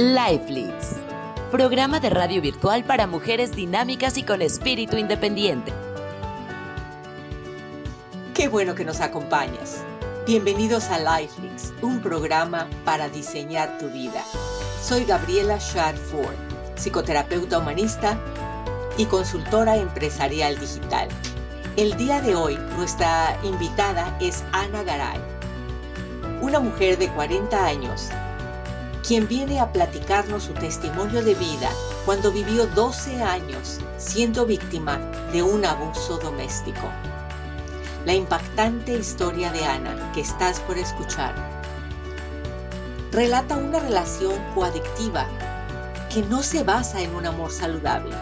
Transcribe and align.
Life 0.00 0.50
Leads, 0.50 0.96
programa 1.50 2.00
de 2.00 2.08
radio 2.08 2.40
virtual 2.40 2.84
para 2.84 3.06
mujeres 3.06 3.54
dinámicas 3.54 4.16
y 4.16 4.22
con 4.22 4.40
espíritu 4.40 4.96
independiente. 4.96 5.74
Qué 8.32 8.48
bueno 8.48 8.74
que 8.74 8.86
nos 8.86 9.02
acompañas. 9.02 9.84
Bienvenidos 10.26 10.88
a 10.88 10.98
Life 10.98 11.38
Leads, 11.42 11.74
un 11.82 12.00
programa 12.00 12.66
para 12.86 13.10
diseñar 13.10 13.76
tu 13.76 13.90
vida. 13.90 14.24
Soy 14.82 15.04
Gabriela 15.04 15.58
Shard 15.58 15.98
Ford, 15.98 16.34
psicoterapeuta 16.76 17.58
humanista 17.58 18.18
y 18.96 19.04
consultora 19.04 19.76
empresarial 19.76 20.58
digital. 20.58 21.08
El 21.76 21.94
día 21.98 22.22
de 22.22 22.34
hoy, 22.34 22.58
nuestra 22.78 23.38
invitada 23.42 24.16
es 24.18 24.44
Ana 24.52 24.82
Garay, 24.82 25.20
una 26.40 26.58
mujer 26.58 26.96
de 26.96 27.10
40 27.10 27.66
años, 27.66 28.08
quien 29.06 29.26
viene 29.26 29.60
a 29.60 29.72
platicarnos 29.72 30.44
su 30.44 30.52
testimonio 30.54 31.22
de 31.22 31.34
vida 31.34 31.70
cuando 32.04 32.30
vivió 32.32 32.66
12 32.66 33.22
años 33.22 33.78
siendo 33.98 34.46
víctima 34.46 34.98
de 35.32 35.42
un 35.42 35.64
abuso 35.64 36.18
doméstico. 36.18 36.88
La 38.04 38.14
impactante 38.14 38.92
historia 38.92 39.52
de 39.52 39.64
Ana 39.64 40.12
que 40.12 40.20
estás 40.20 40.60
por 40.60 40.78
escuchar 40.78 41.34
relata 43.12 43.56
una 43.56 43.80
relación 43.80 44.34
coadictiva 44.54 45.26
que 46.12 46.22
no 46.22 46.42
se 46.42 46.64
basa 46.64 47.00
en 47.00 47.14
un 47.14 47.26
amor 47.26 47.50
saludable. 47.52 48.16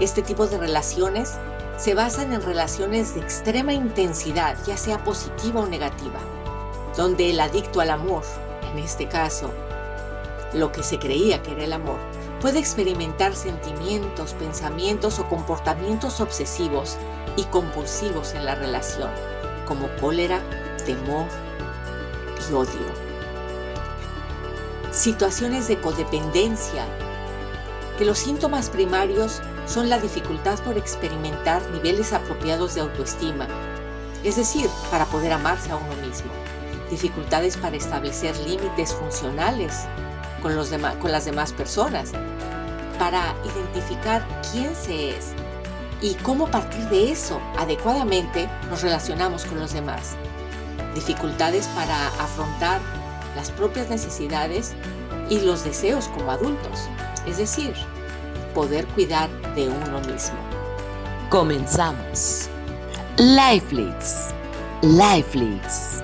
Este 0.00 0.22
tipo 0.22 0.46
de 0.46 0.58
relaciones 0.58 1.38
se 1.76 1.94
basan 1.94 2.32
en 2.32 2.42
relaciones 2.42 3.14
de 3.14 3.20
extrema 3.20 3.72
intensidad, 3.72 4.56
ya 4.66 4.76
sea 4.76 5.02
positiva 5.02 5.60
o 5.60 5.66
negativa, 5.66 6.18
donde 6.96 7.30
el 7.30 7.40
adicto 7.40 7.80
al 7.80 7.90
amor, 7.90 8.22
en 8.72 8.78
este 8.78 9.08
caso, 9.08 9.52
lo 10.54 10.72
que 10.72 10.82
se 10.82 10.98
creía 10.98 11.42
que 11.42 11.52
era 11.52 11.64
el 11.64 11.72
amor, 11.72 11.98
puede 12.40 12.58
experimentar 12.58 13.34
sentimientos, 13.34 14.34
pensamientos 14.34 15.18
o 15.18 15.28
comportamientos 15.28 16.20
obsesivos 16.20 16.96
y 17.36 17.44
compulsivos 17.44 18.34
en 18.34 18.44
la 18.44 18.54
relación, 18.54 19.10
como 19.66 19.88
cólera, 20.00 20.40
temor 20.84 21.26
y 22.48 22.52
odio. 22.52 23.04
Situaciones 24.92 25.66
de 25.66 25.80
codependencia, 25.80 26.84
que 27.98 28.04
los 28.04 28.18
síntomas 28.18 28.70
primarios 28.70 29.40
son 29.66 29.88
la 29.88 29.98
dificultad 29.98 30.58
por 30.60 30.76
experimentar 30.76 31.62
niveles 31.70 32.12
apropiados 32.12 32.74
de 32.74 32.82
autoestima, 32.82 33.48
es 34.22 34.36
decir, 34.36 34.68
para 34.90 35.06
poder 35.06 35.32
amarse 35.32 35.70
a 35.70 35.76
uno 35.76 35.96
mismo, 36.06 36.30
dificultades 36.90 37.56
para 37.56 37.76
establecer 37.76 38.36
límites 38.38 38.94
funcionales 38.94 39.86
con, 40.44 41.10
las 41.10 41.24
demás 41.24 41.52
personas, 41.52 42.12
para 42.98 43.34
identificar 43.44 44.22
quién 44.52 44.74
se 44.76 45.16
es 45.16 45.32
y 46.02 46.14
cómo 46.16 46.46
a 46.46 46.50
partir 46.50 46.86
de 46.90 47.10
eso 47.10 47.40
adecuadamente 47.58 48.46
nos 48.68 48.82
relacionamos 48.82 49.46
con 49.46 49.58
los 49.58 49.72
demás, 49.72 50.16
dificultades 50.94 51.66
para 51.68 52.08
afrontar 52.22 52.80
las 53.34 53.50
propias 53.50 53.88
necesidades 53.88 54.74
y 55.30 55.40
los 55.40 55.64
deseos 55.64 56.08
como 56.08 56.30
adultos, 56.30 56.88
es 57.26 57.38
decir, 57.38 57.72
poder 58.54 58.86
cuidar 58.88 59.30
de 59.54 59.68
uno 59.68 60.00
mismo. 60.00 60.36
Comenzamos. 61.30 62.50
Life 64.82 65.34
Leads. 65.34 66.03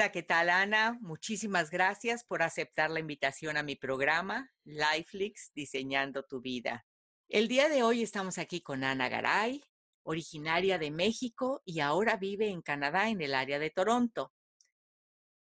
Hola, 0.00 0.12
¿qué 0.12 0.22
tal 0.22 0.48
Ana? 0.48 0.96
Muchísimas 1.02 1.68
gracias 1.68 2.24
por 2.24 2.42
aceptar 2.42 2.90
la 2.90 3.00
invitación 3.00 3.58
a 3.58 3.62
mi 3.62 3.76
programa 3.76 4.50
LifeLeaks 4.64 5.52
Diseñando 5.54 6.22
tu 6.22 6.40
Vida. 6.40 6.86
El 7.28 7.48
día 7.48 7.68
de 7.68 7.82
hoy 7.82 8.02
estamos 8.02 8.38
aquí 8.38 8.62
con 8.62 8.82
Ana 8.82 9.10
Garay, 9.10 9.62
originaria 10.02 10.78
de 10.78 10.90
México 10.90 11.60
y 11.66 11.80
ahora 11.80 12.16
vive 12.16 12.48
en 12.48 12.62
Canadá 12.62 13.10
en 13.10 13.20
el 13.20 13.34
área 13.34 13.58
de 13.58 13.68
Toronto. 13.68 14.32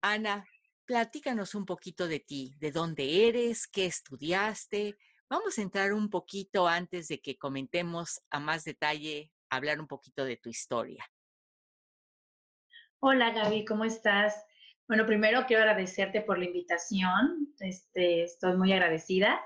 Ana, 0.00 0.44
platícanos 0.86 1.54
un 1.54 1.64
poquito 1.64 2.08
de 2.08 2.18
ti, 2.18 2.56
de 2.58 2.72
dónde 2.72 3.28
eres, 3.28 3.68
qué 3.68 3.86
estudiaste. 3.86 4.96
Vamos 5.30 5.56
a 5.56 5.62
entrar 5.62 5.92
un 5.92 6.10
poquito 6.10 6.66
antes 6.66 7.06
de 7.06 7.20
que 7.20 7.38
comentemos 7.38 8.20
a 8.28 8.40
más 8.40 8.64
detalle, 8.64 9.30
hablar 9.50 9.78
un 9.78 9.86
poquito 9.86 10.24
de 10.24 10.36
tu 10.36 10.48
historia. 10.48 11.06
Hola 13.04 13.32
Gaby, 13.32 13.64
¿cómo 13.64 13.84
estás? 13.84 14.46
Bueno, 14.86 15.04
primero 15.06 15.44
quiero 15.46 15.64
agradecerte 15.64 16.20
por 16.20 16.38
la 16.38 16.44
invitación. 16.44 17.52
Este, 17.58 18.22
estoy 18.22 18.56
muy 18.56 18.72
agradecida 18.72 19.40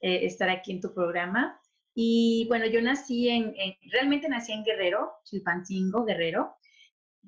eh, 0.00 0.24
estar 0.24 0.48
aquí 0.48 0.70
en 0.70 0.80
tu 0.80 0.94
programa. 0.94 1.60
Y 1.94 2.46
bueno, 2.48 2.66
yo 2.66 2.80
nací 2.80 3.28
en, 3.28 3.54
en, 3.56 3.74
realmente 3.90 4.28
nací 4.28 4.52
en 4.52 4.62
Guerrero, 4.62 5.10
Chilpancingo, 5.24 6.04
Guerrero 6.04 6.56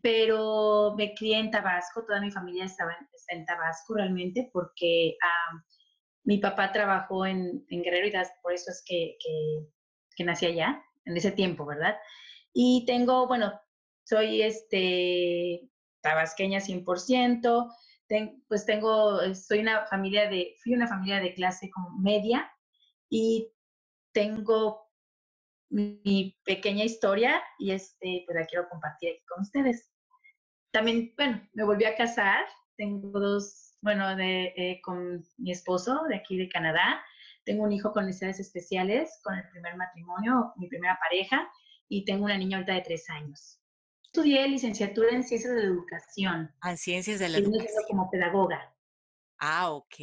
pero 0.05 0.95
me 0.99 1.15
crié 1.15 1.39
en 1.39 1.51
Tabasco, 1.51 2.05
toda 2.05 2.21
mi 2.21 2.31
familia 2.31 2.67
estaba 2.67 2.95
en, 3.29 3.47
Tabasco 3.47 3.95
realmente, 3.95 4.51
porque 4.53 5.17
mi 6.25 6.37
papá 6.37 6.73
trabajó 6.73 7.25
en, 7.25 7.65
Guerrero 7.71 8.09
y 8.09 8.13
por 8.43 8.53
eso 8.53 8.71
es 8.71 8.85
que, 8.87 9.17
que, 10.15 10.25
nací 10.25 10.45
allá, 10.45 10.85
en 11.07 11.17
ese 11.17 11.33
tiempo, 11.33 11.65
¿verdad? 11.65 11.97
Y 12.53 12.85
tengo, 12.87 13.27
bueno, 13.27 13.59
soy 14.05 14.43
este, 14.43 15.69
tabasqueña 16.03 16.61
100%, 16.61 17.75
pues 18.49 18.67
tengo, 18.67 19.35
soy 19.35 19.61
una 19.61 19.87
familia 19.87 20.29
de, 20.29 20.55
fui 20.63 20.75
una 20.75 20.87
familia 20.87 21.21
de 21.21 21.35
clase 21.35 21.71
media 21.99 22.51
y 23.09 23.51
tengo 24.13 24.85
mi 25.71 26.39
pequeña 26.45 26.85
historia 26.85 27.43
y 27.59 27.73
este, 27.73 28.23
pues 28.27 28.39
la 28.39 28.47
quiero 28.47 28.69
compartir 28.69 29.17
con 29.27 29.43
ustedes. 29.43 29.91
También, 30.71 31.13
bueno, 31.17 31.41
me 31.53 31.65
volví 31.65 31.85
a 31.85 31.97
casar, 31.97 32.45
tengo 32.77 33.19
dos, 33.19 33.77
bueno, 33.81 34.15
de, 34.17 34.53
eh, 34.57 34.81
con 34.83 35.25
mi 35.39 35.53
esposo 35.53 36.03
de 36.09 36.17
aquí 36.17 36.37
de 36.37 36.49
Canadá, 36.49 37.03
tengo 37.45 37.65
un 37.65 37.73
hijo 37.73 37.93
con 37.93 38.07
necesidades 38.07 38.41
especiales, 38.41 39.21
con 39.23 39.35
el 39.35 39.49
primer 39.51 39.77
matrimonio, 39.77 40.53
mi 40.57 40.69
primera 40.69 40.99
pareja, 41.01 41.49
y 41.89 42.05
tengo 42.05 42.25
una 42.25 42.39
niña 42.39 42.59
ahorita 42.59 42.75
de 42.75 42.81
tres 42.83 43.09
años. 43.11 43.61
Estudié 44.15 44.47
licenciatura 44.47 45.11
en 45.11 45.25
Ciencias 45.25 45.53
de 45.53 45.61
la 45.61 45.67
Educación. 45.67 46.55
Ah, 46.61 46.71
en 46.71 46.77
Ciencias 46.77 47.19
de 47.19 47.29
la 47.29 47.39
Educación. 47.39 47.83
Como 47.89 48.09
pedagoga. 48.13 48.73
Ah, 49.41 49.73
ok, 49.73 49.97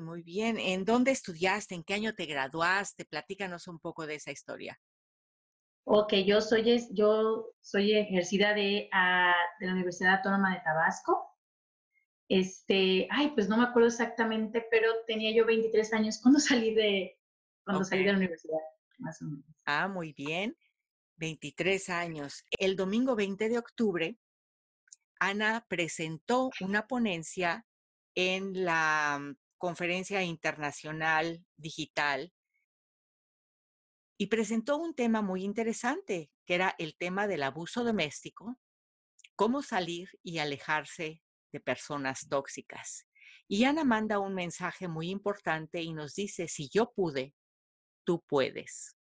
muy 0.00 0.22
bien. 0.22 0.56
¿En 0.56 0.84
dónde 0.84 1.10
estudiaste? 1.10 1.74
¿En 1.74 1.82
qué 1.82 1.94
año 1.94 2.14
te 2.14 2.26
graduaste? 2.26 3.04
Platícanos 3.06 3.66
un 3.66 3.80
poco 3.80 4.06
de 4.06 4.14
esa 4.14 4.30
historia. 4.30 4.78
Ok, 5.82 6.12
yo 6.24 6.40
soy, 6.40 6.80
yo 6.92 7.48
soy 7.60 7.96
ejercida 7.96 8.54
de, 8.54 8.88
ah, 8.92 9.34
de 9.58 9.66
la 9.66 9.72
Universidad 9.72 10.18
Autónoma 10.18 10.54
de 10.54 10.60
Tabasco. 10.60 11.36
Este, 12.28 13.08
ay, 13.10 13.32
pues 13.34 13.48
no 13.48 13.56
me 13.56 13.64
acuerdo 13.64 13.88
exactamente, 13.88 14.64
pero 14.70 14.92
tenía 15.08 15.34
yo 15.34 15.44
23 15.44 15.92
años 15.92 16.20
cuando 16.22 16.38
salí 16.38 16.72
de, 16.72 17.18
cuando 17.64 17.82
salí 17.82 18.04
de 18.04 18.12
la 18.12 18.18
universidad, 18.18 18.60
más 18.98 19.20
o 19.22 19.24
menos. 19.24 19.44
Ah, 19.64 19.88
muy 19.88 20.12
bien. 20.12 20.56
23 21.16 21.88
años. 21.90 22.44
El 22.50 22.76
domingo 22.76 23.16
20 23.16 23.48
de 23.48 23.58
octubre, 23.58 24.18
Ana 25.18 25.66
presentó 25.68 26.50
una 26.60 26.86
ponencia 26.86 27.66
en 28.14 28.64
la 28.64 29.18
mm, 29.20 29.36
Conferencia 29.58 30.22
Internacional 30.22 31.44
Digital 31.56 32.32
y 34.18 34.26
presentó 34.26 34.76
un 34.76 34.94
tema 34.94 35.22
muy 35.22 35.44
interesante, 35.44 36.30
que 36.46 36.54
era 36.54 36.74
el 36.78 36.96
tema 36.96 37.26
del 37.26 37.42
abuso 37.42 37.84
doméstico, 37.84 38.58
cómo 39.34 39.62
salir 39.62 40.08
y 40.22 40.38
alejarse 40.38 41.22
de 41.52 41.60
personas 41.60 42.28
tóxicas. 42.28 43.06
Y 43.48 43.64
Ana 43.64 43.84
manda 43.84 44.18
un 44.18 44.34
mensaje 44.34 44.88
muy 44.88 45.10
importante 45.10 45.82
y 45.82 45.92
nos 45.92 46.14
dice, 46.14 46.48
si 46.48 46.68
yo 46.68 46.92
pude, 46.92 47.34
tú 48.04 48.24
puedes. 48.26 48.96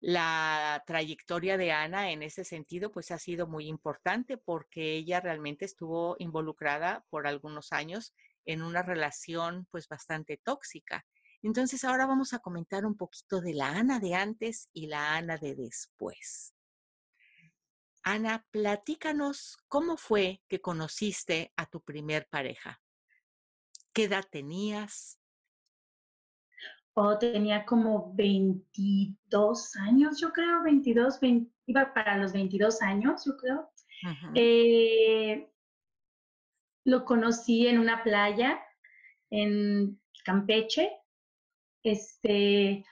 La 0.00 0.82
trayectoria 0.86 1.56
de 1.56 1.72
Ana 1.72 2.10
en 2.10 2.22
ese 2.22 2.44
sentido 2.44 2.92
pues 2.92 3.10
ha 3.10 3.18
sido 3.18 3.46
muy 3.46 3.66
importante 3.66 4.36
porque 4.36 4.94
ella 4.94 5.20
realmente 5.20 5.64
estuvo 5.64 6.16
involucrada 6.18 7.04
por 7.10 7.26
algunos 7.26 7.72
años 7.72 8.14
en 8.44 8.62
una 8.62 8.82
relación 8.82 9.66
pues 9.70 9.88
bastante 9.88 10.36
tóxica 10.36 11.04
entonces 11.46 11.84
ahora 11.84 12.06
vamos 12.06 12.32
a 12.32 12.40
comentar 12.40 12.84
un 12.84 12.96
poquito 12.96 13.40
de 13.40 13.54
la 13.54 13.68
Ana 13.68 14.00
de 14.00 14.14
antes 14.14 14.68
y 14.72 14.88
la 14.88 15.14
Ana 15.14 15.36
de 15.36 15.54
después. 15.54 16.54
Ana, 18.02 18.44
platícanos 18.50 19.56
cómo 19.68 19.96
fue 19.96 20.42
que 20.48 20.60
conociste 20.60 21.52
a 21.56 21.66
tu 21.66 21.80
primer 21.80 22.26
pareja. 22.28 22.80
¿Qué 23.92 24.04
edad 24.04 24.24
tenías? 24.28 25.20
Oh, 26.98 27.18
tenía 27.18 27.66
como 27.66 28.14
22 28.14 29.76
años, 29.76 30.18
yo 30.18 30.32
creo, 30.32 30.62
22, 30.62 31.18
iba 31.66 31.92
para 31.92 32.16
los 32.16 32.32
22 32.32 32.80
años, 32.80 33.22
yo 33.26 33.36
creo. 33.36 33.70
Eh, 34.34 35.46
lo 36.84 37.04
conocí 37.04 37.66
en 37.66 37.80
una 37.80 38.02
playa 38.02 38.58
en 39.28 40.00
Campeche. 40.24 40.90
Este, 41.82 42.82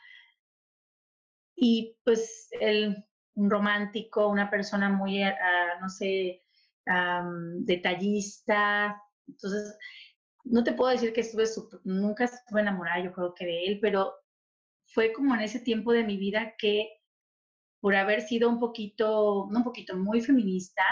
y 1.57 1.97
pues 2.05 2.49
él, 2.61 3.07
un 3.37 3.49
romántico, 3.49 4.29
una 4.29 4.51
persona 4.51 4.91
muy, 4.91 5.23
ah, 5.23 5.79
no 5.81 5.89
sé, 5.89 6.43
detallista. 7.61 9.01
Entonces, 9.27 9.79
no 10.45 10.63
te 10.63 10.73
puedo 10.73 10.91
decir 10.91 11.13
que 11.13 11.23
estuve, 11.23 11.45
nunca 11.85 12.25
estuve 12.25 12.61
enamorada, 12.61 13.03
yo 13.03 13.13
creo 13.13 13.35
que 13.35 13.47
de 13.47 13.65
él, 13.65 13.79
pero 13.81 14.15
fue 14.87 15.13
como 15.13 15.35
en 15.35 15.41
ese 15.41 15.61
tiempo 15.61 15.93
de 15.93 16.05
mi 16.05 16.17
vida 16.17 16.55
que 16.59 16.89
por 17.81 17.95
haber 17.97 18.23
sido 18.23 18.49
un 18.49 18.61
poquito, 18.61 19.49
no 19.51 19.59
un 19.59 19.65
poquito, 19.65 19.97
muy 19.97 20.21
feminista, 20.21 20.83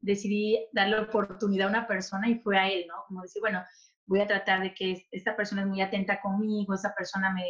decidí 0.00 0.64
darle 0.72 1.00
oportunidad 1.00 1.68
a 1.68 1.70
una 1.70 1.86
persona 1.86 2.28
y 2.28 2.38
fue 2.38 2.58
a 2.58 2.68
él, 2.68 2.86
¿no? 2.86 2.94
Como 3.08 3.22
decir, 3.22 3.40
bueno, 3.40 3.64
voy 4.06 4.20
a 4.20 4.26
tratar 4.26 4.62
de 4.62 4.72
que 4.74 5.08
esta 5.10 5.34
persona 5.34 5.62
es 5.62 5.68
muy 5.68 5.80
atenta 5.80 6.20
conmigo, 6.20 6.74
esta 6.74 6.94
persona 6.94 7.32
me, 7.32 7.44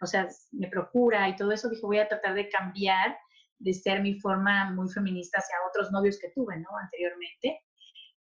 o 0.00 0.06
sea, 0.06 0.28
me 0.52 0.68
procura 0.68 1.28
y 1.28 1.36
todo 1.36 1.52
eso, 1.52 1.68
dijo, 1.68 1.86
voy 1.86 1.98
a 1.98 2.08
tratar 2.08 2.34
de 2.34 2.48
cambiar 2.48 3.16
de 3.58 3.72
ser 3.74 4.02
mi 4.02 4.18
forma 4.18 4.72
muy 4.72 4.88
feminista 4.90 5.38
hacia 5.38 5.56
otros 5.68 5.92
novios 5.92 6.18
que 6.18 6.30
tuve, 6.34 6.56
¿no? 6.58 6.68
Anteriormente. 6.82 7.60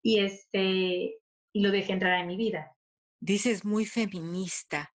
Y 0.01 0.19
este, 0.19 1.19
y 1.53 1.61
lo 1.61 1.71
dejé 1.71 1.93
entrar 1.93 2.19
en 2.19 2.27
mi 2.27 2.37
vida. 2.37 2.74
Dices 3.25 3.65
muy 3.65 3.87
feminista 3.87 4.93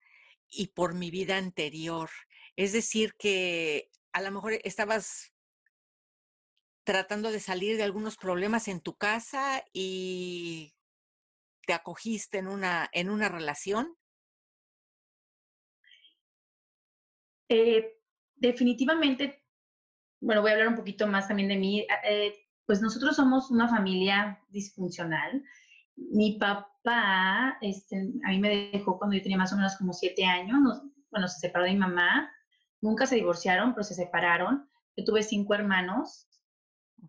y 0.51 0.67
por 0.67 0.93
mi 0.93 1.09
vida 1.09 1.37
anterior. 1.37 2.11
Es 2.55 2.73
decir, 2.73 3.15
que 3.15 3.89
a 4.11 4.21
lo 4.21 4.29
mejor 4.29 4.53
estabas 4.63 5.33
tratando 6.83 7.31
de 7.31 7.39
salir 7.39 7.75
de 7.75 7.81
algunos 7.81 8.17
problemas 8.17 8.67
en 8.67 8.81
tu 8.81 8.95
casa 8.95 9.63
y 9.73 10.75
te 11.65 11.73
acogiste 11.73 12.37
en 12.37 12.47
una, 12.47 12.87
en 12.93 13.09
una 13.09 13.29
relación. 13.29 13.97
Eh, 17.49 17.99
definitivamente, 18.35 19.43
bueno, 20.19 20.41
voy 20.41 20.51
a 20.51 20.53
hablar 20.53 20.67
un 20.67 20.75
poquito 20.75 21.07
más 21.07 21.27
también 21.27 21.49
de 21.49 21.57
mí. 21.57 21.87
Eh, 22.03 22.47
pues 22.67 22.79
nosotros 22.79 23.15
somos 23.15 23.49
una 23.49 23.67
familia 23.67 24.39
disfuncional. 24.49 25.43
Mi 26.11 26.37
papá, 26.39 27.57
este, 27.61 27.97
a 28.25 28.29
mí 28.29 28.39
me 28.39 28.71
dejó 28.71 28.97
cuando 28.97 29.15
yo 29.15 29.21
tenía 29.21 29.37
más 29.37 29.53
o 29.53 29.55
menos 29.55 29.75
como 29.77 29.93
siete 29.93 30.25
años. 30.25 30.57
bueno, 31.11 31.27
se 31.27 31.39
separó 31.39 31.65
de 31.65 31.71
mi 31.71 31.77
mamá. 31.77 32.31
Nunca 32.81 33.05
se 33.05 33.15
divorciaron, 33.15 33.73
pero 33.73 33.83
se 33.83 33.95
separaron. 33.95 34.69
Yo 34.95 35.03
tuve 35.03 35.23
cinco 35.23 35.53
hermanos. 35.53 36.27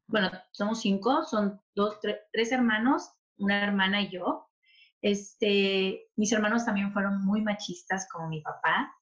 Bueno, 0.06 0.30
somos 0.52 0.80
cinco, 0.80 1.24
son 1.24 1.60
dos, 1.74 1.98
tres 2.00 2.52
hermanos, 2.52 3.10
una 3.38 3.64
hermana 3.64 4.02
y 4.02 4.10
yo. 4.10 4.50
Este, 5.02 6.08
mis 6.16 6.30
hermanos 6.32 6.64
también 6.64 6.92
fueron 6.92 7.24
muy 7.24 7.42
machistas 7.42 8.06
como 8.12 8.28
mi 8.28 8.40
papá. 8.42 8.92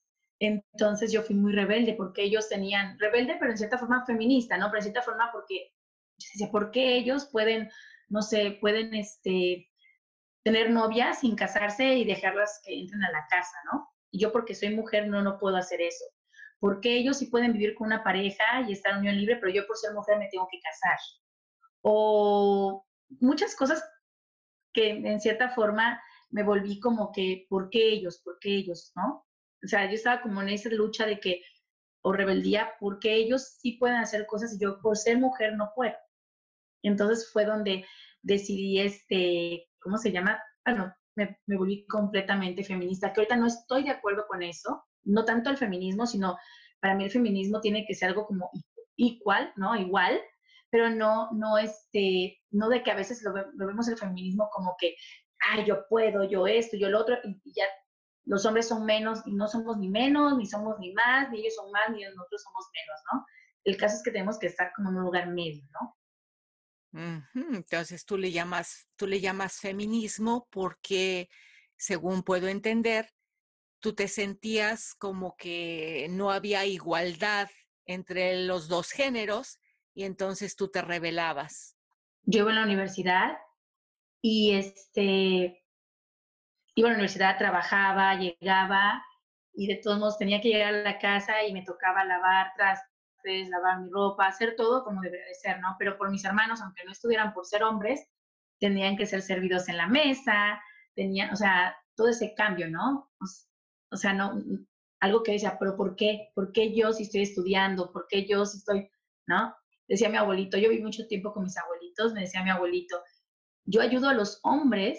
Entonces 0.40 1.10
yo 1.12 1.22
fui 1.22 1.34
muy 1.34 1.52
rebelde 1.52 1.94
porque 1.94 2.22
ellos 2.22 2.48
tenían, 2.48 2.98
rebelde 2.98 3.36
pero 3.38 3.50
en 3.50 3.58
cierta 3.58 3.78
forma 3.78 4.06
feminista, 4.06 4.56
¿no? 4.56 4.66
Pero 4.66 4.78
en 4.78 4.82
cierta 4.84 5.02
forma 5.02 5.30
porque, 5.32 5.72
yo 6.38 6.50
¿por 6.50 6.70
qué 6.70 6.96
ellos 6.96 7.28
pueden, 7.32 7.70
no 8.08 8.22
sé, 8.22 8.56
pueden 8.60 8.94
este, 8.94 9.68
tener 10.48 10.70
novias 10.70 11.20
sin 11.20 11.36
casarse 11.36 11.84
y 11.96 12.06
dejarlas 12.06 12.62
que 12.64 12.72
entren 12.80 13.04
a 13.04 13.12
la 13.12 13.26
casa, 13.28 13.54
¿no? 13.70 13.86
Y 14.10 14.18
yo 14.18 14.32
porque 14.32 14.54
soy 14.54 14.74
mujer 14.74 15.06
no, 15.06 15.20
no 15.20 15.38
puedo 15.38 15.58
hacer 15.58 15.82
eso. 15.82 16.06
Porque 16.58 16.96
ellos 16.96 17.18
sí 17.18 17.26
pueden 17.26 17.52
vivir 17.52 17.74
con 17.74 17.88
una 17.88 18.02
pareja 18.02 18.62
y 18.66 18.72
estar 18.72 18.92
en 18.92 19.00
unión 19.00 19.18
libre, 19.18 19.36
pero 19.36 19.52
yo 19.52 19.66
por 19.66 19.76
ser 19.76 19.92
mujer 19.92 20.18
me 20.18 20.30
tengo 20.30 20.48
que 20.50 20.58
casar. 20.60 20.98
O 21.82 22.86
muchas 23.20 23.54
cosas 23.54 23.84
que 24.72 24.88
en 24.88 25.20
cierta 25.20 25.50
forma 25.50 26.02
me 26.30 26.42
volví 26.42 26.80
como 26.80 27.12
que, 27.12 27.46
¿por 27.50 27.68
qué 27.68 27.86
ellos? 27.90 28.22
¿Por 28.24 28.38
qué 28.38 28.54
ellos? 28.54 28.92
¿No? 28.96 29.26
O 29.62 29.68
sea, 29.68 29.84
yo 29.84 29.96
estaba 29.96 30.22
como 30.22 30.40
en 30.40 30.48
esa 30.48 30.70
lucha 30.70 31.04
de 31.04 31.20
que, 31.20 31.42
o 32.00 32.14
rebeldía, 32.14 32.72
porque 32.80 33.12
ellos 33.12 33.58
sí 33.60 33.72
pueden 33.72 33.96
hacer 33.98 34.24
cosas 34.24 34.54
y 34.54 34.64
yo 34.64 34.80
por 34.80 34.96
ser 34.96 35.18
mujer 35.18 35.56
no 35.56 35.72
puedo. 35.76 35.96
Entonces 36.82 37.30
fue 37.30 37.44
donde 37.44 37.84
decidí, 38.22 38.80
este, 38.80 39.67
¿cómo 39.80 39.98
se 39.98 40.12
llama? 40.12 40.40
Bueno, 40.64 40.92
me, 41.16 41.38
me 41.46 41.56
volví 41.56 41.86
completamente 41.86 42.64
feminista, 42.64 43.12
que 43.12 43.20
ahorita 43.20 43.36
no 43.36 43.46
estoy 43.46 43.84
de 43.84 43.90
acuerdo 43.90 44.26
con 44.28 44.42
eso, 44.42 44.84
no 45.04 45.24
tanto 45.24 45.50
el 45.50 45.56
feminismo, 45.56 46.06
sino 46.06 46.36
para 46.80 46.94
mí 46.94 47.04
el 47.04 47.10
feminismo 47.10 47.60
tiene 47.60 47.84
que 47.86 47.94
ser 47.94 48.10
algo 48.10 48.26
como 48.26 48.50
igual, 48.96 49.52
¿no? 49.56 49.76
Igual, 49.76 50.20
pero 50.70 50.90
no, 50.90 51.30
no, 51.32 51.58
este, 51.58 52.38
no 52.50 52.68
de 52.68 52.82
que 52.82 52.90
a 52.90 52.96
veces 52.96 53.22
lo, 53.22 53.32
vemos 53.54 53.88
el 53.88 53.96
feminismo 53.96 54.48
como 54.52 54.76
que, 54.78 54.94
ay, 55.40 55.64
yo 55.64 55.86
puedo, 55.88 56.24
yo 56.24 56.46
esto, 56.46 56.76
yo 56.76 56.90
lo 56.90 57.00
otro, 57.00 57.16
y, 57.24 57.40
ya 57.54 57.64
los 58.26 58.44
hombres 58.44 58.68
son 58.68 58.84
menos, 58.84 59.22
y 59.26 59.32
no 59.32 59.48
somos 59.48 59.78
ni 59.78 59.88
menos, 59.88 60.36
ni 60.36 60.46
somos 60.46 60.78
ni 60.78 60.92
más, 60.92 61.30
ni 61.30 61.40
ellos 61.40 61.54
son 61.54 61.70
más, 61.70 61.90
ni 61.90 62.04
nosotros 62.04 62.42
somos 62.42 62.66
menos, 62.74 63.00
¿no? 63.12 63.26
El 63.64 63.76
caso 63.76 63.96
es 63.96 64.02
que 64.02 64.10
tenemos 64.10 64.38
que 64.38 64.48
estar 64.48 64.70
como 64.76 64.90
en 64.90 64.96
un 64.96 65.04
lugar 65.04 65.28
medio, 65.28 65.62
¿no? 65.72 65.96
Entonces 66.92 68.04
tú 68.04 68.16
le 68.16 68.32
llamas, 68.32 68.88
tú 68.96 69.06
le 69.06 69.20
llamas 69.20 69.60
feminismo 69.60 70.48
porque, 70.50 71.28
según 71.76 72.22
puedo 72.22 72.48
entender, 72.48 73.10
tú 73.80 73.94
te 73.94 74.08
sentías 74.08 74.94
como 74.94 75.36
que 75.36 76.08
no 76.10 76.30
había 76.30 76.64
igualdad 76.64 77.48
entre 77.86 78.44
los 78.44 78.68
dos 78.68 78.90
géneros 78.90 79.60
y 79.94 80.04
entonces 80.04 80.56
tú 80.56 80.68
te 80.70 80.82
rebelabas. 80.82 81.76
Yo 82.22 82.40
iba 82.40 82.50
a 82.52 82.54
la 82.54 82.64
universidad 82.64 83.38
y 84.20 84.54
este, 84.54 85.64
iba 86.74 86.88
a 86.88 86.90
la 86.90 86.96
universidad, 86.96 87.38
trabajaba, 87.38 88.14
llegaba 88.16 89.02
y 89.54 89.66
de 89.66 89.76
todos 89.76 89.98
modos 89.98 90.18
tenía 90.18 90.40
que 90.40 90.48
llegar 90.48 90.74
a 90.74 90.82
la 90.82 90.98
casa 90.98 91.44
y 91.44 91.52
me 91.52 91.64
tocaba 91.64 92.04
lavar 92.04 92.52
trastes, 93.22 93.48
lavar 93.48 93.80
mi 93.80 93.90
ropa, 93.90 94.26
hacer 94.26 94.54
todo 94.56 94.84
como 94.84 95.00
debería 95.00 95.26
de 95.26 95.34
ser, 95.34 95.60
¿no? 95.60 95.76
Pero 95.78 95.96
por 95.96 96.10
mis 96.10 96.24
hermanos, 96.24 96.60
aunque 96.60 96.84
no 96.84 96.92
estuvieran 96.92 97.32
por 97.32 97.46
ser 97.46 97.62
hombres, 97.62 98.06
tenían 98.58 98.96
que 98.96 99.06
ser 99.06 99.22
servidos 99.22 99.68
en 99.68 99.76
la 99.76 99.86
mesa, 99.86 100.60
tenían, 100.94 101.32
o 101.32 101.36
sea, 101.36 101.76
todo 101.94 102.08
ese 102.08 102.34
cambio, 102.34 102.68
¿no? 102.68 103.10
O, 103.90 103.96
sea, 103.96 104.12
no, 104.12 104.34
algo 105.00 105.22
que 105.22 105.32
decía, 105.32 105.56
pero 105.58 105.76
¿por 105.76 105.96
qué? 105.96 106.30
¿Por 106.34 106.52
qué 106.52 106.74
yo 106.74 106.92
si 106.92 107.04
estoy 107.04 107.22
estudiando? 107.22 107.92
¿Por 107.92 108.06
qué 108.08 108.26
yo 108.26 108.44
si 108.44 108.58
estoy, 108.58 108.90
no? 109.26 109.54
decía 109.88 110.10
mi 110.10 110.18
abuelito, 110.18 110.58
yo 110.58 110.68
viví 110.68 110.82
mucho 110.82 111.06
tiempo 111.06 111.32
con 111.32 111.44
mis 111.44 111.56
abuelitos, 111.56 112.12
me 112.12 112.20
decía 112.20 112.42
mi 112.42 112.50
abuelito, 112.50 113.00
yo 113.64 113.80
ayudo 113.80 114.10
a 114.10 114.14
los 114.14 114.38
hombres 114.42 114.98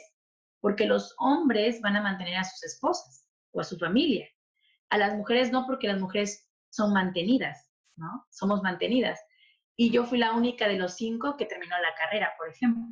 porque 0.61 0.85
los 0.85 1.13
hombres 1.19 1.79
van 1.81 1.95
a 1.95 2.01
mantener 2.01 2.37
a 2.37 2.43
sus 2.43 2.63
esposas 2.63 3.27
o 3.51 3.61
a 3.61 3.63
su 3.63 3.77
familia. 3.77 4.27
A 4.89 4.97
las 4.97 5.15
mujeres 5.15 5.51
no, 5.51 5.65
porque 5.67 5.87
las 5.87 5.99
mujeres 5.99 6.49
son 6.69 6.91
mantenidas, 6.93 7.68
¿no? 7.99 8.25
Somos 8.29 8.61
mantenidas. 8.61 9.19
Y 9.75 9.91
yo 9.91 10.05
fui 10.05 10.17
la 10.17 10.33
única 10.33 10.67
de 10.67 10.77
los 10.77 10.95
cinco 10.95 11.37
que 11.37 11.45
terminó 11.45 11.77
la 11.79 11.93
carrera, 11.95 12.33
por 12.37 12.49
ejemplo, 12.49 12.83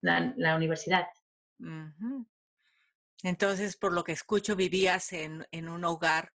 la, 0.00 0.56
universidad. 0.56 1.06
Entonces, 3.22 3.76
por 3.76 3.92
lo 3.92 4.04
que 4.04 4.12
escucho, 4.12 4.56
vivías 4.56 5.12
en, 5.12 5.46
en 5.50 5.68
un 5.68 5.84
hogar 5.84 6.32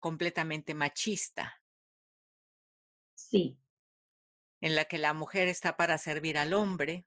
completamente 0.00 0.74
machista. 0.74 1.62
Sí, 3.14 3.58
en 4.64 4.74
la 4.74 4.86
que 4.86 4.96
la 4.96 5.12
mujer 5.12 5.48
está 5.48 5.76
para 5.76 5.98
servir 5.98 6.38
al 6.38 6.54
hombre, 6.54 7.06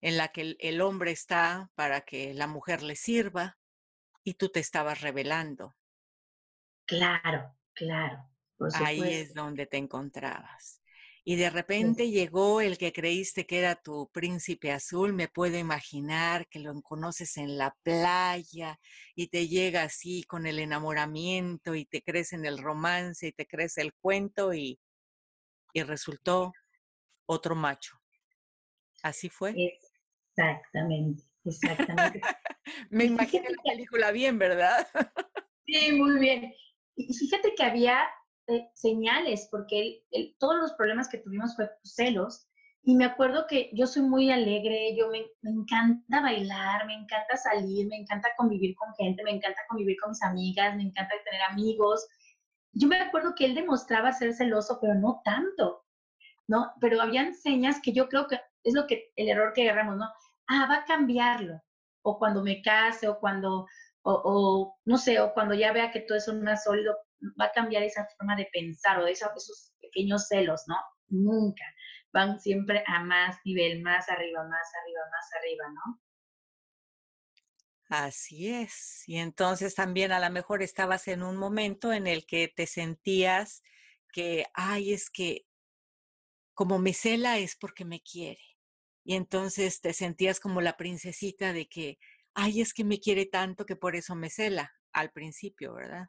en 0.00 0.16
la 0.16 0.28
que 0.28 0.56
el, 0.60 0.80
hombre 0.82 1.10
está 1.10 1.68
para 1.74 2.02
que 2.02 2.32
la 2.32 2.46
mujer 2.46 2.84
le 2.84 2.94
sirva 2.94 3.58
y 4.22 4.34
tú 4.34 4.50
te 4.50 4.60
estabas 4.60 5.00
revelando. 5.00 5.74
Claro, 6.86 7.56
claro. 7.72 8.30
Ahí 8.74 9.02
es 9.02 9.34
donde 9.34 9.66
te 9.66 9.76
encontrabas. 9.76 10.80
Y 11.26 11.36
de 11.36 11.48
repente 11.48 12.10
llegó 12.10 12.60
el 12.60 12.76
que 12.76 12.92
creíste 12.92 13.46
que 13.46 13.58
era 13.58 13.76
tu 13.76 14.10
príncipe 14.12 14.72
azul. 14.72 15.14
Me 15.14 15.28
puedo 15.28 15.58
imaginar 15.58 16.46
que 16.48 16.58
lo 16.58 16.80
conoces 16.82 17.38
en 17.38 17.56
la 17.56 17.74
playa 17.82 18.78
y 19.14 19.28
te 19.28 19.48
llega 19.48 19.84
así 19.84 20.24
con 20.24 20.46
el 20.46 20.58
enamoramiento 20.58 21.74
y 21.74 21.86
te 21.86 22.02
crees 22.02 22.34
en 22.34 22.44
el 22.44 22.58
romance 22.58 23.28
y 23.28 23.32
te 23.32 23.46
crees 23.46 23.78
el 23.78 23.94
cuento 23.94 24.52
y 24.52 24.78
y 25.74 25.82
resultó 25.82 26.52
otro 27.26 27.54
macho. 27.54 28.00
¿Así 29.02 29.28
fue? 29.28 29.54
Exactamente, 30.36 31.24
exactamente. 31.44 32.20
Me 32.90 33.04
imagino 33.04 33.44
la 33.50 33.62
película 33.70 34.12
bien, 34.12 34.38
¿verdad? 34.38 34.88
sí, 35.66 35.92
muy 35.92 36.18
bien. 36.18 36.54
Y 36.96 37.12
fíjate 37.12 37.54
que 37.54 37.64
había 37.64 38.08
señales, 38.74 39.48
porque 39.50 40.02
todos 40.38 40.56
los 40.56 40.72
problemas 40.74 41.08
que 41.08 41.18
tuvimos 41.18 41.56
fue 41.56 41.70
celos. 41.82 42.46
Y 42.86 42.96
me 42.96 43.06
acuerdo 43.06 43.46
que 43.48 43.70
yo 43.72 43.86
soy 43.86 44.02
muy 44.02 44.30
alegre, 44.30 44.94
yo 44.94 45.08
me, 45.08 45.24
me, 45.40 45.50
encanta 45.50 46.20
bailar, 46.20 46.86
me 46.86 46.94
encanta 46.94 47.36
salir, 47.36 47.86
me 47.88 47.96
encanta 47.96 48.28
convivir 48.36 48.74
con 48.76 48.94
gente, 48.94 49.22
me 49.22 49.30
encanta 49.30 49.60
convivir 49.68 49.96
con 50.00 50.10
mis 50.10 50.22
amigas, 50.22 50.76
me 50.76 50.82
encanta 50.82 51.14
tener 51.24 51.40
amigos 51.50 52.06
yo 52.74 52.88
me 52.88 52.98
acuerdo 52.98 53.34
que 53.36 53.44
él 53.44 53.54
demostraba 53.54 54.12
ser 54.12 54.34
celoso, 54.34 54.78
pero 54.80 54.94
no 54.94 55.22
tanto. 55.24 55.84
¿no? 56.46 56.72
Pero 56.80 57.00
habían 57.00 57.34
señas 57.34 57.80
que 57.82 57.92
yo 57.92 58.08
creo 58.08 58.26
que 58.26 58.40
es 58.64 58.74
lo 58.74 58.86
que, 58.86 59.12
el 59.16 59.28
error 59.28 59.52
que 59.52 59.62
agarramos, 59.62 59.96
¿no? 59.96 60.06
Ah, 60.46 60.66
va 60.68 60.76
a 60.78 60.84
cambiarlo. 60.84 61.60
O 62.02 62.18
cuando 62.18 62.42
me 62.42 62.62
case, 62.62 63.08
o 63.08 63.18
cuando, 63.18 63.66
o, 64.02 64.76
no 64.84 64.98
sé, 64.98 65.20
o 65.20 65.32
cuando 65.32 65.54
ya 65.54 65.72
vea 65.72 65.90
que 65.90 66.00
todo 66.00 66.18
es 66.18 66.28
más 66.34 66.64
sólido, 66.64 66.96
va 67.40 67.46
a 67.46 67.52
cambiar 67.52 67.82
esa 67.82 68.06
forma 68.16 68.36
de 68.36 68.48
pensar 68.52 69.00
o 69.00 69.04
de 69.04 69.12
esos 69.12 69.72
pequeños 69.80 70.28
celos, 70.28 70.62
¿no? 70.66 70.76
Nunca. 71.08 71.64
Van 72.12 72.38
siempre 72.40 72.84
a 72.86 73.02
más 73.02 73.38
nivel, 73.44 73.82
más 73.82 74.08
arriba, 74.08 74.42
más 74.44 74.68
arriba, 74.82 75.00
más 75.10 75.30
arriba, 75.40 75.64
¿no? 75.72 76.00
Así 77.88 78.50
es. 78.50 79.04
Y 79.06 79.18
entonces 79.18 79.74
también 79.74 80.12
a 80.12 80.20
lo 80.20 80.30
mejor 80.32 80.62
estabas 80.62 81.06
en 81.08 81.22
un 81.22 81.36
momento 81.36 81.92
en 81.92 82.06
el 82.06 82.26
que 82.26 82.48
te 82.48 82.66
sentías 82.66 83.62
que, 84.12 84.46
ay, 84.54 84.92
es 84.92 85.10
que 85.10 85.46
como 86.54 86.78
me 86.78 86.94
cela 86.94 87.38
es 87.38 87.56
porque 87.56 87.84
me 87.84 88.00
quiere. 88.00 88.42
Y 89.04 89.16
entonces 89.16 89.80
te 89.80 89.92
sentías 89.92 90.40
como 90.40 90.60
la 90.60 90.76
princesita 90.76 91.52
de 91.52 91.68
que, 91.68 91.98
ay, 92.32 92.60
es 92.60 92.72
que 92.72 92.84
me 92.84 93.00
quiere 93.00 93.26
tanto 93.26 93.66
que 93.66 93.76
por 93.76 93.96
eso 93.96 94.14
me 94.14 94.30
cela 94.30 94.72
al 94.92 95.10
principio, 95.10 95.74
¿verdad? 95.74 96.08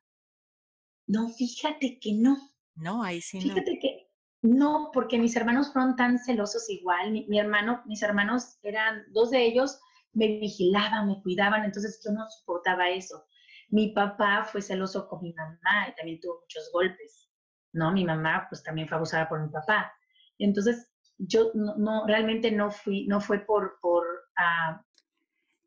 No, 1.08 1.30
fíjate 1.30 2.00
que 2.00 2.14
no. 2.14 2.38
No, 2.76 3.04
ahí 3.04 3.22
sí 3.22 3.38
no. 3.38 3.44
Fíjate 3.44 3.80
que 3.80 4.06
no, 4.42 4.92
porque 4.94 5.18
mis 5.18 5.36
hermanos 5.36 5.74
fueron 5.74 5.96
tan 5.96 6.20
celosos 6.20 6.70
igual. 6.70 7.12
Mi, 7.12 7.40
hermano, 7.40 7.82
mis 7.86 8.04
hermanos 8.04 8.58
eran, 8.62 9.04
dos 9.12 9.32
de 9.32 9.44
ellos 9.44 9.80
me 10.14 10.40
vigilaban, 10.40 11.08
me 11.08 11.22
cuidaban, 11.22 11.66
entonces 11.66 12.00
yo 12.06 12.12
no 12.12 12.26
soportaba 12.30 12.90
eso. 12.90 13.26
Mi 13.70 13.92
papá 13.92 14.48
fue 14.50 14.62
celoso 14.62 15.08
con 15.08 15.22
mi 15.22 15.34
mamá 15.34 15.90
y 15.90 15.96
también 15.96 16.20
tuvo 16.20 16.42
muchos 16.42 16.70
golpes, 16.72 17.30
¿no? 17.74 17.92
Mi 17.92 18.06
mamá 18.06 18.46
pues 18.50 18.64
también 18.64 18.88
fue 18.88 18.98
abusada 18.98 19.28
por 19.28 19.42
mi 19.42 19.50
papá. 19.50 19.92
Entonces, 20.38 20.92
yo 21.18 21.52
no, 21.56 22.06
realmente 22.06 22.52
no 22.52 22.72
fui, 22.72 23.08
no 23.08 23.20
fue 23.22 23.40
por, 23.40 23.80
por... 23.82 24.06
Uh... 24.38 24.80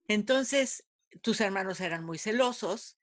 Entonces, 0.06 0.86
tus 1.20 1.40
hermanos 1.40 1.80
eran 1.80 2.04
muy 2.04 2.18
celosos 2.18 2.97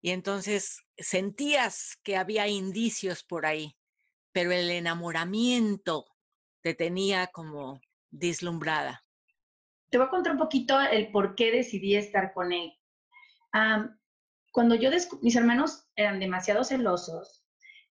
y 0.00 0.10
entonces 0.10 0.84
sentías 0.96 1.98
que 2.02 2.16
había 2.16 2.48
indicios 2.48 3.24
por 3.24 3.46
ahí, 3.46 3.76
pero 4.32 4.52
el 4.52 4.70
enamoramiento 4.70 6.06
te 6.62 6.74
tenía 6.74 7.28
como 7.28 7.80
deslumbrada. 8.10 9.04
Te 9.90 9.98
voy 9.98 10.06
a 10.06 10.10
contar 10.10 10.32
un 10.32 10.38
poquito 10.38 10.80
el 10.80 11.10
por 11.10 11.34
qué 11.34 11.50
decidí 11.50 11.96
estar 11.96 12.32
con 12.32 12.52
él. 12.52 12.72
cuando 14.52 14.74
yo 14.74 14.90
mis 15.22 15.36
hermanos 15.36 15.86
eran 15.96 16.18
demasiado 16.18 16.64
celosos, 16.64 17.44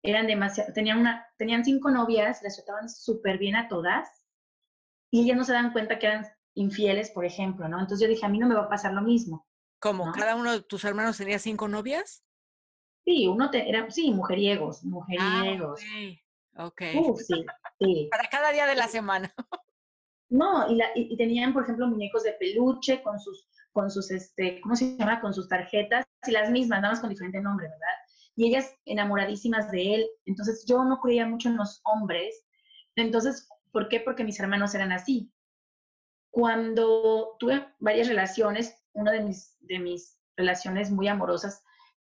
eran 0.02 0.26
demasiado, 0.26 0.72
tenían, 0.72 0.98
una, 0.98 1.26
tenían 1.38 1.64
cinco 1.64 1.90
novias, 1.90 2.42
les 2.42 2.56
trataban 2.56 2.88
súper 2.88 3.38
bien 3.38 3.56
a 3.56 3.68
todas 3.68 4.08
y 5.10 5.22
ellas 5.22 5.36
no 5.36 5.44
se 5.44 5.52
dan 5.52 5.72
cuenta 5.72 5.98
que 5.98 6.06
eran 6.06 6.26
infieles, 6.54 7.10
por 7.10 7.24
ejemplo, 7.24 7.68
¿no? 7.68 7.78
Entonces 7.78 8.00
yo 8.00 8.08
dije, 8.08 8.26
a 8.26 8.28
mí 8.28 8.38
no 8.38 8.48
me 8.48 8.54
va 8.54 8.62
a 8.62 8.68
pasar 8.68 8.92
lo 8.92 9.02
mismo. 9.02 9.46
¿Cómo? 9.82 10.12
¿Cada 10.12 10.36
uno 10.36 10.52
de 10.52 10.62
tus 10.62 10.84
hermanos 10.84 11.18
tenía 11.18 11.38
cinco 11.38 11.66
novias? 11.66 12.24
Sí, 13.04 13.26
uno 13.26 13.50
te, 13.50 13.68
era, 13.68 13.90
sí, 13.90 14.12
mujeriegos, 14.12 14.82
ah, 14.84 14.86
mujeriegos. 14.86 15.80
Ah, 16.54 16.66
ok. 16.66 16.82
sí, 17.18 17.44
sí. 17.80 18.08
Para 18.10 18.28
cada 18.28 18.52
día 18.52 18.66
de 18.66 18.76
la 18.76 18.88
semana. 18.88 19.34
No, 20.28 20.70
y, 20.70 20.76
la, 20.76 20.86
y, 20.94 21.14
tenían, 21.18 21.52
por 21.52 21.64
ejemplo, 21.64 21.86
muñecos 21.86 22.22
de 22.22 22.32
peluche 22.32 23.02
con 23.02 23.20
sus, 23.20 23.46
con 23.70 23.90
sus, 23.90 24.10
este, 24.10 24.62
¿cómo 24.62 24.74
se 24.76 24.96
llama? 24.96 25.20
Con 25.20 25.34
sus 25.34 25.46
tarjetas, 25.46 26.06
y 26.26 26.30
las 26.30 26.48
mismas, 26.50 26.80
nada 26.80 26.94
más 26.94 27.00
con 27.00 27.10
diferente 27.10 27.38
nombre, 27.42 27.68
¿verdad? 27.68 28.02
y 28.34 28.46
ellas 28.46 28.74
enamoradísimas 28.84 29.70
de 29.70 29.94
él. 29.94 30.10
Entonces 30.24 30.64
yo 30.66 30.84
no 30.84 31.00
creía 31.00 31.26
mucho 31.26 31.48
en 31.48 31.56
los 31.56 31.80
hombres. 31.84 32.44
Entonces, 32.96 33.48
¿por 33.72 33.88
qué? 33.88 34.00
Porque 34.00 34.24
mis 34.24 34.40
hermanos 34.40 34.74
eran 34.74 34.92
así. 34.92 35.32
Cuando 36.30 37.36
tuve 37.38 37.66
varias 37.78 38.08
relaciones, 38.08 38.81
una 38.94 39.12
de 39.12 39.20
mis, 39.20 39.56
de 39.60 39.78
mis 39.78 40.20
relaciones 40.36 40.90
muy 40.90 41.08
amorosas 41.08 41.62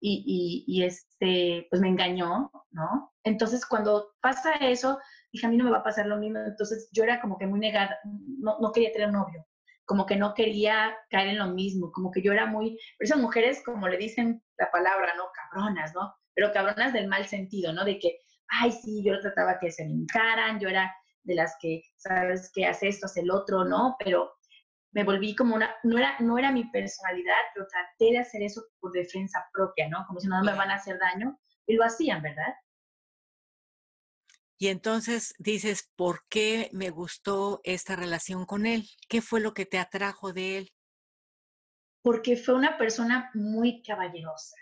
y, 0.01 0.65
y, 0.67 0.83
este, 0.85 1.67
pues 1.71 1.81
me 1.81 1.89
engañó, 1.89 2.51
¿no? 2.73 3.13
Entonces, 3.23 3.65
cuando 3.65 4.13
pasa 4.21 4.53
eso, 4.57 4.99
dije, 5.33 5.47
a 5.47 5.49
mí 5.49 5.57
no 5.57 5.65
me 5.65 5.71
va 5.71 5.79
a 5.79 5.83
pasar 5.83 6.07
lo 6.07 6.19
mismo. 6.19 6.41
Entonces, 6.41 6.91
yo 6.93 7.05
era 7.05 7.23
como 7.23 7.39
que 7.39 7.47
muy 7.47 7.59
negada, 7.59 7.99
no, 8.05 8.59
no 8.61 8.71
quería 8.71 8.93
tener 8.93 9.11
novio 9.11 9.47
como 9.87 10.07
que 10.07 10.17
no 10.17 10.35
quería 10.35 10.97
caer 11.11 11.29
en 11.29 11.39
lo 11.39 11.49
mismo, 11.49 11.93
como 11.93 12.11
que 12.11 12.23
yo 12.23 12.33
era 12.33 12.47
muy, 12.47 12.79
pero 12.99 13.07
esas 13.07 13.19
mujeres, 13.19 13.63
como 13.65 13.89
le 13.89 13.97
dicen 13.97 14.43
la 14.57 14.71
palabra, 14.71 15.13
¿no? 15.17 15.25
Cabronas, 15.35 15.95
¿no? 15.95 16.15
Pero 16.35 16.53
cabronas 16.53 16.93
del 16.93 17.09
mal 17.09 17.27
sentido, 17.27 17.73
¿no? 17.73 17.85
De 17.85 17.99
que, 17.99 18.19
ay, 18.49 18.73
sí, 18.73 19.03
yo 19.05 19.19
trataba 19.21 19.59
que 19.59 19.71
se 19.71 19.85
me 19.85 19.93
encaran, 19.93 20.59
yo 20.59 20.69
era 20.69 20.93
de 21.23 21.35
las 21.35 21.57
que, 21.61 21.83
¿sabes 21.97 22.51
qué? 22.55 22.67
Hace 22.67 22.89
esto, 22.89 23.07
hace 23.07 23.21
el 23.21 23.31
otro, 23.31 23.65
¿no? 23.65 23.97
Pero 24.03 24.33
me 24.95 25.03
volví 25.03 25.35
como 25.35 25.57
una, 25.57 25.75
no 25.83 25.99
era, 25.99 26.17
no 26.21 26.39
era 26.39 26.53
mi 26.53 26.65
personalidad, 26.71 27.35
pero 27.53 27.67
traté 27.67 28.13
de 28.13 28.19
hacer 28.19 28.43
eso 28.43 28.65
por 28.79 28.93
defensa 28.93 29.45
propia, 29.53 29.89
¿no? 29.89 30.07
Como 30.07 30.21
si 30.21 30.29
no 30.29 30.41
me 30.43 30.55
van 30.55 30.71
a 30.71 30.77
hacer 30.77 30.99
daño, 30.99 31.39
y 31.67 31.75
lo 31.75 31.85
hacían, 31.85 32.23
¿verdad? 32.23 32.55
Y 34.57 34.69
entonces 34.69 35.35
dices, 35.39 35.91
¿por 35.97 36.25
qué 36.29 36.71
me 36.73 36.91
gustó 36.91 37.61
esta 37.65 37.97
relación 37.97 38.47
con 38.47 38.67
él? 38.67 38.89
¿Qué 39.09 39.21
fue 39.21 39.41
lo 39.41 39.53
que 39.53 39.67
te 39.67 39.79
atrajo 39.79 40.33
de 40.33 40.59
él? 40.59 40.73
Porque 42.03 42.37
fue 42.37 42.55
una 42.55 42.79
persona 42.79 43.31
muy 43.35 43.83
caballerosa. 43.83 44.57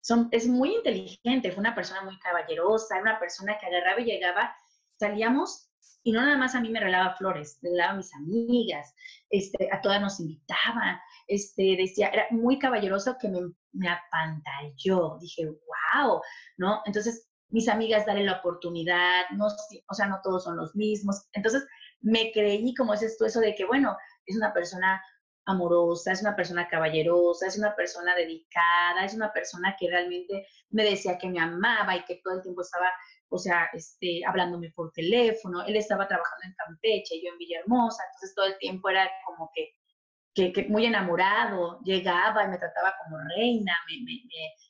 Son, 0.00 0.28
es 0.32 0.48
muy 0.48 0.74
inteligente, 0.74 1.52
fue 1.52 1.60
una 1.60 1.74
persona 1.74 2.02
muy 2.02 2.18
caballerosa, 2.18 3.00
una 3.00 3.20
persona 3.20 3.58
que 3.58 3.66
agarraba 3.66 4.00
y 4.00 4.06
llegaba, 4.06 4.56
salíamos 4.98 5.67
y 6.02 6.12
no 6.12 6.22
nada 6.22 6.36
más 6.36 6.54
a 6.54 6.60
mí 6.60 6.70
me 6.70 6.80
regalaba 6.80 7.16
flores, 7.16 7.58
regalaba 7.62 7.92
a 7.92 7.96
mis 7.96 8.14
amigas, 8.14 8.94
este, 9.30 9.68
a 9.72 9.80
todas 9.80 10.00
nos 10.00 10.20
invitaba, 10.20 11.00
este, 11.26 11.76
decía, 11.76 12.08
era 12.08 12.26
muy 12.30 12.58
caballeroso 12.58 13.16
que 13.20 13.28
me, 13.28 13.40
me 13.72 13.88
apantalló, 13.88 15.18
dije, 15.20 15.46
wow, 15.46 16.20
¿no? 16.56 16.82
Entonces 16.86 17.28
mis 17.50 17.68
amigas 17.68 18.06
darle 18.06 18.24
la 18.24 18.38
oportunidad, 18.38 19.24
no, 19.32 19.46
o 19.46 19.94
sea, 19.94 20.06
no 20.06 20.20
todos 20.22 20.44
son 20.44 20.56
los 20.56 20.74
mismos. 20.74 21.28
Entonces, 21.32 21.66
me 22.00 22.30
creí, 22.32 22.74
como 22.74 22.94
es 22.94 23.02
esto, 23.02 23.24
eso 23.24 23.40
de 23.40 23.54
que, 23.54 23.64
bueno, 23.64 23.96
es 24.26 24.36
una 24.36 24.52
persona 24.52 25.02
amorosa, 25.46 26.12
es 26.12 26.20
una 26.20 26.36
persona 26.36 26.68
caballerosa, 26.68 27.46
es 27.46 27.56
una 27.56 27.74
persona 27.74 28.14
dedicada, 28.14 29.04
es 29.04 29.14
una 29.14 29.32
persona 29.32 29.74
que 29.78 29.88
realmente 29.88 30.46
me 30.70 30.84
decía 30.84 31.16
que 31.16 31.30
me 31.30 31.40
amaba 31.40 31.96
y 31.96 32.04
que 32.04 32.20
todo 32.22 32.34
el 32.34 32.42
tiempo 32.42 32.60
estaba, 32.60 32.90
o 33.30 33.38
sea, 33.38 33.68
este, 33.72 34.22
hablándome 34.26 34.70
por 34.72 34.92
teléfono. 34.92 35.64
Él 35.66 35.76
estaba 35.76 36.08
trabajando 36.08 36.44
en 36.46 36.54
Campeche 36.54 37.16
y 37.16 37.24
yo 37.24 37.32
en 37.32 37.38
Villahermosa, 37.38 38.02
entonces 38.06 38.34
todo 38.34 38.46
el 38.46 38.58
tiempo 38.58 38.88
era 38.88 39.10
como 39.26 39.50
que, 39.54 39.74
que, 40.34 40.66
muy 40.68 40.86
enamorado, 40.86 41.80
llegaba 41.82 42.44
y 42.44 42.48
me 42.48 42.58
trataba 42.58 42.94
como 43.04 43.18
reina, 43.36 43.72
me, 43.88 44.04
me, 44.04 44.22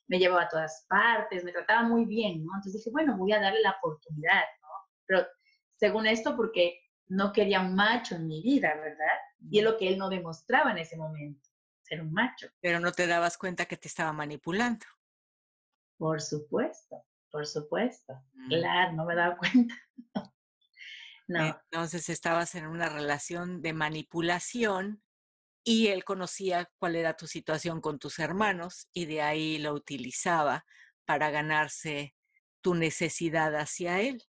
me 0.09 0.19
llevaba 0.19 0.43
a 0.43 0.49
todas 0.49 0.87
partes, 0.89 1.45
me 1.45 1.53
trataba 1.53 1.83
muy 1.83 2.05
bien, 2.07 2.45
¿no? 2.45 2.53
Entonces 2.57 2.75
dije, 2.75 2.91
bueno, 2.91 3.17
voy 3.17 3.33
a 3.33 3.41
darle 3.41 3.61
la 3.61 3.77
oportunidad, 3.79 4.43
¿no? 4.63 4.69
Pero 5.07 5.27
según 5.77 6.07
esto, 6.07 6.37
porque 6.37 6.81
no 7.09 7.33
quería 7.33 7.61
un 7.61 7.75
macho 7.75 8.17
en 8.17 8.27
mi 8.27 8.43
vida, 8.43 8.75
¿verdad? 8.77 9.17
Y 9.51 9.59
es 9.59 9.65
lo 9.65 9.77
que 9.77 9.89
él 9.89 9.99
no 9.99 10.09
demostraba 10.09 10.71
en 10.73 10.79
ese 10.79 10.97
momento, 10.97 11.49
ser 11.83 12.03
un 12.03 12.13
macho. 12.13 12.49
Pero 12.61 12.81
no 12.81 12.93
te 12.93 13.07
dabas 13.07 13.39
cuenta 13.39 13.67
que 13.67 13.77
te 13.77 13.89
estaba 13.89 14.13
manipulando. 14.13 14.87
Por 15.97 16.21
supuesto, 16.21 17.05
por 17.31 17.47
supuesto. 17.47 18.15
Mm. 18.35 18.49
Claro, 18.49 18.93
no 18.93 19.05
me 19.05 19.15
daba 19.15 19.37
cuenta. 19.39 19.75
no. 21.29 21.47
Entonces 21.47 22.09
estabas 22.09 22.55
en 22.55 22.67
una 22.67 22.89
relación 22.89 23.63
de 23.63 23.73
manipulación 23.73 25.03
y 25.65 25.89
él 25.89 26.05
conocía 26.05 26.71
cuál 26.79 26.97
era 26.97 27.17
tu 27.17 27.27
situación 27.27 27.81
con 27.81 27.99
tus 27.99 28.19
hermanos 28.19 28.89
y 28.93 29.07
de 29.07 29.23
ahí 29.23 29.59
lo 29.59 29.75
utilizaba 29.75 30.65
para 31.05 31.31
ganarse 31.31 32.15
tu 32.63 32.75
necesidad 32.75 33.55
hacia 33.55 34.01
él. 34.01 34.23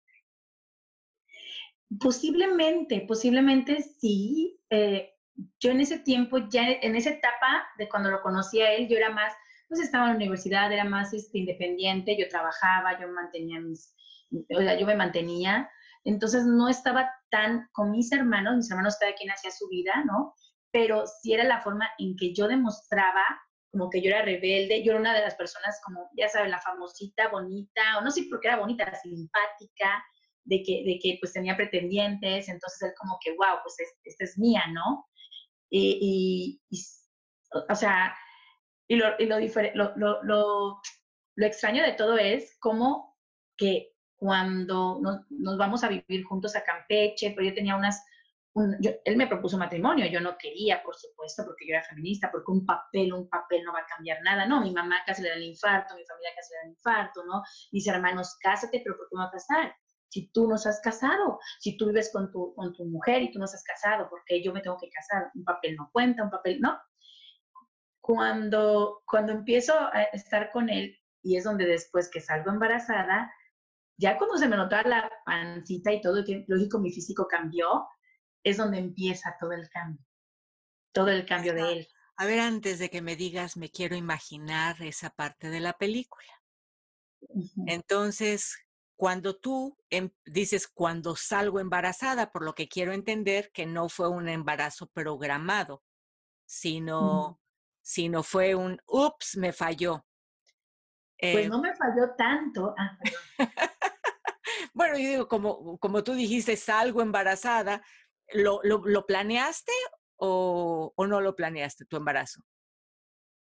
Posiblemente, 1.99 3.05
posiblemente 3.07 3.81
sí. 3.81 4.59
Eh, 4.69 5.15
yo 5.59 5.71
en 5.71 5.81
ese 5.81 5.99
tiempo, 5.99 6.37
ya 6.49 6.69
en 6.69 6.95
esa 6.95 7.11
etapa 7.11 7.67
de 7.77 7.87
cuando 7.89 8.11
lo 8.11 8.21
conocí 8.21 8.61
a 8.61 8.73
él, 8.73 8.87
yo 8.87 8.97
era 8.97 9.09
más, 9.09 9.33
pues 9.69 9.81
estaba 9.81 10.05
en 10.05 10.11
la 10.11 10.15
universidad, 10.17 10.71
era 10.71 10.83
más 10.83 11.13
este, 11.13 11.37
independiente, 11.37 12.17
yo 12.19 12.27
trabajaba, 12.27 12.99
yo 12.99 13.07
mantenía 13.07 13.61
mis, 13.61 13.95
o 14.31 14.59
sea, 14.59 14.77
yo 14.77 14.85
me 14.85 14.95
mantenía, 14.95 15.69
entonces 16.03 16.43
no 16.45 16.67
estaba 16.67 17.09
tan 17.29 17.69
con 17.71 17.91
mis 17.91 18.11
hermanos, 18.11 18.55
mis 18.55 18.71
hermanos 18.71 18.97
cada 18.99 19.13
quien 19.13 19.31
hacía 19.31 19.51
su 19.51 19.67
vida, 19.69 20.03
¿no? 20.05 20.33
pero 20.71 21.05
sí 21.07 21.33
era 21.33 21.43
la 21.43 21.61
forma 21.61 21.89
en 21.97 22.15
que 22.15 22.33
yo 22.33 22.47
demostraba 22.47 23.23
como 23.71 23.89
que 23.89 24.01
yo 24.01 24.09
era 24.09 24.23
rebelde, 24.23 24.83
yo 24.83 24.93
era 24.93 24.99
una 24.99 25.13
de 25.13 25.21
las 25.21 25.35
personas 25.35 25.79
como, 25.85 26.09
ya 26.17 26.27
saben, 26.27 26.49
la 26.49 26.59
famosita, 26.59 27.27
bonita, 27.27 27.99
o 27.99 28.01
no 28.01 28.09
sé 28.09 28.23
por 28.27 28.39
qué 28.39 28.47
era 28.47 28.57
bonita, 28.57 28.91
simpática, 28.95 30.03
de 30.43 30.63
que, 30.63 30.83
de 30.83 30.99
que 30.99 31.17
pues 31.21 31.33
tenía 31.33 31.55
pretendientes, 31.55 32.49
entonces 32.49 32.81
él 32.81 32.93
como 32.99 33.19
que, 33.23 33.31
wow, 33.31 33.59
pues 33.61 33.75
esta 34.03 34.23
es 34.23 34.39
mía, 34.39 34.63
¿no? 34.73 35.05
Y, 35.69 36.59
o 37.69 37.75
sea, 37.75 38.15
y, 38.89 38.95
lo, 38.95 39.05
y 39.19 39.27
lo, 39.27 39.37
lo, 39.75 39.95
lo, 39.95 40.23
lo, 40.23 41.45
extraño 41.45 41.83
de 41.83 41.93
todo 41.93 42.17
es 42.17 42.57
como 42.59 43.15
que 43.55 43.93
cuando 44.15 44.99
nos, 44.99 45.57
vamos 45.57 45.83
a 45.83 45.89
vivir 45.89 46.23
juntos 46.23 46.55
a 46.55 46.63
Campeche, 46.63 47.31
pero 47.35 47.47
yo 47.47 47.53
tenía 47.53 47.75
unas, 47.75 48.03
él 49.05 49.15
me 49.15 49.27
propuso 49.27 49.59
matrimonio, 49.59 50.07
yo 50.07 50.19
no 50.19 50.37
quería, 50.39 50.81
por 50.81 50.95
supuesto, 50.95 51.45
porque 51.45 51.67
yo 51.67 51.75
era 51.75 51.83
feminista, 51.83 52.31
porque 52.31 52.51
un 52.51 52.65
papel, 52.65 53.13
un 53.13 53.29
papel 53.29 53.63
no 53.63 53.71
va 53.71 53.81
a 53.81 53.95
cambiar 53.95 54.21
nada, 54.23 54.47
no, 54.47 54.59
mi 54.59 54.71
mamá 54.73 55.03
casi 55.05 55.21
le 55.21 55.29
da 55.29 55.35
el 55.35 55.43
infarto, 55.43 55.95
mi 55.95 56.03
familia 56.05 56.31
casi 56.35 56.51
le 56.51 56.57
da 56.57 56.63
el 56.63 56.71
infarto, 56.71 57.23
¿no? 57.25 57.43
Mis 57.71 57.87
hermanos, 57.87 58.37
cásate, 58.41 58.81
pero 58.83 58.97
¿por 58.97 59.07
qué 59.07 59.15
me 59.15 59.21
va 59.21 59.27
a 59.27 59.31
casar? 59.31 59.75
Si 60.09 60.31
tú 60.31 60.47
no 60.47 60.55
has 60.55 60.81
casado, 60.83 61.37
si 61.59 61.77
tú 61.77 61.85
vives 61.85 62.11
con 62.11 62.31
tu, 62.31 62.55
con 62.55 62.73
tu 62.73 62.85
mujer 62.85 63.21
y 63.21 63.31
tú 63.31 63.37
no 63.37 63.45
has 63.45 63.63
casado, 63.63 64.09
porque 64.09 64.43
yo 64.43 64.51
me 64.51 64.61
tengo 64.61 64.77
que 64.81 64.89
casar, 64.89 65.29
un 65.35 65.43
papel 65.43 65.75
no 65.75 65.91
cuenta, 65.93 66.23
un 66.23 66.31
papel, 66.31 66.59
¿no? 66.59 66.75
Cuando, 68.09 69.03
cuando 69.05 69.33
empiezo 69.33 69.73
a 69.75 70.01
estar 70.01 70.49
con 70.51 70.67
él, 70.67 70.97
y 71.21 71.37
es 71.37 71.43
donde 71.43 71.67
después 71.67 72.09
que 72.09 72.19
salgo 72.19 72.49
embarazada, 72.49 73.31
ya 73.99 74.17
cuando 74.17 74.35
se 74.37 74.47
me 74.47 74.57
notaba 74.57 74.89
la 74.89 75.11
pancita 75.27 75.93
y 75.93 76.01
todo, 76.01 76.25
que 76.25 76.43
lógico 76.47 76.79
mi 76.79 76.91
físico 76.91 77.27
cambió, 77.29 77.87
es 78.43 78.57
donde 78.57 78.79
empieza 78.79 79.35
todo 79.39 79.51
el 79.51 79.69
cambio, 79.69 80.03
todo 80.91 81.09
el 81.09 81.23
cambio 81.27 81.53
de 81.53 81.71
él. 81.71 81.87
A 82.17 82.25
ver, 82.25 82.39
antes 82.39 82.79
de 82.79 82.89
que 82.89 83.03
me 83.03 83.15
digas, 83.15 83.57
me 83.57 83.69
quiero 83.69 83.95
imaginar 83.95 84.81
esa 84.81 85.11
parte 85.11 85.51
de 85.51 85.59
la 85.59 85.73
película. 85.73 86.33
Entonces, 87.67 88.57
cuando 88.95 89.37
tú 89.37 89.77
em, 89.91 90.09
dices 90.25 90.67
cuando 90.67 91.15
salgo 91.15 91.59
embarazada, 91.59 92.31
por 92.31 92.43
lo 92.43 92.55
que 92.55 92.67
quiero 92.67 92.91
entender 92.91 93.51
que 93.53 93.67
no 93.67 93.87
fue 93.87 94.09
un 94.09 94.29
embarazo 94.29 94.87
programado, 94.87 95.83
sino, 96.47 97.39
sino 97.81 98.23
fue 98.23 98.55
un, 98.55 98.79
ups, 98.87 99.37
me 99.37 99.53
falló. 99.53 100.05
pues 101.19 101.45
eh 101.45 101.49
no 101.49 101.61
me 101.61 101.75
falló 101.75 102.15
tanto. 102.17 102.75
Ah, 102.77 102.97
bueno, 104.73 104.97
yo 104.97 105.09
digo, 105.09 105.27
como, 105.27 105.77
como 105.79 106.03
tú 106.03 106.13
dijiste, 106.13 106.55
salgo 106.55 107.01
embarazada, 107.01 107.81
¿lo, 108.33 108.61
lo, 108.63 109.05
planeaste 109.05 109.71
o, 110.17 110.93
o, 110.95 111.07
no 111.07 111.21
lo 111.21 111.35
planeaste 111.35 111.85
tu 111.85 111.97
embarazo? 111.97 112.41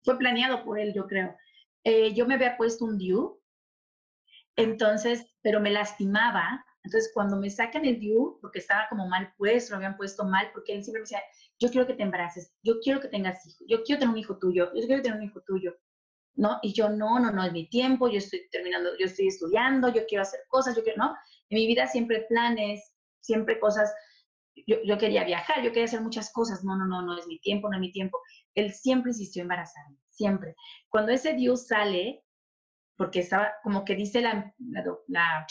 Fue 0.03 0.17
planeado 0.17 0.63
por 0.63 0.79
él, 0.79 0.93
yo 0.93 1.07
creo. 1.07 1.35
Eh, 1.83 2.13
yo 2.13 2.25
me 2.25 2.35
había 2.35 2.57
puesto 2.57 2.85
un 2.85 2.97
DIU, 2.97 3.41
entonces, 4.57 5.25
pero 5.41 5.61
me 5.61 5.71
lastimaba. 5.71 6.65
Entonces, 6.83 7.11
cuando 7.13 7.37
me 7.37 7.49
sacan 7.49 7.85
el 7.85 7.99
DIU, 7.99 8.39
porque 8.41 8.59
estaba 8.59 8.87
como 8.89 9.07
mal 9.07 9.33
puesto, 9.37 9.71
lo 9.71 9.77
habían 9.77 9.97
puesto 9.97 10.25
mal, 10.25 10.49
porque 10.53 10.73
él 10.73 10.83
siempre 10.83 11.01
me 11.01 11.03
decía, 11.03 11.21
yo 11.59 11.69
quiero 11.69 11.87
que 11.87 11.93
te 11.95 12.03
embaraces, 12.03 12.53
yo 12.63 12.79
quiero 12.81 12.99
que 12.99 13.07
tengas 13.07 13.45
hijos, 13.45 13.65
yo 13.67 13.83
quiero 13.83 13.99
tener 13.99 14.13
un 14.13 14.19
hijo 14.19 14.37
tuyo, 14.37 14.71
yo 14.73 14.85
quiero 14.85 15.01
tener 15.01 15.17
un 15.17 15.25
hijo 15.25 15.41
tuyo. 15.45 15.75
¿no? 16.37 16.59
Y 16.61 16.71
yo, 16.73 16.89
no, 16.89 17.19
no, 17.19 17.31
no 17.31 17.43
es 17.43 17.51
mi 17.51 17.67
tiempo, 17.67 18.07
yo 18.07 18.19
estoy 18.19 18.47
terminando, 18.51 18.91
yo 18.99 19.07
estoy 19.07 19.27
estudiando, 19.27 19.89
yo 19.89 20.05
quiero 20.07 20.21
hacer 20.21 20.41
cosas, 20.47 20.75
yo 20.75 20.83
quiero, 20.83 21.03
¿no? 21.03 21.15
En 21.49 21.57
mi 21.57 21.65
vida 21.65 21.87
siempre 21.87 22.27
planes, 22.29 22.93
siempre 23.21 23.59
cosas, 23.59 23.91
yo, 24.67 24.77
yo 24.83 24.97
quería 24.99 25.23
viajar, 25.23 25.63
yo 25.63 25.71
quería 25.71 25.85
hacer 25.85 26.01
muchas 26.01 26.31
cosas, 26.31 26.63
no, 26.63 26.77
no, 26.77 26.85
no, 26.85 27.01
no 27.01 27.17
es 27.17 27.25
mi 27.25 27.39
tiempo, 27.39 27.69
no 27.69 27.75
es 27.75 27.81
mi 27.81 27.91
tiempo. 27.91 28.19
Él 28.53 28.71
siempre 28.71 29.11
insistió 29.11 29.41
en 29.41 29.45
embarazarme, 29.45 29.97
siempre. 30.09 30.55
Cuando 30.89 31.11
ese 31.11 31.33
Dios 31.33 31.67
sale, 31.67 32.23
porque 32.97 33.19
estaba, 33.19 33.53
como 33.63 33.83
que 33.83 33.95
dice 33.95 34.21
la, 34.21 34.53
la, 35.07 35.47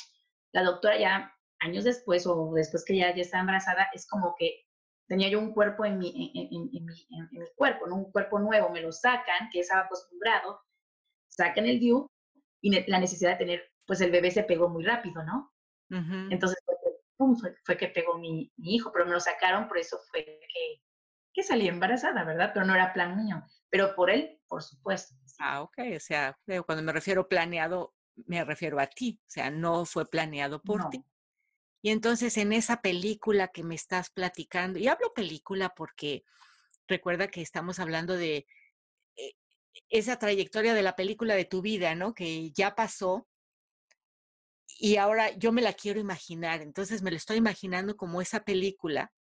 la, 0.53 0.63
doctora 0.63 0.99
ya 0.99 1.33
años 1.61 1.85
después 1.85 2.27
o 2.27 2.53
después 2.55 2.85
que 2.85 2.97
ya, 2.97 3.15
ya 3.15 3.23
estaba 3.23 3.41
embarazada, 3.41 3.89
es 3.93 4.09
como 4.09 4.35
que 4.39 4.66
tenía 5.07 5.29
yo 5.29 5.39
un 5.39 5.53
cuerpo 5.53 5.85
en 5.85 5.99
mi, 5.99 6.09
en, 6.09 6.85
mi, 6.85 7.07
en, 7.11 7.29
mi, 7.31 7.47
cuerpo, 7.55 7.87
¿no? 7.87 7.97
un 7.97 8.13
cuerpo 8.13 8.39
nuevo, 8.39 8.71
me 8.71 8.81
lo 8.81 8.93
sacan, 8.93 9.49
que 9.53 9.61
estaba 9.61 9.83
acostumbrado, 9.83 10.61
sacan 11.29 11.67
el 11.67 11.79
DIU 11.79 12.11
y 12.61 12.91
la 12.91 12.99
necesidad 12.99 13.33
de 13.33 13.37
tener, 13.37 13.73
pues 13.87 14.01
el 14.01 14.11
bebé 14.11 14.31
se 14.31 14.45
pegó 14.45 14.69
muy 14.69 14.85
rápido, 14.85 15.23
¿no? 15.25 15.53
Entonces, 16.31 16.59
pum, 17.17 17.37
fue, 17.65 17.77
que 17.77 17.89
pegó 17.89 18.19
mi, 18.19 18.53
hijo, 18.57 18.91
pero 18.93 19.07
me 19.07 19.13
lo 19.13 19.21
sacaron, 19.21 19.69
por 19.69 19.79
eso 19.79 19.99
fue 20.11 20.25
que, 20.25 20.83
que 21.33 21.43
salí 21.45 21.69
embarazada, 21.69 22.25
¿verdad? 22.25 22.51
Pero 22.53 22.67
no 22.67 22.75
era 22.75 22.93
plan 22.93 23.17
mío, 23.17 23.43
pero 23.71 23.95
por 23.95 24.11
él, 24.11 24.41
por 24.49 24.63
supuesto. 24.63 25.15
Ah, 25.39 25.63
ok, 25.63 25.79
o 25.97 26.01
sea, 26.01 26.37
cuando 26.65 26.83
me 26.83 26.93
refiero 26.93 27.29
planeado, 27.29 27.95
me 28.27 28.45
refiero 28.45 28.81
a 28.81 28.87
ti, 28.87 29.21
o 29.23 29.31
sea, 29.31 29.51
no 29.51 29.85
fue 29.85 30.09
planeado 30.09 30.61
por 30.61 30.89
ti. 30.89 31.05
Y 31.87 31.91
entonces 31.91 32.37
en 32.37 32.53
esa 32.53 32.83
película 32.83 33.47
que 33.47 33.63
me 33.63 33.77
estás 33.77 34.11
platicando, 34.11 34.81
y 34.81 34.89
hablo 34.89 35.15
película 35.15 35.73
porque 35.73 36.25
recuerda 36.89 37.29
que 37.29 37.43
estamos 37.43 37.79
hablando 37.79 38.17
de 38.17 38.45
esa 39.89 40.19
trayectoria 40.19 40.75
de 40.75 40.83
la 40.83 40.97
película 40.97 41.37
de 41.37 41.45
tu 41.45 41.63
vida, 41.63 41.95
¿no? 41.95 42.13
Que 42.13 42.51
ya 42.51 42.75
pasó 42.75 43.29
y 44.67 44.97
ahora 44.97 45.31
yo 45.37 45.53
me 45.53 45.63
la 45.63 45.75
quiero 45.75 46.01
imaginar. 46.01 46.61
Entonces 46.61 47.03
me 47.03 47.13
lo 47.13 47.17
estoy 47.17 47.37
imaginando 47.37 47.97
como 47.97 48.21
esa 48.21 48.45
película 48.45 49.13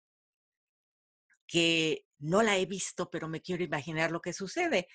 que 1.46 2.04
no 2.18 2.42
la 2.42 2.58
he 2.58 2.66
visto, 2.66 3.10
pero 3.10 3.28
me 3.28 3.42
quiero 3.42 3.62
imaginar 3.62 4.10
lo 4.10 4.20
que 4.20 4.32
sucede. 4.32 4.88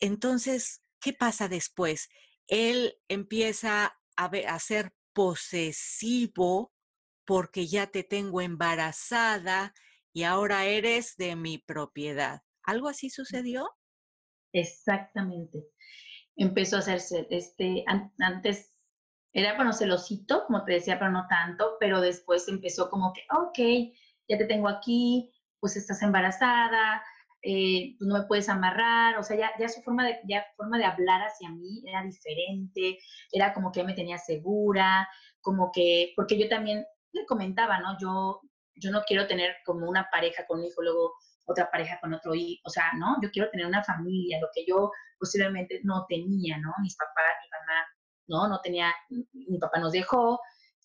Entonces, 0.00 0.82
¿qué 1.00 1.12
pasa 1.12 1.46
después? 1.46 2.08
Él 2.48 2.98
empieza 3.06 3.96
a, 4.16 4.24
a 4.24 4.58
ser 4.58 4.92
posesivo 5.12 6.72
porque 7.28 7.66
ya 7.66 7.88
te 7.88 8.04
tengo 8.04 8.40
embarazada 8.40 9.74
y 10.14 10.22
ahora 10.22 10.64
eres 10.64 11.14
de 11.18 11.36
mi 11.36 11.58
propiedad. 11.58 12.40
¿Algo 12.62 12.88
así 12.88 13.10
sucedió? 13.10 13.68
Exactamente. 14.54 15.58
Empezó 16.36 16.76
a 16.76 16.78
hacerse, 16.78 17.26
este, 17.28 17.84
antes 18.18 18.72
era, 19.34 19.54
bueno, 19.56 19.74
celosito, 19.74 20.46
como 20.46 20.64
te 20.64 20.72
decía, 20.72 20.98
pero 20.98 21.10
no 21.10 21.26
tanto, 21.28 21.76
pero 21.78 22.00
después 22.00 22.48
empezó 22.48 22.88
como 22.88 23.12
que, 23.12 23.20
ok, 23.30 23.92
ya 24.26 24.38
te 24.38 24.46
tengo 24.46 24.66
aquí, 24.66 25.30
pues 25.60 25.76
estás 25.76 26.00
embarazada, 26.00 27.02
eh, 27.42 27.94
pues 27.98 28.08
no 28.08 28.20
me 28.20 28.26
puedes 28.26 28.48
amarrar, 28.48 29.18
o 29.18 29.22
sea, 29.22 29.36
ya, 29.36 29.50
ya 29.60 29.68
su 29.68 29.82
forma 29.82 30.06
de, 30.06 30.18
ya 30.26 30.46
forma 30.56 30.78
de 30.78 30.86
hablar 30.86 31.20
hacia 31.26 31.50
mí 31.50 31.82
era 31.86 32.02
diferente, 32.02 32.98
era 33.30 33.52
como 33.52 33.70
que 33.70 33.84
me 33.84 33.92
tenía 33.92 34.16
segura, 34.16 35.06
como 35.42 35.70
que, 35.72 36.14
porque 36.16 36.38
yo 36.38 36.48
también 36.48 36.86
le 37.12 37.26
comentaba, 37.26 37.80
¿no? 37.80 37.96
Yo, 37.98 38.40
yo 38.74 38.90
no 38.90 39.02
quiero 39.06 39.26
tener 39.26 39.56
como 39.64 39.88
una 39.88 40.08
pareja 40.10 40.46
con 40.46 40.60
un 40.60 40.66
hijo, 40.66 40.82
luego 40.82 41.14
otra 41.46 41.70
pareja 41.70 41.98
con 42.00 42.12
otro 42.12 42.34
hijo, 42.34 42.60
o 42.64 42.70
sea, 42.70 42.92
¿no? 42.98 43.16
Yo 43.22 43.30
quiero 43.30 43.50
tener 43.50 43.66
una 43.66 43.82
familia, 43.82 44.38
lo 44.40 44.48
que 44.54 44.64
yo 44.66 44.90
posiblemente 45.18 45.80
no 45.82 46.04
tenía, 46.08 46.58
¿no? 46.58 46.72
Mis 46.82 46.96
papás, 46.96 47.34
mi 47.42 47.48
mamá, 47.50 47.86
¿no? 48.26 48.48
No 48.48 48.60
tenía, 48.60 48.94
mi 49.08 49.58
papá 49.58 49.80
nos 49.80 49.92
dejó, 49.92 50.38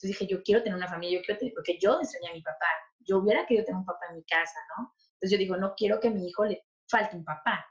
entonces 0.03 0.19
dije, 0.19 0.27
yo 0.27 0.41
quiero 0.43 0.63
tener 0.63 0.77
una 0.77 0.87
familia, 0.87 1.19
yo 1.19 1.25
quiero 1.25 1.39
tener, 1.39 1.53
porque 1.53 1.77
yo 1.79 1.99
enseñé 1.99 2.29
a 2.29 2.33
mi 2.33 2.41
papá, 2.41 2.65
yo 2.99 3.19
hubiera 3.19 3.45
querido 3.45 3.65
tener 3.65 3.79
un 3.79 3.85
papá 3.85 4.05
en 4.09 4.15
mi 4.15 4.23
casa, 4.23 4.59
¿no? 4.77 4.93
Entonces 5.13 5.31
yo 5.31 5.37
digo, 5.37 5.57
no 5.57 5.73
quiero 5.75 5.99
que 5.99 6.07
a 6.07 6.11
mi 6.11 6.27
hijo 6.27 6.45
le 6.45 6.65
falte 6.89 7.15
un 7.15 7.23
papá, 7.23 7.65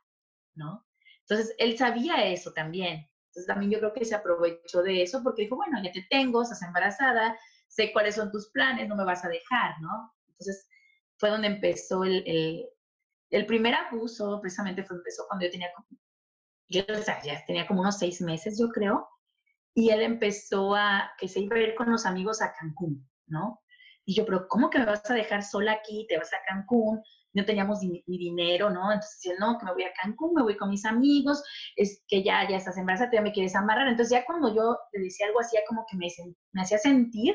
¿no? 0.54 0.86
Entonces 1.20 1.54
él 1.58 1.76
sabía 1.76 2.24
eso 2.26 2.52
también. 2.52 3.08
Entonces 3.28 3.46
también 3.46 3.70
yo 3.70 3.78
creo 3.78 3.92
que 3.92 4.04
se 4.04 4.14
aprovechó 4.14 4.82
de 4.82 5.02
eso 5.02 5.22
porque 5.22 5.42
dijo, 5.42 5.56
bueno, 5.56 5.78
ya 5.82 5.90
te 5.92 6.06
tengo, 6.10 6.42
estás 6.42 6.62
embarazada, 6.62 7.38
sé 7.72 7.90
cuáles 7.92 8.16
son 8.16 8.30
tus 8.30 8.50
planes, 8.50 8.86
no 8.88 8.96
me 8.96 9.04
vas 9.04 9.24
a 9.24 9.28
dejar, 9.28 9.80
¿no? 9.80 10.12
Entonces 10.28 10.68
fue 11.16 11.30
donde 11.30 11.48
empezó 11.48 12.04
el, 12.04 12.22
el 13.30 13.46
primer 13.46 13.74
abuso 13.74 14.40
precisamente 14.40 14.84
fue, 14.84 14.98
empezó 14.98 15.24
cuando 15.26 15.46
yo 15.46 15.52
tenía, 15.52 15.68
yo 16.68 16.82
ya 17.24 17.44
tenía 17.46 17.66
como 17.66 17.80
unos 17.80 17.98
seis 17.98 18.20
meses, 18.20 18.58
yo 18.60 18.68
creo, 18.68 19.08
y 19.74 19.88
él 19.88 20.02
empezó 20.02 20.74
a, 20.74 21.12
que 21.18 21.28
se 21.28 21.40
iba 21.40 21.56
a 21.56 21.60
ir 21.60 21.74
con 21.74 21.90
los 21.90 22.04
amigos 22.04 22.42
a 22.42 22.52
Cancún, 22.52 23.08
¿no? 23.26 23.62
Y 24.04 24.16
yo, 24.16 24.26
pero 24.26 24.46
¿cómo 24.48 24.68
que 24.68 24.78
me 24.78 24.84
vas 24.84 25.08
a 25.10 25.14
dejar 25.14 25.42
sola 25.42 25.72
aquí? 25.72 26.06
Te 26.08 26.18
vas 26.18 26.32
a 26.34 26.44
Cancún, 26.46 27.00
no 27.32 27.44
teníamos 27.46 27.78
ni, 27.82 28.02
dinero, 28.06 28.68
¿no? 28.68 28.92
Entonces, 28.92 29.34
no, 29.38 29.56
que 29.58 29.64
me 29.64 29.72
voy 29.72 29.84
a 29.84 29.92
Cancún, 30.02 30.34
me 30.34 30.42
voy 30.42 30.56
con 30.58 30.68
mis 30.68 30.84
amigos, 30.84 31.42
es 31.76 32.02
que 32.06 32.22
ya, 32.22 32.46
ya 32.46 32.56
estás 32.56 32.76
embarazada, 32.76 33.12
ya 33.14 33.22
me 33.22 33.32
quieres 33.32 33.54
amarrar. 33.54 33.88
Entonces, 33.88 34.10
ya 34.10 34.26
cuando 34.26 34.54
yo 34.54 34.76
le 34.92 35.04
decía 35.04 35.26
algo 35.26 35.40
así, 35.40 35.56
como 35.66 35.86
que 35.88 35.96
me, 35.96 36.08
me 36.52 36.62
hacía 36.62 36.76
sentir 36.76 37.34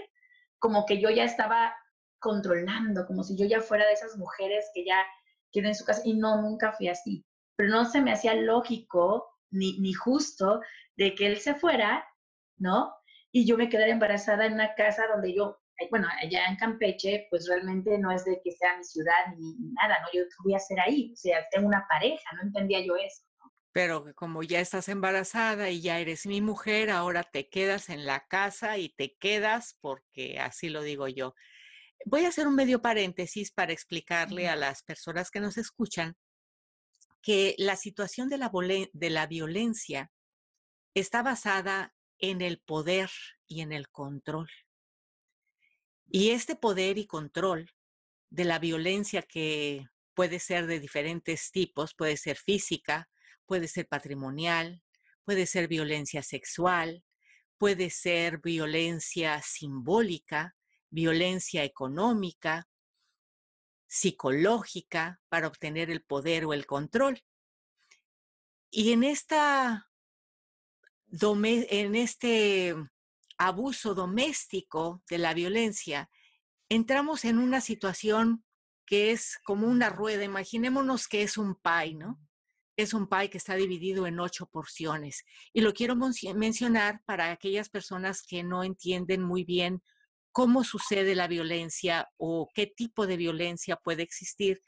como 0.59 0.85
que 0.85 0.99
yo 0.99 1.09
ya 1.09 1.23
estaba 1.23 1.75
controlando, 2.19 3.05
como 3.05 3.23
si 3.23 3.37
yo 3.37 3.45
ya 3.45 3.61
fuera 3.61 3.85
de 3.85 3.93
esas 3.93 4.17
mujeres 4.17 4.69
que 4.73 4.85
ya 4.85 5.05
quedé 5.51 5.67
en 5.69 5.75
su 5.75 5.85
casa 5.85 6.01
y 6.03 6.13
no, 6.13 6.41
nunca 6.41 6.73
fui 6.73 6.89
así. 6.89 7.25
Pero 7.55 7.69
no 7.69 7.85
se 7.85 8.01
me 8.01 8.11
hacía 8.11 8.33
lógico 8.35 9.27
ni, 9.51 9.79
ni 9.79 9.93
justo 9.93 10.61
de 10.95 11.15
que 11.15 11.27
él 11.27 11.37
se 11.37 11.55
fuera, 11.55 12.05
¿no? 12.57 12.93
Y 13.31 13.45
yo 13.45 13.57
me 13.57 13.69
quedara 13.69 13.91
embarazada 13.91 14.45
en 14.45 14.53
una 14.53 14.73
casa 14.75 15.07
donde 15.07 15.33
yo, 15.33 15.57
bueno, 15.89 16.07
allá 16.21 16.47
en 16.47 16.57
Campeche, 16.57 17.27
pues 17.29 17.47
realmente 17.47 17.97
no 17.97 18.11
es 18.11 18.25
de 18.25 18.41
que 18.43 18.51
sea 18.51 18.77
mi 18.77 18.83
ciudad 18.83 19.35
ni, 19.37 19.55
nada, 19.73 19.99
¿no? 20.01 20.07
Yo 20.13 20.23
voy 20.43 20.53
a 20.53 20.57
hacer 20.57 20.79
ahí, 20.79 21.11
o 21.13 21.15
sea, 21.15 21.45
tengo 21.51 21.67
una 21.67 21.85
pareja, 21.87 22.23
no 22.35 22.43
entendía 22.43 22.85
yo 22.85 22.95
eso. 22.95 23.23
Pero 23.71 24.13
como 24.15 24.43
ya 24.43 24.59
estás 24.59 24.89
embarazada 24.89 25.69
y 25.69 25.81
ya 25.81 25.99
eres 25.99 26.25
mi 26.25 26.41
mujer, 26.41 26.89
ahora 26.89 27.23
te 27.23 27.49
quedas 27.49 27.89
en 27.89 28.05
la 28.05 28.25
casa 28.27 28.77
y 28.77 28.89
te 28.89 29.15
quedas 29.17 29.77
porque 29.81 30.39
así 30.39 30.69
lo 30.69 30.81
digo 30.81 31.07
yo. 31.07 31.35
Voy 32.05 32.25
a 32.25 32.29
hacer 32.29 32.47
un 32.47 32.55
medio 32.55 32.81
paréntesis 32.81 33.51
para 33.51 33.73
explicarle 33.73 34.47
a 34.47 34.55
las 34.55 34.83
personas 34.83 35.29
que 35.29 35.39
nos 35.39 35.57
escuchan 35.57 36.15
que 37.21 37.55
la 37.57 37.75
situación 37.75 38.29
de 38.29 38.37
la, 38.37 38.51
de 38.93 39.09
la 39.09 39.27
violencia 39.27 40.11
está 40.93 41.21
basada 41.21 41.93
en 42.19 42.41
el 42.41 42.59
poder, 42.59 43.09
y 43.47 43.61
en 43.61 43.71
el 43.71 43.89
control. 43.89 44.49
Y 46.09 46.29
este 46.31 46.55
poder 46.55 46.97
y 46.97 47.07
control 47.07 47.71
de 48.29 48.45
la 48.45 48.59
violencia 48.59 49.21
que 49.21 49.85
puede 50.13 50.39
ser 50.39 50.67
de 50.67 50.79
diferentes 50.79 51.51
tipos, 51.51 51.93
puede 51.95 52.17
ser 52.17 52.37
física, 52.37 53.09
puede 53.47 53.67
ser 53.67 53.87
patrimonial, 53.87 54.83
puede 55.23 55.47
ser 55.47 55.67
violencia 55.67 56.21
sexual, 56.21 57.03
puede 57.57 57.89
ser 57.89 58.39
violencia 58.39 59.41
simbólica, 59.41 60.55
violencia 60.89 61.63
económica, 61.63 62.67
psicológica 63.87 65.19
para 65.29 65.47
obtener 65.47 65.89
el 65.89 66.03
poder 66.03 66.45
o 66.45 66.53
el 66.53 66.65
control. 66.65 67.23
Y 68.69 68.91
en, 68.91 69.03
esta, 69.03 69.89
en 71.09 71.95
este 71.95 72.75
abuso 73.37 73.95
doméstico 73.95 75.01
de 75.09 75.17
la 75.17 75.33
violencia, 75.33 76.09
entramos 76.69 77.23
en 77.25 77.37
una 77.37 77.61
situación 77.61 78.43
que 78.85 79.11
es 79.11 79.39
como 79.43 79.67
una 79.67 79.89
rueda. 79.89 80.23
Imaginémonos 80.23 81.07
que 81.07 81.23
es 81.23 81.37
un 81.37 81.55
pie, 81.55 81.95
¿no? 81.95 82.19
Es 82.77 82.93
un 82.93 83.09
pie 83.09 83.29
que 83.29 83.37
está 83.37 83.55
dividido 83.55 84.07
en 84.07 84.19
ocho 84.19 84.45
porciones. 84.45 85.25
Y 85.51 85.61
lo 85.61 85.73
quiero 85.73 85.95
mencionar 85.95 87.01
para 87.05 87.31
aquellas 87.31 87.69
personas 87.69 88.21
que 88.21 88.43
no 88.43 88.63
entienden 88.63 89.23
muy 89.23 89.43
bien 89.43 89.81
cómo 90.31 90.63
sucede 90.63 91.15
la 91.15 91.27
violencia 91.27 92.07
o 92.17 92.49
qué 92.53 92.67
tipo 92.67 93.07
de 93.07 93.17
violencia 93.17 93.75
puede 93.75 94.03
existir. 94.03 94.61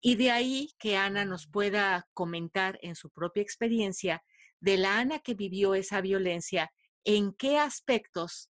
Y 0.00 0.16
de 0.16 0.32
ahí 0.32 0.74
que 0.78 0.96
Ana 0.96 1.24
nos 1.24 1.46
pueda 1.46 2.08
comentar 2.12 2.78
en 2.82 2.96
su 2.96 3.10
propia 3.10 3.42
experiencia 3.42 4.24
de 4.60 4.76
la 4.76 4.98
Ana 4.98 5.20
que 5.20 5.34
vivió 5.34 5.74
esa 5.74 6.00
violencia, 6.00 6.72
en 7.04 7.32
qué 7.34 7.58
aspectos 7.58 8.50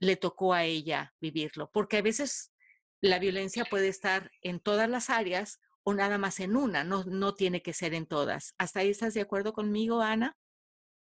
le 0.00 0.16
tocó 0.16 0.54
a 0.54 0.64
ella 0.64 1.14
vivirlo, 1.20 1.70
porque 1.72 1.98
a 1.98 2.02
veces 2.02 2.52
la 3.02 3.18
violencia 3.18 3.66
puede 3.66 3.88
estar 3.88 4.30
en 4.40 4.60
todas 4.60 4.88
las 4.88 5.10
áreas 5.10 5.60
o 5.84 5.94
nada 5.94 6.18
más 6.18 6.40
en 6.40 6.56
una, 6.56 6.82
no, 6.82 7.04
no 7.04 7.34
tiene 7.34 7.62
que 7.62 7.72
ser 7.72 7.94
en 7.94 8.06
todas. 8.06 8.54
¿Hasta 8.58 8.80
ahí 8.80 8.90
estás 8.90 9.14
de 9.14 9.20
acuerdo 9.20 9.52
conmigo, 9.52 10.00
Ana? 10.00 10.36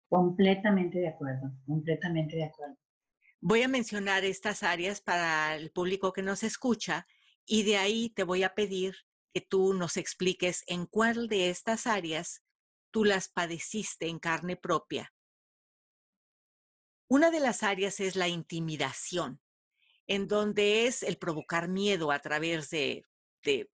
Completamente 0.10 1.00
de 1.00 1.08
acuerdo, 1.08 1.52
completamente 1.65 2.36
de 2.36 2.43
acuerdo. 2.43 2.78
Voy 3.41 3.62
a 3.63 3.67
mencionar 3.67 4.24
estas 4.24 4.62
áreas 4.62 5.02
para 5.02 5.56
el 5.56 5.72
público 5.72 6.13
que 6.13 6.22
nos 6.22 6.43
escucha 6.43 7.08
y 7.46 7.63
de 7.63 7.78
ahí 7.78 8.10
te 8.10 8.24
voy 8.24 8.43
a 8.43 8.54
pedir 8.54 8.96
que 9.34 9.41
tú 9.41 9.74
nos 9.74 9.98
expliques 9.98 10.63
en 10.67 10.86
cuál 10.86 11.28
de 11.28 11.50
estas 11.50 11.88
áreas 11.88 12.43
tú 12.91 13.04
las 13.04 13.28
padeciste 13.28 14.08
en 14.08 14.19
carne 14.19 14.56
propia. 14.56 15.13
Una 17.10 17.32
de 17.32 17.39
las 17.39 17.63
áreas 17.63 18.00
es 18.00 18.15
la 18.15 18.28
intimidación, 18.28 19.41
en 20.08 20.28
donde 20.28 20.86
es 20.86 21.04
el 21.04 21.17
provocar 21.17 21.67
miedo 21.67 22.12
a 22.12 22.19
través 22.19 22.69
de, 22.69 23.06
de 23.43 23.72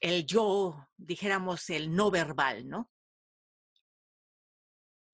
el 0.00 0.26
yo, 0.26 0.88
dijéramos, 0.96 1.68
el 1.70 1.94
no 1.94 2.10
verbal, 2.10 2.68
¿no? 2.68 2.90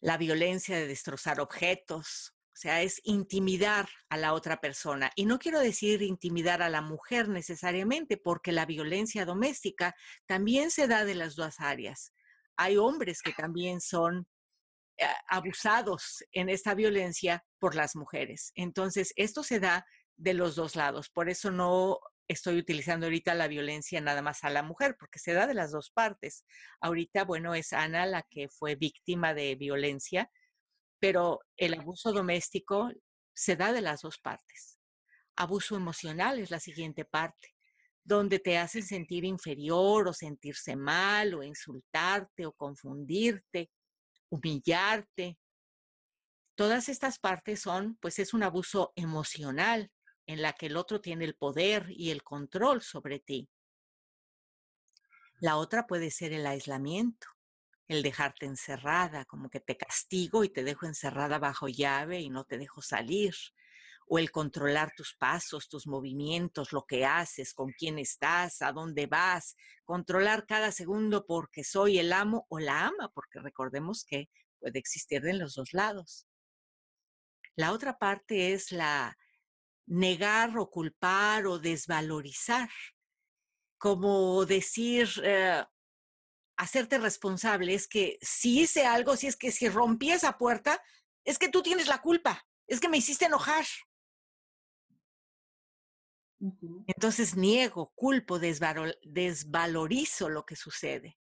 La 0.00 0.16
violencia 0.16 0.76
de 0.76 0.87
destrozar 0.87 1.40
objetos, 1.40 2.35
o 2.57 2.59
sea, 2.59 2.81
es 2.81 3.00
intimidar 3.05 3.87
a 4.09 4.16
la 4.16 4.33
otra 4.33 4.61
persona. 4.61 5.11
Y 5.14 5.26
no 5.26 5.38
quiero 5.38 5.61
decir 5.61 6.00
intimidar 6.00 6.62
a 6.62 6.70
la 6.70 6.81
mujer 6.81 7.29
necesariamente, 7.29 8.16
porque 8.16 8.50
la 8.50 8.64
violencia 8.64 9.26
doméstica 9.26 9.94
también 10.26 10.70
se 10.70 10.88
da 10.88 11.05
de 11.05 11.16
las 11.16 11.37
dos 11.37 11.57
áreas. 11.59 12.14
Hay 12.57 12.79
hombres 12.79 13.20
que 13.20 13.33
también 13.35 13.83
son 13.83 14.26
eh, 14.96 15.05
abusados 15.29 16.24
en 16.33 16.48
esta 16.48 16.74
violencia 16.74 17.44
por 17.59 17.74
las 17.74 17.94
mujeres. 17.94 18.52
Entonces, 18.55 19.12
esto 19.16 19.42
se 19.42 19.61
da 19.61 19.85
de 20.16 20.33
los 20.33 20.55
dos 20.57 20.76
lados. 20.76 21.11
Por 21.11 21.29
eso 21.29 21.50
no 21.50 21.98
estoy 22.29 22.59
utilizando 22.59 23.07
ahorita 23.07 23.35
la 23.35 23.49
violencia 23.49 24.01
nada 24.01 24.23
más 24.23 24.45
a 24.45 24.51
la 24.51 24.62
mujer, 24.62 24.97
porque 24.99 25.19
se 25.19 25.33
da 25.33 25.47
de 25.47 25.55
las 25.55 25.73
dos 25.73 25.91
partes. 25.91 26.45
Ahorita, 26.81 27.25
bueno, 27.25 27.55
es 27.55 27.73
Ana 27.73 28.07
la 28.07 28.23
que 28.23 28.49
fue 28.49 28.75
víctima 28.75 29.35
de 29.35 29.55
violencia 29.55 30.31
pero 30.99 31.41
el 31.57 31.75
abuso 31.75 32.12
doméstico 32.12 32.91
se 33.35 33.57
da 33.57 33.73
de 33.73 33.81
las 33.81 34.03
dos 34.03 34.19
partes. 34.19 34.81
Abuso 35.37 35.77
emocional 35.77 36.39
es 36.39 36.51
la 36.51 36.61
siguiente 36.61 37.05
parte, 37.05 37.55
donde 38.03 38.39
te 38.39 38.59
hacen 38.59 38.83
sentir 38.83 39.25
inferior 39.25 40.09
o 40.09 40.12
sentirse 40.12 40.77
mal 40.77 41.35
o 41.35 41.43
insultarte 41.43 42.47
o 42.47 42.53
confundirte, 42.53 43.71
humillarte. 44.31 45.39
Todas 46.55 46.89
estas 46.89 47.19
partes 47.19 47.61
son, 47.61 47.99
pues 48.01 48.19
es 48.19 48.33
un 48.33 48.43
abuso 48.43 48.93
emocional 48.97 49.91
en 50.27 50.43
la 50.43 50.53
que 50.53 50.67
el 50.67 50.77
otro 50.77 51.01
tiene 51.01 51.25
el 51.25 51.37
poder 51.37 51.87
y 51.91 52.11
el 52.11 52.23
control 52.23 52.83
sobre 52.83 53.19
ti. 53.21 53.49
La 55.39 55.57
otra 55.57 55.87
puede 55.87 56.11
ser 56.11 56.33
el 56.33 56.47
aislamiento, 56.47 57.29
el 57.89 58.03
dejarte 58.03 58.47
encerrada, 58.47 59.25
como 59.27 59.51
que 59.51 59.61
te 59.61 59.77
castigo 59.77 60.45
y 60.45 60.49
te 60.49 60.65
dejo 60.65 60.87
encerrada 60.87 61.39
bajo 61.39 61.69
llave 61.69 62.21
y 62.21 62.31
no 62.31 62.45
te 62.45 62.59
dejo 62.59 62.83
salir, 62.83 63.35
o 64.09 64.19
el 64.19 64.31
controlar 64.31 64.93
tus 64.97 65.15
pasos, 65.15 65.69
tus 65.69 65.87
movimientos, 65.87 66.73
lo 66.73 66.87
que 66.87 67.05
haces, 67.05 67.53
con 67.53 67.73
quién 67.73 67.99
estás, 67.99 68.62
a 68.62 68.73
dónde 68.73 69.07
vas, 69.07 69.57
controlar 69.85 70.47
cada 70.47 70.73
segundo 70.73 71.27
porque 71.27 71.65
soy 71.65 71.99
el 71.99 72.12
amo 72.12 72.47
o 72.49 72.59
la 72.59 72.87
ama, 72.87 73.11
porque 73.12 73.41
recordemos 73.41 74.05
que 74.05 74.31
puede 74.59 74.79
existir 74.79 75.23
de 75.23 75.35
los 75.35 75.55
dos 75.55 75.73
lados. 75.73 76.27
La 77.57 77.73
otra 77.73 77.99
parte 77.99 78.53
es 78.53 78.71
la 78.71 79.17
negar 79.87 80.57
o 80.59 80.70
culpar 80.70 81.46
o 81.46 81.59
desvalorizar, 81.59 82.68
como 83.79 84.44
decir, 84.44 85.09
eh, 85.22 85.64
hacerte 86.57 86.99
responsable 86.99 87.75
es 87.75 87.87
que 87.87 88.18
si 88.20 88.61
hice 88.61 88.87
algo, 88.87 89.16
si 89.16 89.27
es 89.27 89.37
que 89.37 89.53
si 89.53 89.68
rompí 89.68 90.11
esa 90.11 90.38
puerta, 90.38 90.83
es 91.25 91.38
que 91.38 91.49
tú 91.49 91.62
tienes 91.62 91.87
la 91.88 92.01
culpa, 92.01 92.46
es 92.66 92.81
que 92.81 92.88
me 92.88 92.99
hiciste 92.99 93.27
enojar. 93.27 93.64
Entonces 96.87 97.37
niego, 97.37 97.92
culpo, 97.94 98.38
desvalorizo 98.38 100.29
lo 100.29 100.44
que 100.44 100.57
sucede. 100.57 101.18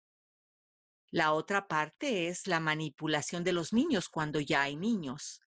La 1.10 1.32
otra 1.34 1.68
parte 1.68 2.28
es 2.28 2.46
la 2.46 2.58
manipulación 2.58 3.44
de 3.44 3.52
los 3.52 3.74
niños 3.74 4.08
cuando 4.08 4.40
ya 4.40 4.62
hay 4.62 4.76
niños. 4.76 5.42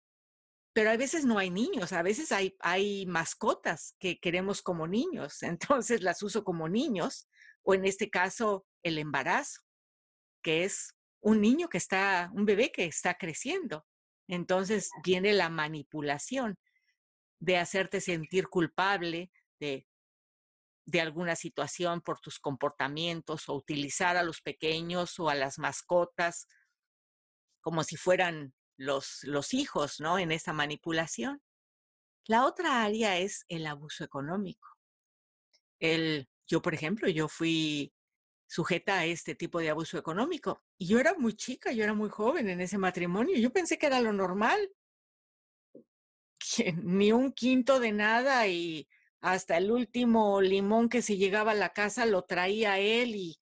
Pero 0.74 0.90
a 0.90 0.98
veces 0.98 1.24
no 1.26 1.38
hay 1.38 1.52
niños, 1.52 1.94
a 1.94 2.02
veces 2.02 2.32
hay, 2.32 2.56
hay 2.60 3.06
mascotas 3.06 3.96
que 4.00 4.20
queremos 4.20 4.62
como 4.62 4.88
niños, 4.88 5.44
entonces 5.44 6.02
las 6.02 6.24
uso 6.24 6.44
como 6.44 6.68
niños, 6.68 7.28
o 7.64 7.74
en 7.74 7.86
este 7.86 8.10
caso 8.10 8.66
el 8.84 8.98
embarazo 8.98 9.62
que 10.44 10.66
es 10.66 10.94
un 11.22 11.42
niño 11.42 11.70
que 11.70 11.80
está, 11.80 12.30
un 12.34 12.46
bebé 12.46 12.72
que 12.72 12.86
está 12.86 13.16
creciendo. 13.16 13.88
Entonces 14.28 14.92
viene 15.04 15.34
la 15.34 15.50
manipulación 15.50 16.60
de 17.40 17.58
hacerte 17.58 18.02
sentir 18.02 18.48
culpable 18.50 19.32
de, 19.60 19.88
de 20.86 21.02
alguna 21.02 21.36
situación 21.36 22.02
por 22.02 22.20
tus 22.20 22.40
comportamientos 22.40 23.50
o 23.50 23.56
utilizar 23.56 24.18
a 24.18 24.24
los 24.24 24.42
pequeños 24.42 25.20
o 25.20 25.30
a 25.30 25.36
las 25.36 25.58
mascotas 25.58 26.48
como 27.62 27.84
si 27.84 27.96
fueran 27.96 28.54
los, 28.78 29.54
hijos, 29.54 30.00
¿no? 30.00 30.20
En 30.20 30.32
esa 30.32 30.54
manipulación. 30.54 31.42
La 32.26 32.46
otra 32.46 32.84
área 32.84 33.18
es 33.18 33.46
el 33.50 33.66
abuso 33.68 34.04
económico. 34.04 34.68
El, 35.80 36.30
yo, 36.48 36.62
por 36.62 36.74
ejemplo, 36.74 37.10
yo 37.10 37.28
fui 37.28 37.94
sujeta 38.48 39.00
a 39.00 39.06
este 39.06 39.36
tipo 39.36 39.60
de 39.60 39.70
abuso 39.70 39.98
económico. 39.98 40.64
Y 40.78 40.88
yo 40.88 41.00
era 41.00 41.16
muy 41.16 41.34
chica, 41.34 41.72
yo 41.72 41.84
era 41.84 41.94
muy 41.94 42.10
joven 42.10 42.50
en 42.50 42.62
ese 42.62 42.78
matrimonio. 42.78 43.38
Yo 43.38 43.52
pensé 43.52 43.78
que 43.78 43.88
era 43.88 44.00
lo 44.00 44.14
normal. 44.14 44.70
ni 46.84 47.12
un 47.12 47.32
quinto 47.32 47.80
de 47.80 47.92
nada 47.92 48.48
y 48.48 48.88
hasta 49.22 49.58
el 49.58 49.72
último 49.72 50.42
limón 50.42 50.90
que 50.90 51.02
se 51.02 51.18
llegaba 51.18 51.52
a 51.52 51.56
la 51.56 51.70
casa 51.70 52.06
lo 52.06 52.24
traía 52.24 52.80
él 52.80 53.16
y 53.16 53.40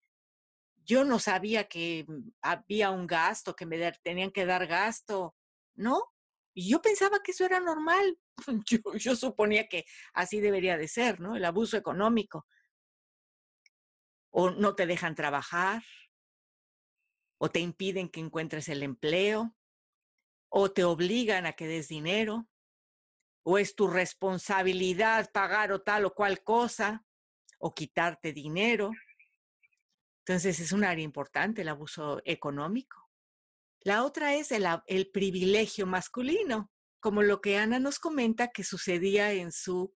yo 0.86 1.06
no 1.06 1.20
sabía 1.20 1.68
que 1.68 2.06
mm, 2.08 2.30
había 2.42 2.92
un 2.92 3.08
gasto, 3.08 3.56
que 3.56 3.66
me 3.66 3.92
tenían 4.04 4.32
que 4.32 4.46
dar 4.46 4.68
gasto, 4.68 5.36
¿no? 5.76 6.04
Y 6.54 6.70
yo 6.70 6.82
pensaba 6.82 7.20
que 7.24 7.32
eso 7.32 7.46
era 7.46 7.60
normal. 7.60 8.18
Yo, 8.66 8.80
yo 8.96 9.16
suponía 9.16 9.68
que 9.68 9.86
así 10.14 10.40
debería 10.40 10.76
de 10.76 10.88
ser, 10.88 11.20
¿no? 11.20 11.36
El 11.36 11.46
abuso 11.46 11.78
económico 11.78 12.48
o 14.32 14.50
no 14.50 14.76
te 14.76 14.86
dejan 14.88 15.14
trabajar, 15.14 15.84
o 17.38 17.50
te 17.50 17.60
impiden 17.60 18.10
que 18.10 18.20
encuentres 18.20 18.70
el 18.70 18.82
empleo, 18.82 19.56
o 20.50 20.72
te 20.72 20.84
obligan 20.84 21.46
a 21.46 21.54
que 21.54 21.68
des 21.68 21.88
dinero, 21.88 22.48
o 23.44 23.58
es 23.58 23.76
tu 23.76 23.88
responsabilidad 23.88 25.32
pagar 25.32 25.72
o 25.72 25.82
tal 25.82 26.06
o 26.06 26.14
cual 26.14 26.44
cosa, 26.44 27.06
o 27.60 27.74
quitarte 27.74 28.34
dinero. 28.34 28.92
Entonces 30.26 30.60
es 30.60 30.72
un 30.72 30.84
área 30.84 31.04
importante 31.04 31.62
el 31.62 31.70
abuso 31.70 32.22
económico. 32.26 33.10
La 33.82 34.04
otra 34.04 34.36
es 34.36 34.52
el, 34.52 34.68
el 34.88 35.10
privilegio 35.10 35.88
masculino. 35.88 36.72
como 37.00 37.24
lo 37.24 37.42
que 37.42 37.58
Ana 37.58 37.80
nos 37.80 37.98
comenta 37.98 38.50
que 38.50 38.64
sucedía 38.64 39.34
en 39.34 39.52
su 39.52 39.96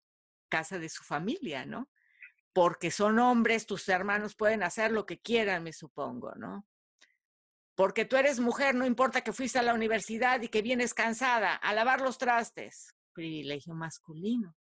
casa 0.48 0.78
de 0.78 0.88
su 0.88 1.02
familia, 1.02 1.66
¿no? 1.66 1.90
Porque 2.52 2.92
son 2.92 3.18
hombres, 3.18 3.66
tus 3.66 3.88
hermanos 3.88 4.36
pueden 4.36 4.62
hacer 4.62 4.92
lo 4.92 5.04
que 5.04 5.18
quieran, 5.20 5.64
me 5.64 5.72
supongo, 5.72 6.32
¿no? 6.36 6.64
Porque 7.74 8.04
tú 8.04 8.16
eres 8.16 8.38
mujer, 8.38 8.76
no 8.76 8.86
importa 8.86 9.22
que 9.22 9.32
fuiste 9.32 9.58
a 9.58 9.62
la 9.62 9.74
universidad 9.74 10.40
y 10.42 10.48
que 10.48 10.62
vienes 10.62 10.94
cansada 10.94 11.56
a 11.56 11.74
lavar 11.74 12.02
los 12.02 12.18
trastes. 12.18 12.94
Privilegio 13.14 13.74
masculino. 13.74 14.54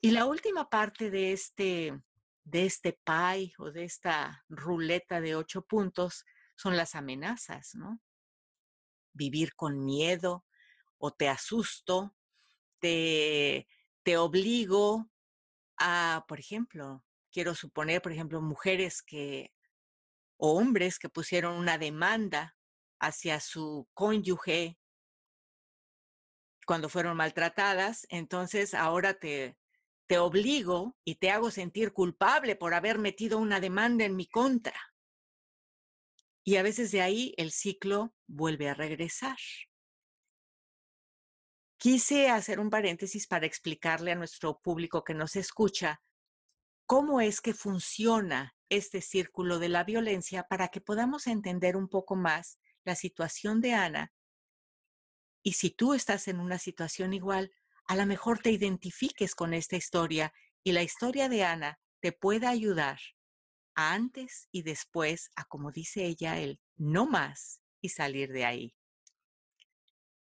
Y 0.00 0.10
la 0.10 0.24
última 0.24 0.68
parte 0.68 1.10
de 1.10 1.32
este, 1.32 2.00
de 2.46 2.64
este 2.64 2.92
pie 3.04 3.52
o 3.58 3.72
de 3.72 3.84
esta 3.84 4.44
ruleta 4.48 5.20
de 5.20 5.34
ocho 5.34 5.62
puntos 5.62 6.24
son 6.54 6.76
las 6.76 6.94
amenazas, 6.94 7.74
¿no? 7.74 8.00
Vivir 9.12 9.56
con 9.56 9.84
miedo 9.84 10.46
o 10.96 11.12
te 11.12 11.28
asusto, 11.28 12.16
te, 12.78 13.66
te 14.04 14.16
obligo 14.16 15.10
a, 15.76 16.24
por 16.28 16.38
ejemplo, 16.38 17.04
quiero 17.32 17.54
suponer, 17.56 18.00
por 18.00 18.12
ejemplo, 18.12 18.40
mujeres 18.40 19.02
que 19.02 19.52
o 20.36 20.56
hombres 20.56 21.00
que 21.00 21.08
pusieron 21.08 21.56
una 21.56 21.78
demanda 21.78 22.56
hacia 23.00 23.40
su 23.40 23.88
cónyuge 23.92 24.78
cuando 26.64 26.88
fueron 26.88 27.16
maltratadas, 27.16 28.06
entonces 28.08 28.72
ahora 28.72 29.14
te, 29.14 29.56
te 30.06 30.18
obligo 30.18 30.96
y 31.04 31.16
te 31.16 31.30
hago 31.30 31.50
sentir 31.50 31.92
culpable 31.92 32.56
por 32.56 32.74
haber 32.74 32.98
metido 32.98 33.38
una 33.38 33.60
demanda 33.60 34.04
en 34.04 34.16
mi 34.16 34.26
contra. 34.26 34.94
Y 36.44 36.56
a 36.56 36.62
veces 36.62 36.92
de 36.92 37.02
ahí 37.02 37.34
el 37.36 37.50
ciclo 37.50 38.14
vuelve 38.26 38.68
a 38.68 38.74
regresar. 38.74 39.36
Quise 41.78 42.30
hacer 42.30 42.60
un 42.60 42.70
paréntesis 42.70 43.26
para 43.26 43.46
explicarle 43.46 44.12
a 44.12 44.16
nuestro 44.16 44.60
público 44.60 45.04
que 45.04 45.12
nos 45.12 45.36
escucha 45.36 46.00
cómo 46.86 47.20
es 47.20 47.40
que 47.40 47.52
funciona 47.52 48.54
este 48.68 49.00
círculo 49.00 49.58
de 49.58 49.68
la 49.68 49.84
violencia 49.84 50.44
para 50.44 50.68
que 50.68 50.80
podamos 50.80 51.26
entender 51.26 51.76
un 51.76 51.88
poco 51.88 52.16
más 52.16 52.58
la 52.84 52.94
situación 52.94 53.60
de 53.60 53.74
Ana. 53.74 54.12
Y 55.42 55.54
si 55.54 55.70
tú 55.70 55.94
estás 55.94 56.28
en 56.28 56.40
una 56.40 56.58
situación 56.58 57.12
igual, 57.12 57.52
a 57.86 57.96
lo 57.96 58.06
mejor 58.06 58.40
te 58.40 58.50
identifiques 58.50 59.34
con 59.34 59.54
esta 59.54 59.76
historia 59.76 60.32
y 60.62 60.72
la 60.72 60.82
historia 60.82 61.28
de 61.28 61.44
Ana 61.44 61.78
te 62.00 62.12
pueda 62.12 62.50
ayudar 62.50 62.98
a 63.74 63.94
antes 63.94 64.48
y 64.50 64.62
después 64.62 65.30
a, 65.36 65.44
como 65.44 65.70
dice 65.70 66.04
ella, 66.04 66.38
el 66.40 66.60
no 66.76 67.06
más 67.06 67.60
y 67.80 67.90
salir 67.90 68.32
de 68.32 68.44
ahí. 68.44 68.74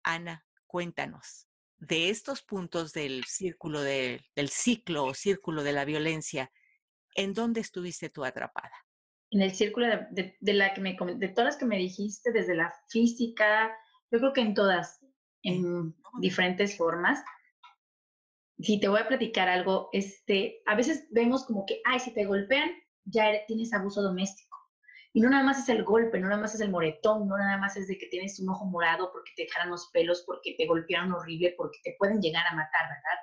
Ana, 0.04 0.46
cuéntanos 0.66 1.48
de 1.88 2.10
estos 2.10 2.42
puntos 2.42 2.94
del 2.94 3.24
círculo 3.26 3.82
del 3.82 4.50
ciclo 4.50 5.06
o 5.06 5.14
círculo 5.14 5.64
de 5.64 5.74
la 5.74 5.86
violencia, 5.86 6.52
¿en 7.16 7.34
dónde 7.34 7.62
estuviste 7.62 8.10
tú 8.10 8.24
atrapada? 8.24 8.74
En 9.32 9.42
el 9.42 9.54
círculo 9.54 9.88
de, 10.12 10.38
la 10.42 10.74
que 10.74 10.82
me, 10.82 10.96
de 10.96 11.28
todas 11.30 11.46
las 11.54 11.58
que 11.58 11.66
me 11.66 11.78
dijiste, 11.78 12.32
desde 12.32 12.56
la 12.56 12.74
física, 12.90 13.76
yo 14.12 14.20
creo 14.20 14.34
que 14.34 14.42
en 14.42 14.54
todas, 14.54 15.00
en 15.42 15.96
diferentes 16.22 16.78
formas. 16.78 17.24
Si 18.64 18.80
te 18.80 18.88
voy 18.88 19.02
a 19.02 19.08
platicar 19.08 19.50
algo, 19.50 19.90
este, 19.92 20.62
a 20.66 20.76
veces 20.76 21.08
vemos 21.12 21.46
como 21.46 21.66
que, 21.66 21.82
ay, 21.86 22.00
si 22.00 22.14
te 22.14 22.26
golpean, 22.26 22.72
ya 23.06 23.46
tienes 23.46 23.74
abuso 23.74 24.02
doméstico. 24.02 24.58
Y 25.16 25.22
no 25.22 25.30
nada 25.30 25.44
más 25.44 25.60
es 25.60 25.70
el 25.70 25.84
golpe, 25.84 26.20
no 26.20 26.28
nada 26.28 26.42
más 26.42 26.56
es 26.56 26.62
el 26.62 26.72
moretón, 26.72 27.28
no 27.28 27.38
nada 27.38 27.58
más 27.58 27.78
es 27.78 27.88
de 27.88 27.98
que 27.98 28.08
tienes 28.08 28.40
un 28.40 28.50
ojo 28.50 28.66
morado 28.66 29.12
porque 29.12 29.32
te 29.36 29.44
dejaron 29.44 29.70
los 29.70 29.90
pelos, 29.94 30.24
porque 30.26 30.56
te 30.58 30.66
golpearon 30.66 31.12
horrible, 31.12 31.54
porque 31.56 31.78
te 31.84 31.96
pueden 32.00 32.20
llegar 32.20 32.46
a 32.48 32.56
matar, 32.56 32.84
¿verdad? 32.84 33.20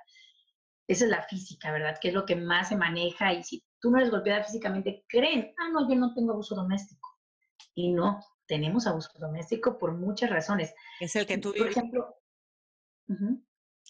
Esa 0.87 1.05
es 1.05 1.11
la 1.11 1.23
física, 1.23 1.73
¿verdad? 1.73 1.99
Que 2.01 2.09
es 2.09 2.15
lo 2.15 2.27
que 2.27 2.37
más 2.37 2.69
se 2.69 2.77
maneja 2.77 3.33
y 3.33 3.43
si 3.43 3.65
tú 3.81 3.91
no 3.91 3.99
eres 3.99 4.11
golpeada 4.11 4.45
físicamente, 4.45 5.05
creen, 5.09 5.53
ah, 5.59 5.71
no, 5.73 5.89
yo 5.89 5.97
no 5.97 6.15
tengo 6.15 6.33
abuso 6.33 6.55
doméstico. 6.55 7.09
Y 7.75 7.93
no, 7.93 8.21
tenemos 8.47 8.87
abuso 8.87 9.11
doméstico 9.19 9.79
por 9.79 9.93
muchas 9.93 10.31
razones. 10.31 10.75
Es 11.01 11.17
el 11.17 11.27
que 11.27 11.39
tú 11.39 11.53
Por 11.57 11.69
ejemplo, 11.69 12.17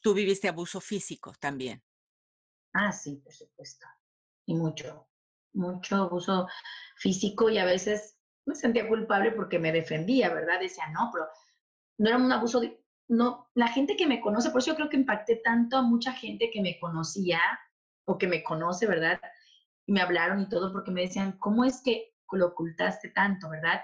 tú 0.00 0.14
viviste 0.14 0.48
abuso 0.48 0.80
físico 0.80 1.32
también. 1.38 1.82
Ah, 2.72 2.92
sí, 2.92 3.16
por 3.16 3.32
supuesto. 3.32 3.86
Y 4.46 4.54
mucho, 4.54 5.08
mucho 5.52 5.96
abuso 5.96 6.48
físico 6.96 7.48
y 7.50 7.58
a 7.58 7.64
veces 7.64 8.16
me 8.46 8.54
sentía 8.54 8.88
culpable 8.88 9.32
porque 9.32 9.58
me 9.58 9.72
defendía, 9.72 10.32
¿verdad? 10.32 10.60
Decía, 10.60 10.88
no, 10.88 11.10
pero 11.12 11.26
no 11.98 12.08
era 12.08 12.18
un 12.18 12.32
abuso, 12.32 12.60
no, 13.08 13.50
la 13.54 13.68
gente 13.68 13.96
que 13.96 14.06
me 14.06 14.20
conoce, 14.20 14.50
por 14.50 14.60
eso 14.60 14.72
yo 14.72 14.76
creo 14.76 14.88
que 14.88 14.96
impacté 14.96 15.36
tanto 15.36 15.76
a 15.76 15.82
mucha 15.82 16.12
gente 16.12 16.50
que 16.50 16.62
me 16.62 16.78
conocía 16.78 17.40
o 18.06 18.18
que 18.18 18.26
me 18.26 18.42
conoce, 18.42 18.86
¿verdad? 18.86 19.20
Y 19.86 19.92
me 19.92 20.00
hablaron 20.00 20.42
y 20.42 20.48
todo 20.48 20.72
porque 20.72 20.90
me 20.90 21.02
decían, 21.02 21.38
¿cómo 21.38 21.64
es 21.64 21.82
que 21.82 22.14
lo 22.32 22.46
ocultaste 22.46 23.10
tanto, 23.10 23.48
¿verdad? 23.50 23.82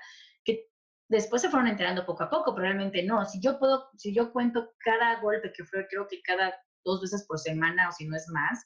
Después 1.08 1.42
se 1.42 1.50
fueron 1.50 1.68
enterando 1.68 2.04
poco 2.04 2.24
a 2.24 2.30
poco, 2.30 2.54
pero 2.54 2.66
realmente 2.66 3.02
no. 3.02 3.24
Si 3.24 3.40
yo 3.40 3.58
puedo, 3.58 3.88
si 3.96 4.14
yo 4.14 4.32
cuento 4.32 4.72
cada 4.78 5.20
golpe 5.20 5.52
que 5.52 5.64
fue, 5.64 5.86
creo 5.88 6.06
que 6.08 6.20
cada 6.22 6.54
dos 6.84 7.00
veces 7.00 7.24
por 7.26 7.38
semana 7.38 7.88
o 7.88 7.92
si 7.92 8.06
no 8.06 8.16
es 8.16 8.26
más, 8.28 8.64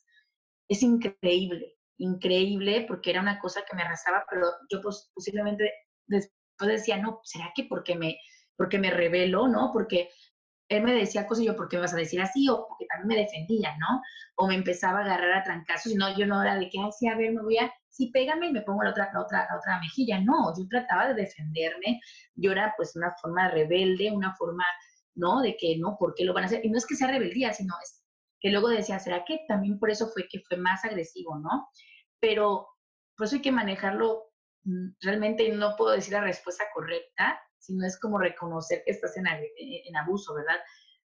es 0.68 0.82
increíble 0.82 1.76
increíble 2.00 2.86
porque 2.88 3.10
era 3.10 3.20
una 3.20 3.38
cosa 3.38 3.62
que 3.68 3.76
me 3.76 3.82
arrasaba, 3.82 4.24
pero 4.28 4.46
yo 4.70 4.80
pues, 4.80 5.10
posiblemente 5.14 5.72
después 6.06 6.34
decía, 6.60 6.96
no, 6.96 7.20
¿será 7.22 7.52
que 7.54 7.64
porque 7.64 7.94
me, 7.94 8.18
porque 8.56 8.78
me 8.78 8.90
revelo, 8.90 9.48
no? 9.48 9.70
Porque 9.72 10.10
él 10.68 10.82
me 10.82 10.94
decía 10.94 11.26
cosas 11.26 11.42
y 11.42 11.46
yo, 11.46 11.56
¿por 11.56 11.68
qué 11.68 11.76
me 11.76 11.82
vas 11.82 11.94
a 11.94 11.98
decir 11.98 12.20
así? 12.20 12.48
O 12.48 12.66
porque 12.68 12.86
también 12.86 13.08
me 13.08 13.24
defendía, 13.24 13.76
¿no? 13.78 14.02
O 14.36 14.46
me 14.46 14.54
empezaba 14.54 15.00
a 15.00 15.04
agarrar 15.04 15.32
a 15.32 15.42
trancazos 15.42 15.92
y 15.92 15.96
no, 15.96 16.16
yo 16.16 16.26
no 16.26 16.40
era 16.42 16.56
de 16.56 16.68
que, 16.70 16.78
ay, 16.78 16.90
sí, 16.98 17.06
a 17.08 17.16
ver, 17.16 17.32
me 17.32 17.42
voy 17.42 17.58
a, 17.58 17.72
sí, 17.90 18.10
pégame 18.12 18.48
y 18.48 18.52
me 18.52 18.62
pongo 18.62 18.82
la 18.82 18.90
otra, 18.90 19.10
la 19.12 19.22
otra, 19.22 19.46
la 19.50 19.58
otra 19.58 19.80
mejilla. 19.80 20.20
No, 20.20 20.52
yo 20.56 20.66
trataba 20.68 21.08
de 21.08 21.14
defenderme, 21.14 22.00
yo 22.34 22.52
era 22.52 22.74
pues 22.76 22.96
una 22.96 23.14
forma 23.20 23.50
rebelde, 23.50 24.10
una 24.10 24.34
forma, 24.36 24.64
¿no? 25.14 25.40
De 25.40 25.56
que, 25.56 25.76
no, 25.78 25.96
¿por 25.98 26.14
qué 26.14 26.24
lo 26.24 26.34
van 26.34 26.44
a 26.44 26.46
hacer? 26.46 26.64
Y 26.64 26.70
no 26.70 26.78
es 26.78 26.86
que 26.86 26.96
sea 26.96 27.08
rebeldía, 27.08 27.52
sino 27.52 27.74
es 27.82 28.04
que 28.40 28.50
luego 28.50 28.68
decía, 28.68 28.98
¿será 28.98 29.24
que 29.26 29.40
también 29.48 29.78
por 29.78 29.90
eso 29.90 30.08
fue 30.08 30.26
que 30.30 30.40
fue 30.48 30.56
más 30.56 30.82
agresivo, 30.84 31.38
¿no? 31.38 31.68
pero 32.20 32.68
pues 33.16 33.32
hay 33.32 33.42
que 33.42 33.52
manejarlo. 33.52 34.30
Mm, 34.64 34.90
realmente 35.00 35.50
no 35.50 35.74
puedo 35.76 35.92
decir 35.92 36.12
la 36.12 36.20
respuesta 36.20 36.64
correcta, 36.74 37.40
sino 37.58 37.84
es 37.86 37.98
como 37.98 38.18
reconocer 38.18 38.82
que 38.84 38.92
estás 38.92 39.16
en, 39.16 39.26
en 39.26 39.96
abuso, 39.96 40.34
¿verdad? 40.34 40.60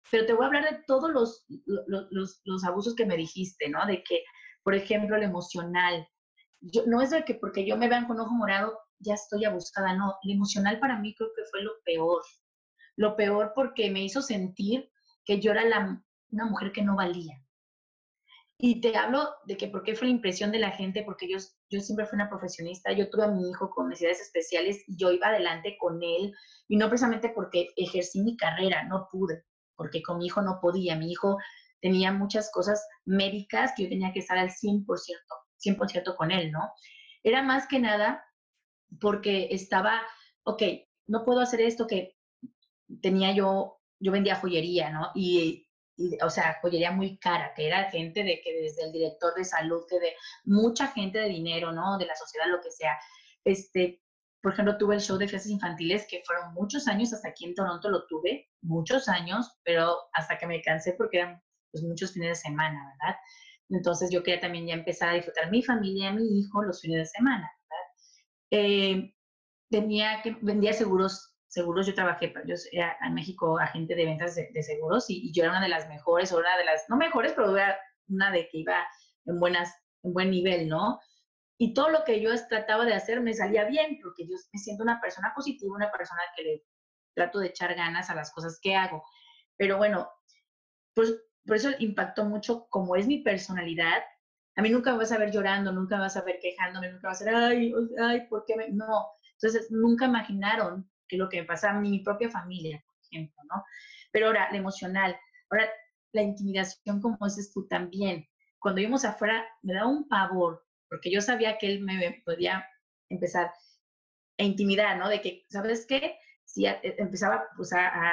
Pero 0.09 0.25
te 0.25 0.33
voy 0.33 0.43
a 0.43 0.47
hablar 0.47 0.63
de 0.63 0.83
todos 0.87 1.11
los, 1.11 1.45
los, 1.87 2.41
los, 2.43 2.63
abusos 2.63 2.95
que 2.95 3.05
me 3.05 3.17
dijiste, 3.17 3.69
¿no? 3.69 3.85
De 3.85 4.03
que, 4.03 4.23
por 4.63 4.73
ejemplo, 4.73 5.15
el 5.15 5.23
emocional. 5.23 6.07
Yo, 6.61 6.83
no 6.85 7.01
es 7.01 7.09
de 7.09 7.23
que 7.25 7.35
porque 7.35 7.65
yo 7.65 7.75
me 7.77 7.89
vean 7.89 8.07
con 8.07 8.19
ojo 8.19 8.31
morado 8.31 8.77
ya 9.01 9.15
estoy 9.15 9.45
abusada, 9.45 9.95
no. 9.95 10.15
El 10.23 10.31
emocional 10.31 10.79
para 10.79 10.99
mí 10.99 11.15
creo 11.15 11.31
que 11.35 11.43
fue 11.49 11.63
lo 11.63 11.71
peor. 11.83 12.21
Lo 12.95 13.15
peor 13.15 13.53
porque 13.55 13.89
me 13.89 14.03
hizo 14.03 14.21
sentir 14.21 14.91
que 15.25 15.39
yo 15.39 15.51
era 15.51 15.65
la, 15.65 16.01
una 16.29 16.45
mujer 16.45 16.71
que 16.71 16.83
no 16.83 16.95
valía. 16.95 17.35
Y 18.63 18.79
te 18.79 18.95
hablo 18.95 19.27
de 19.45 19.57
que 19.57 19.67
por 19.67 19.81
qué 19.81 19.95
fue 19.95 20.07
la 20.07 20.13
impresión 20.13 20.51
de 20.51 20.59
la 20.59 20.69
gente, 20.69 21.03
porque 21.03 21.27
yo, 21.27 21.37
yo 21.71 21.79
siempre 21.79 22.05
fui 22.05 22.17
una 22.17 22.29
profesionista, 22.29 22.91
yo 22.91 23.09
tuve 23.09 23.23
a 23.23 23.31
mi 23.31 23.49
hijo 23.49 23.71
con 23.71 23.89
necesidades 23.89 24.21
especiales 24.21 24.83
y 24.87 24.97
yo 24.97 25.11
iba 25.11 25.29
adelante 25.29 25.77
con 25.79 25.99
él, 26.03 26.31
y 26.67 26.77
no 26.77 26.87
precisamente 26.87 27.29
porque 27.29 27.69
ejercí 27.75 28.21
mi 28.21 28.37
carrera, 28.37 28.83
no 28.83 29.07
pude, 29.11 29.45
porque 29.75 30.03
con 30.03 30.19
mi 30.19 30.27
hijo 30.27 30.43
no 30.43 30.59
podía, 30.61 30.95
mi 30.95 31.11
hijo 31.11 31.37
tenía 31.81 32.11
muchas 32.11 32.51
cosas 32.51 32.85
médicas 33.03 33.71
que 33.75 33.83
yo 33.83 33.89
tenía 33.89 34.13
que 34.13 34.19
estar 34.19 34.37
al 34.37 34.51
100%, 34.51 34.85
100% 35.63 36.15
con 36.15 36.31
él, 36.31 36.51
¿no? 36.51 36.71
Era 37.23 37.41
más 37.43 37.67
que 37.67 37.79
nada 37.79 38.25
porque 38.99 39.49
estaba, 39.51 40.01
ok, 40.43 40.63
no 41.07 41.23
puedo 41.23 41.39
hacer 41.39 41.61
esto 41.61 41.87
que 41.87 42.17
tenía 43.01 43.33
yo, 43.33 43.79
yo 43.99 44.11
vendía 44.11 44.35
joyería, 44.35 44.89
¿no? 44.89 45.11
Y 45.15 45.67
o 46.23 46.29
sea, 46.29 46.57
joyería 46.61 46.91
muy 46.91 47.17
cara, 47.17 47.53
que 47.55 47.67
era 47.67 47.89
gente 47.89 48.23
de 48.23 48.41
que 48.41 48.53
desde 48.53 48.83
el 48.83 48.91
director 48.91 49.33
de 49.35 49.45
salud, 49.45 49.83
que 49.89 49.99
de 49.99 50.13
mucha 50.45 50.87
gente 50.87 51.19
de 51.19 51.29
dinero, 51.29 51.71
¿no? 51.71 51.97
De 51.97 52.05
la 52.05 52.15
sociedad, 52.15 52.47
lo 52.49 52.61
que 52.61 52.71
sea. 52.71 52.97
Este, 53.43 54.01
por 54.41 54.53
ejemplo, 54.53 54.77
tuve 54.77 54.95
el 54.95 55.01
show 55.01 55.17
de 55.17 55.27
fiestas 55.27 55.51
infantiles, 55.51 56.07
que 56.07 56.23
fueron 56.25 56.53
muchos 56.53 56.87
años, 56.87 57.13
hasta 57.13 57.29
aquí 57.29 57.45
en 57.45 57.55
Toronto 57.55 57.89
lo 57.89 58.07
tuve, 58.07 58.49
muchos 58.61 59.07
años, 59.07 59.51
pero 59.63 59.95
hasta 60.13 60.37
que 60.37 60.47
me 60.47 60.61
cansé 60.61 60.93
porque 60.93 61.19
eran 61.19 61.41
pues, 61.71 61.83
muchos 61.83 62.13
fines 62.13 62.29
de 62.29 62.35
semana, 62.35 62.95
¿verdad? 62.99 63.17
Entonces 63.71 64.11
yo 64.11 64.21
quería 64.21 64.41
también 64.41 64.67
ya 64.67 64.73
empezar 64.73 65.09
a 65.09 65.13
disfrutar 65.13 65.49
mi 65.49 65.63
familia, 65.63 66.11
mi 66.11 66.39
hijo, 66.39 66.61
los 66.61 66.81
fines 66.81 66.99
de 66.99 67.05
semana. 67.05 67.51
Eh, 68.51 69.13
tenía 69.69 70.21
que, 70.21 70.37
vendía 70.41 70.73
seguros 70.73 71.31
seguros, 71.51 71.85
yo 71.85 71.93
trabajé, 71.93 72.33
yo 72.45 72.55
era 72.71 72.97
en 73.05 73.13
México 73.13 73.59
agente 73.59 73.93
de 73.93 74.05
ventas 74.05 74.35
de, 74.35 74.63
seguros 74.63 75.09
y, 75.09 75.33
yo 75.33 75.43
era 75.43 75.51
una 75.51 75.61
de 75.61 75.67
las 75.67 75.87
mejores, 75.89 76.31
o 76.31 76.37
una 76.37 76.57
de 76.57 76.63
las, 76.63 76.89
no 76.89 76.95
mejores, 76.95 77.33
pero 77.33 77.55
era 77.55 77.77
una 78.07 78.31
de 78.31 78.47
que 78.47 78.59
iba 78.59 78.87
en, 79.25 79.37
buenas, 79.37 79.73
en 80.03 80.13
buen 80.13 80.31
nivel, 80.31 80.69
¿no? 80.69 80.99
Y 81.57 81.73
todo 81.73 81.89
lo 81.89 82.05
que 82.05 82.21
yo 82.21 82.31
trataba 82.47 82.85
de 82.85 82.93
hacer 82.93 83.19
me 83.19 83.33
salía 83.33 83.65
bien, 83.65 83.99
porque 84.01 84.25
yo 84.25 84.37
me 84.53 84.59
siento 84.59 84.83
una 84.83 85.01
persona 85.01 85.33
positiva, 85.35 85.75
una 85.75 85.91
persona 85.91 86.21
que 86.37 86.43
le 86.43 86.63
trato 87.13 87.39
de 87.39 87.47
echar 87.47 87.75
ganas 87.75 88.09
a 88.09 88.15
las 88.15 88.31
cosas 88.31 88.57
que 88.61 88.75
hago. 88.75 89.03
Pero 89.57 89.77
bueno, 89.77 90.09
pues 90.95 91.13
por 91.45 91.55
eso 91.55 91.69
impactó 91.79 92.25
mucho 92.25 92.67
como 92.69 92.95
es 92.95 93.07
mi 93.07 93.19
personalidad. 93.19 94.03
A 94.55 94.61
mí 94.61 94.69
nunca 94.69 94.91
me 94.91 94.99
vas 94.99 95.11
a 95.11 95.17
ver 95.17 95.31
llorando, 95.31 95.71
nunca 95.71 95.95
me 95.95 96.03
vas 96.03 96.17
a 96.17 96.23
ver 96.23 96.39
quejándome, 96.41 96.91
nunca 96.91 97.07
vas 97.07 97.21
a 97.21 97.25
ver, 97.25 97.35
ay, 97.35 97.73
ay, 97.99 98.27
¿por 98.27 98.45
qué 98.45 98.55
me...? 98.55 98.69
No. 98.69 99.07
Entonces, 99.33 99.71
nunca 99.71 100.05
imaginaron 100.05 100.89
que 101.07 101.17
lo 101.17 101.29
que 101.29 101.41
me 101.41 101.47
pasaba, 101.47 101.79
ni 101.79 101.89
mi 101.89 101.99
propia 101.99 102.29
familia, 102.29 102.83
por 102.85 102.95
ejemplo, 103.11 103.41
¿no? 103.49 103.63
Pero 104.11 104.27
ahora, 104.27 104.49
la 104.51 104.57
emocional, 104.57 105.17
ahora, 105.49 105.69
la 106.13 106.21
intimidación, 106.21 107.01
como 107.01 107.17
dices 107.23 107.51
tú 107.53 107.67
también. 107.67 108.27
Cuando 108.59 108.81
íbamos 108.81 109.05
afuera, 109.05 109.45
me 109.63 109.73
daba 109.73 109.87
un 109.87 110.07
pavor, 110.07 110.65
porque 110.89 111.11
yo 111.11 111.21
sabía 111.21 111.57
que 111.57 111.67
él 111.67 111.81
me 111.81 112.21
podía 112.25 112.65
empezar 113.09 113.51
a 114.37 114.43
intimidar, 114.43 114.97
¿no? 114.97 115.09
De 115.09 115.21
que, 115.21 115.45
¿sabes 115.49 115.85
qué? 115.87 116.17
Si 116.45 116.65
e, 116.65 116.79
empezaba 116.97 117.47
pues, 117.55 117.73
a, 117.73 117.87
a, 117.87 118.11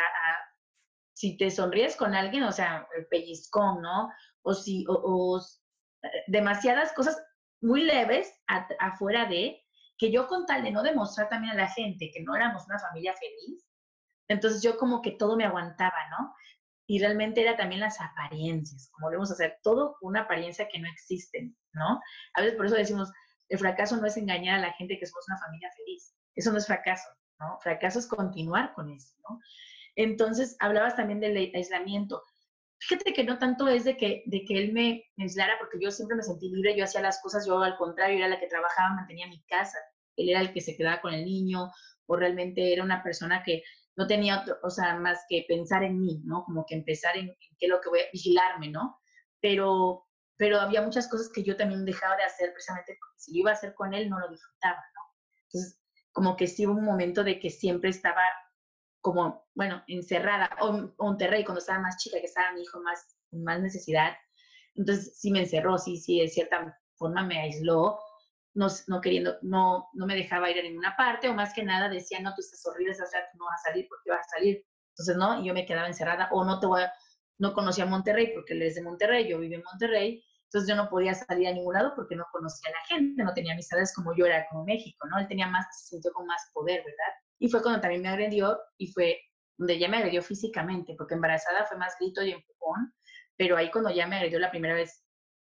si 1.19 1.37
te 1.37 1.51
sonríes 1.51 1.97
con 1.97 2.15
alguien, 2.15 2.45
o 2.45 2.53
sea, 2.53 2.87
el 2.97 3.09
pellizcón, 3.09 3.83
¿no? 3.83 4.09
O 4.43 4.55
si, 4.55 4.85
o, 4.89 5.41
eh, 6.05 6.09
demasiadas 6.29 6.93
cosas 6.93 7.21
muy 7.61 7.83
leves 7.83 8.33
afuera 8.79 9.27
de, 9.27 9.61
que 9.99 10.13
yo 10.13 10.29
con 10.29 10.47
tal 10.47 10.63
de 10.63 10.71
no 10.71 10.85
demostrar 10.85 11.29
también 11.29 11.55
a 11.55 11.57
la 11.57 11.67
gente 11.67 12.13
que 12.15 12.23
no 12.23 12.37
éramos 12.37 12.67
una 12.67 12.79
familia 12.79 13.15
feliz, 13.15 13.67
entonces 14.29 14.63
yo 14.63 14.79
como 14.79 15.03
que 15.03 15.11
todo 15.11 15.37
me 15.37 15.45
aguantaba, 15.45 16.09
¿no? 16.11 16.33
Y 16.87 17.01
realmente 17.01 17.43
era 17.43 17.57
también 17.57 17.81
las 17.81 18.01
apariencias, 18.01 18.89
como 18.93 19.11
debemos 19.11 19.33
hacer, 19.33 19.59
todo 19.65 19.97
una 20.01 20.21
apariencia 20.21 20.69
que 20.69 20.79
no 20.79 20.89
existe, 20.89 21.53
¿no? 21.73 22.01
A 22.35 22.43
veces 22.43 22.57
por 22.57 22.67
eso 22.67 22.77
decimos, 22.77 23.11
el 23.49 23.59
fracaso 23.59 23.97
no 23.97 24.07
es 24.07 24.17
engañar 24.17 24.61
a 24.61 24.69
la 24.69 24.73
gente 24.75 24.97
que 25.01 25.07
somos 25.07 25.27
una 25.27 25.39
familia 25.39 25.69
feliz, 25.77 26.15
eso 26.37 26.53
no 26.53 26.59
es 26.59 26.67
fracaso, 26.69 27.09
¿no? 27.41 27.59
Fracaso 27.59 27.99
es 27.99 28.07
continuar 28.07 28.73
con 28.75 28.89
eso, 28.93 29.17
¿no? 29.29 29.41
Entonces, 29.99 30.57
hablabas 30.61 30.95
también 30.95 31.19
del 31.19 31.51
aislamiento. 31.53 32.23
Fíjate 32.79 33.13
que 33.13 33.25
no 33.25 33.37
tanto 33.37 33.67
es 33.67 33.83
de 33.83 33.97
que, 33.97 34.23
de 34.27 34.45
que 34.45 34.57
él 34.57 34.73
me, 34.73 35.05
aislara, 35.19 35.59
porque 35.59 35.79
yo 35.81 35.91
siempre 35.91 36.17
me 36.17 36.23
sentí 36.23 36.49
libre, 36.49 36.77
yo 36.77 36.85
hacía 36.85 37.01
las 37.01 37.21
cosas, 37.21 37.45
yo 37.45 37.59
al 37.61 37.77
contrario, 37.77 38.19
era 38.19 38.29
la 38.29 38.39
que 38.39 38.47
trabajaba, 38.47 38.95
mantenía 38.95 39.27
mi 39.27 39.43
casa, 39.47 39.77
él 40.17 40.29
era 40.29 40.41
el 40.41 40.53
que 40.53 40.61
se 40.61 40.77
quedaba 40.77 41.01
con 41.01 41.13
el 41.13 41.25
niño, 41.25 41.73
o 42.07 42.15
realmente 42.15 42.73
era 42.73 42.85
una 42.85 43.03
persona 43.03 43.43
que 43.43 43.65
no 43.97 44.07
tenía, 44.07 44.41
otro, 44.41 44.57
o 44.63 44.71
sea, 44.71 44.95
más 44.95 45.19
que 45.29 45.45
pensar 45.49 45.83
en 45.83 46.01
mí, 46.01 46.23
¿no? 46.25 46.45
Como 46.45 46.65
que 46.65 46.77
empezar 46.77 47.17
en, 47.17 47.35
qué 47.59 47.67
es 47.67 47.69
lo 47.69 47.81
que 47.81 47.89
voy 47.89 47.99
a 47.99 48.13
vigilarme, 48.13 48.69
¿no? 48.69 49.01
Pero, 49.41 50.07
pero 50.37 50.61
había 50.61 50.83
muchas 50.83 51.09
cosas 51.09 51.29
que 51.29 51.43
yo 51.43 51.57
también 51.57 51.85
dejaba 51.85 52.17
de 52.17 52.23
hacer 52.23 52.53
precisamente 52.53 52.97
porque 53.01 53.19
si 53.19 53.35
yo 53.35 53.41
iba 53.41 53.51
a 53.51 53.55
hacer 53.55 53.75
con 53.75 53.95
él 53.95 54.09
no 54.09 54.21
lo 54.21 54.29
disfrutaba, 54.29 54.81
¿no? 54.95 55.01
Entonces, 55.47 55.81
como 56.13 56.37
que 56.37 56.47
sí 56.47 56.67
hubo 56.67 56.79
un 56.79 56.85
momento 56.85 57.25
de 57.25 57.41
que 57.41 57.51
siempre 57.51 57.91
estaba 57.91 58.23
como, 59.13 59.47
bueno, 59.55 59.83
encerrada, 59.87 60.51
o 60.61 60.93
Monterrey, 60.99 61.45
cuando 61.45 61.61
estaba 61.61 61.81
más 61.81 61.97
chica, 61.99 62.19
que 62.21 62.27
estaba 62.27 62.53
mi 62.53 62.63
hijo 62.63 62.81
más, 62.81 63.17
más 63.33 63.61
necesidad. 63.61 64.17
Entonces 64.75 65.19
sí 65.19 65.31
me 65.31 65.41
encerró, 65.41 65.79
sí, 65.79 65.97
sí, 65.97 66.21
de 66.21 66.29
cierta 66.29 66.79
forma 66.95 67.25
me 67.25 67.41
aisló, 67.41 67.99
no, 68.55 68.69
no 68.87 69.01
queriendo, 69.01 69.37
no, 69.43 69.89
no 69.93 70.07
me 70.07 70.15
dejaba 70.15 70.51
ir 70.51 70.59
a 70.59 70.63
ninguna 70.63 70.97
parte, 70.97 71.29
o 71.29 71.35
más 71.35 71.53
que 71.55 71.63
nada 71.63 71.89
decía, 71.89 72.21
no, 72.21 72.35
tú 72.35 72.41
estás 72.41 72.65
horrible, 72.67 72.95
tú 72.95 73.39
no 73.39 73.45
vas 73.47 73.61
a 73.65 73.71
salir 73.71 73.87
porque 73.89 74.11
vas 74.11 74.27
a 74.27 74.37
salir. 74.37 74.65
Entonces, 74.91 75.17
no, 75.17 75.41
y 75.41 75.47
yo 75.47 75.55
me 75.55 75.65
quedaba 75.65 75.87
encerrada, 75.87 76.29
o 76.33 76.45
no 76.45 76.59
te 76.59 76.67
voy 76.67 76.83
a, 76.83 76.93
no 77.39 77.55
conocía 77.55 77.87
Monterrey 77.87 78.33
porque 78.35 78.55
él 78.55 78.63
es 78.63 78.75
de 78.75 78.83
Monterrey, 78.83 79.29
yo 79.29 79.39
vivo 79.39 79.55
en 79.55 79.63
Monterrey, 79.63 80.25
entonces 80.45 80.69
yo 80.69 80.77
no 80.77 80.89
podía 80.89 81.15
salir 81.15 81.49
a 81.49 81.53
ningún 81.53 81.75
lado 81.75 81.93
porque 81.95 82.17
no 82.17 82.25
conocía 82.33 82.71
a 82.71 82.73
la 82.73 82.87
gente, 82.87 83.23
no 83.23 83.35
tenía 83.35 83.53
amistades 83.53 83.95
como 83.95 84.17
yo 84.17 84.27
era 84.27 84.47
como 84.49 84.65
México, 84.65 85.07
¿no? 85.09 85.19
Él 85.19 85.29
tenía 85.29 85.47
más, 85.47 85.67
se 85.79 85.91
sintió 85.91 86.11
con 86.13 86.27
más 86.27 86.51
poder, 86.55 86.79
¿verdad? 86.79 87.15
Y 87.39 87.49
fue 87.49 87.63
cuando 87.63 87.81
también 87.81 88.03
me 88.03 88.09
agredió 88.09 88.59
y 88.77 88.89
fue 88.89 89.21
donde 89.57 89.79
ya 89.79 89.89
me 89.89 89.99
agredió 89.99 90.23
físicamente, 90.23 90.95
porque 90.97 91.15
embarazada 91.15 91.67
fue 91.67 91.77
más 91.77 91.95
grito 92.01 92.23
y 92.23 92.31
empujón, 92.33 92.95
pero 93.37 93.57
ahí 93.57 93.71
cuando 93.71 93.91
ya 93.91 94.07
me 94.07 94.17
agredió 94.17 94.39
la 94.39 94.51
primera 94.51 94.75
vez 94.75 95.05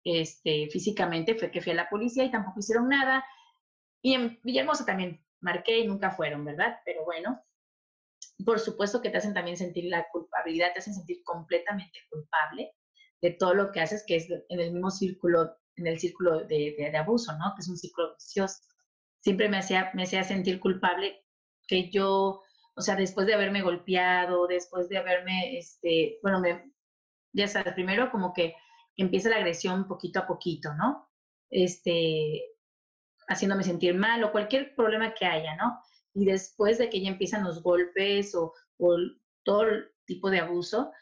este, 0.05 0.69
físicamente 0.71 1.35
fue 1.35 1.51
que 1.51 1.63
fui 1.63 1.73
a 1.73 1.77
la 1.77 1.89
policía 1.89 2.25
y 2.25 2.31
tampoco 2.31 2.61
hicieron 2.61 2.89
nada. 2.89 3.25
Y 4.03 4.15
en 4.15 4.39
Villahermosa 4.43 4.85
también 4.85 5.25
marqué 5.41 5.79
y 5.79 5.87
nunca 5.87 6.11
fueron, 6.11 6.45
¿verdad? 6.45 6.79
Pero 6.85 7.05
bueno, 7.05 7.43
por 8.45 8.61
supuesto 8.61 9.01
que 9.01 9.11
te 9.11 9.19
hacen 9.19 9.35
también 9.35 9.57
sentir 9.57 9.85
la 9.85 10.07
culpabilidad, 10.13 10.73
te 10.73 10.81
hacen 10.81 10.95
sentir 10.95 11.23
completamente 11.25 11.99
culpable 12.11 12.73
de 13.23 13.31
todo 13.31 13.55
lo 13.55 13.73
que 13.73 13.81
haces, 13.81 14.05
que 14.07 14.17
es 14.17 14.29
en 14.31 14.61
el 14.61 14.73
mismo 14.73 14.91
círculo, 14.91 15.57
en 15.77 15.87
el 15.87 15.99
círculo 15.99 16.41
de, 16.41 16.75
de, 16.77 16.91
de 16.91 16.97
abuso, 16.97 17.33
¿no? 17.39 17.55
Que 17.57 17.61
es 17.61 17.69
un 17.69 17.79
círculo 17.79 18.15
vicioso. 18.15 18.57
Siempre 19.21 19.49
me 19.49 19.57
hacía, 19.57 19.91
me 19.95 20.03
hacía 20.03 20.23
sentir 20.25 20.61
culpable 20.61 21.24
que 21.67 21.91
yo, 21.91 22.43
o 22.75 22.81
sea, 22.81 22.97
después 22.97 23.27
de 23.27 23.35
haberme 23.35 23.63
golpeado, 23.63 24.47
después 24.47 24.89
de 24.89 24.99
haberme, 24.99 25.59
este, 25.59 26.19
bueno, 26.23 26.41
me, 26.41 26.73
ya 27.33 27.49
sabes, 27.49 27.75
primero 27.75 28.11
como 28.11 28.33
que, 28.33 28.55
empieza 28.97 29.29
la 29.29 29.37
agresión 29.37 29.89
poquito 29.89 30.21
a 30.21 30.27
poquito, 30.27 30.73
¿no? 30.75 31.09
Este, 31.51 32.45
haciéndome 33.27 33.65
sentir 33.65 33.95
mal 33.95 34.23
o 34.23 34.31
cualquier 34.31 34.75
problema 34.77 35.15
que 35.15 35.27
haya, 35.27 35.57
¿no? 35.57 35.81
Y 36.15 36.27
después 36.27 36.79
de 36.79 36.91
que 36.91 37.01
ya 37.01 37.09
empiezan 37.09 37.43
los 37.43 37.61
golpes 37.61 38.37
o, 38.37 38.55
o 38.79 38.97
todo 39.43 39.67
tipo 40.07 40.31
de 40.31 40.39
abuso, 40.39 40.93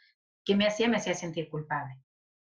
¿qué 0.45 0.57
me 0.57 0.67
hacía? 0.67 0.89
Me 0.89 0.97
hacía 0.97 1.15
sentir 1.15 1.51
culpable. 1.51 1.95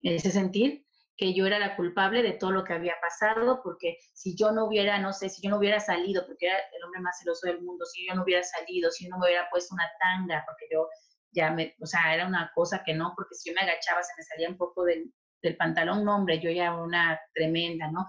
Ese 0.02 0.32
sentir 0.32 0.86
que 1.20 1.34
yo 1.34 1.46
era 1.46 1.60
la 1.60 1.76
culpable 1.76 2.24
de 2.24 2.32
todo 2.32 2.52
lo 2.52 2.64
que 2.64 2.72
había 2.72 2.96
pasado, 3.02 3.60
porque 3.62 3.98
si 4.14 4.38
yo 4.38 4.54
no 4.54 4.68
hubiera, 4.68 4.98
no 5.00 5.12
sé, 5.12 5.28
si 5.28 5.42
yo 5.42 5.50
no 5.50 5.58
hubiera 5.58 5.82
salido, 5.82 6.26
porque 6.26 6.48
era 6.48 6.58
el 6.74 6.82
hombre 6.86 7.02
más 7.02 7.20
celoso 7.20 7.46
del 7.46 7.62
mundo, 7.62 7.86
si 7.86 8.08
yo 8.08 8.16
no 8.16 8.24
hubiera 8.24 8.42
salido, 8.42 8.90
si 8.90 9.04
yo 9.04 9.10
no 9.10 9.18
me 9.18 9.26
hubiera 9.26 9.50
puesto 9.50 9.76
una 9.76 9.84
tanga, 10.00 10.46
porque 10.48 10.68
yo 10.72 10.88
ya 11.32 11.52
me, 11.52 11.76
o 11.82 11.86
sea, 11.86 12.14
era 12.16 12.26
una 12.26 12.50
cosa 12.56 12.84
que 12.86 12.94
no, 12.94 13.12
porque 13.18 13.36
si 13.36 13.50
yo 13.50 13.54
me 13.54 13.62
agachaba 13.70 14.02
se 14.02 14.14
me 14.18 14.24
salía 14.24 14.50
un 14.50 14.56
poco 14.56 14.86
del, 14.86 15.14
del 15.42 15.58
pantalón, 15.58 16.06
no, 16.06 16.16
hombre, 16.16 16.40
yo 16.40 16.50
ya 16.52 16.64
era 16.68 16.82
una 16.82 17.20
tremenda, 17.34 17.92
¿no? 17.92 18.08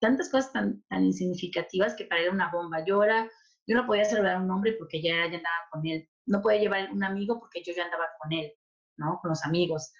Tantas 0.00 0.28
cosas 0.28 0.52
tan, 0.52 0.82
tan 0.88 1.04
insignificativas 1.04 1.94
que 1.94 2.06
para 2.06 2.22
él 2.22 2.26
era 2.26 2.34
una 2.34 2.50
bomba. 2.50 2.84
Yo 2.84 3.04
era, 3.04 3.30
yo 3.68 3.76
no 3.76 3.86
podía 3.86 4.04
saludar 4.04 4.34
a 4.36 4.40
un 4.40 4.50
hombre 4.50 4.72
porque 4.72 5.00
ya, 5.00 5.14
ya 5.30 5.38
andaba 5.38 5.68
con 5.70 5.86
él. 5.86 6.08
No 6.26 6.42
podía 6.42 6.58
llevar 6.58 6.90
un 6.90 7.04
amigo 7.04 7.38
porque 7.38 7.62
yo 7.64 7.72
ya 7.72 7.84
andaba 7.84 8.06
con 8.20 8.32
él, 8.32 8.52
¿no? 8.96 9.20
Con 9.22 9.30
los 9.30 9.44
amigos. 9.44 9.92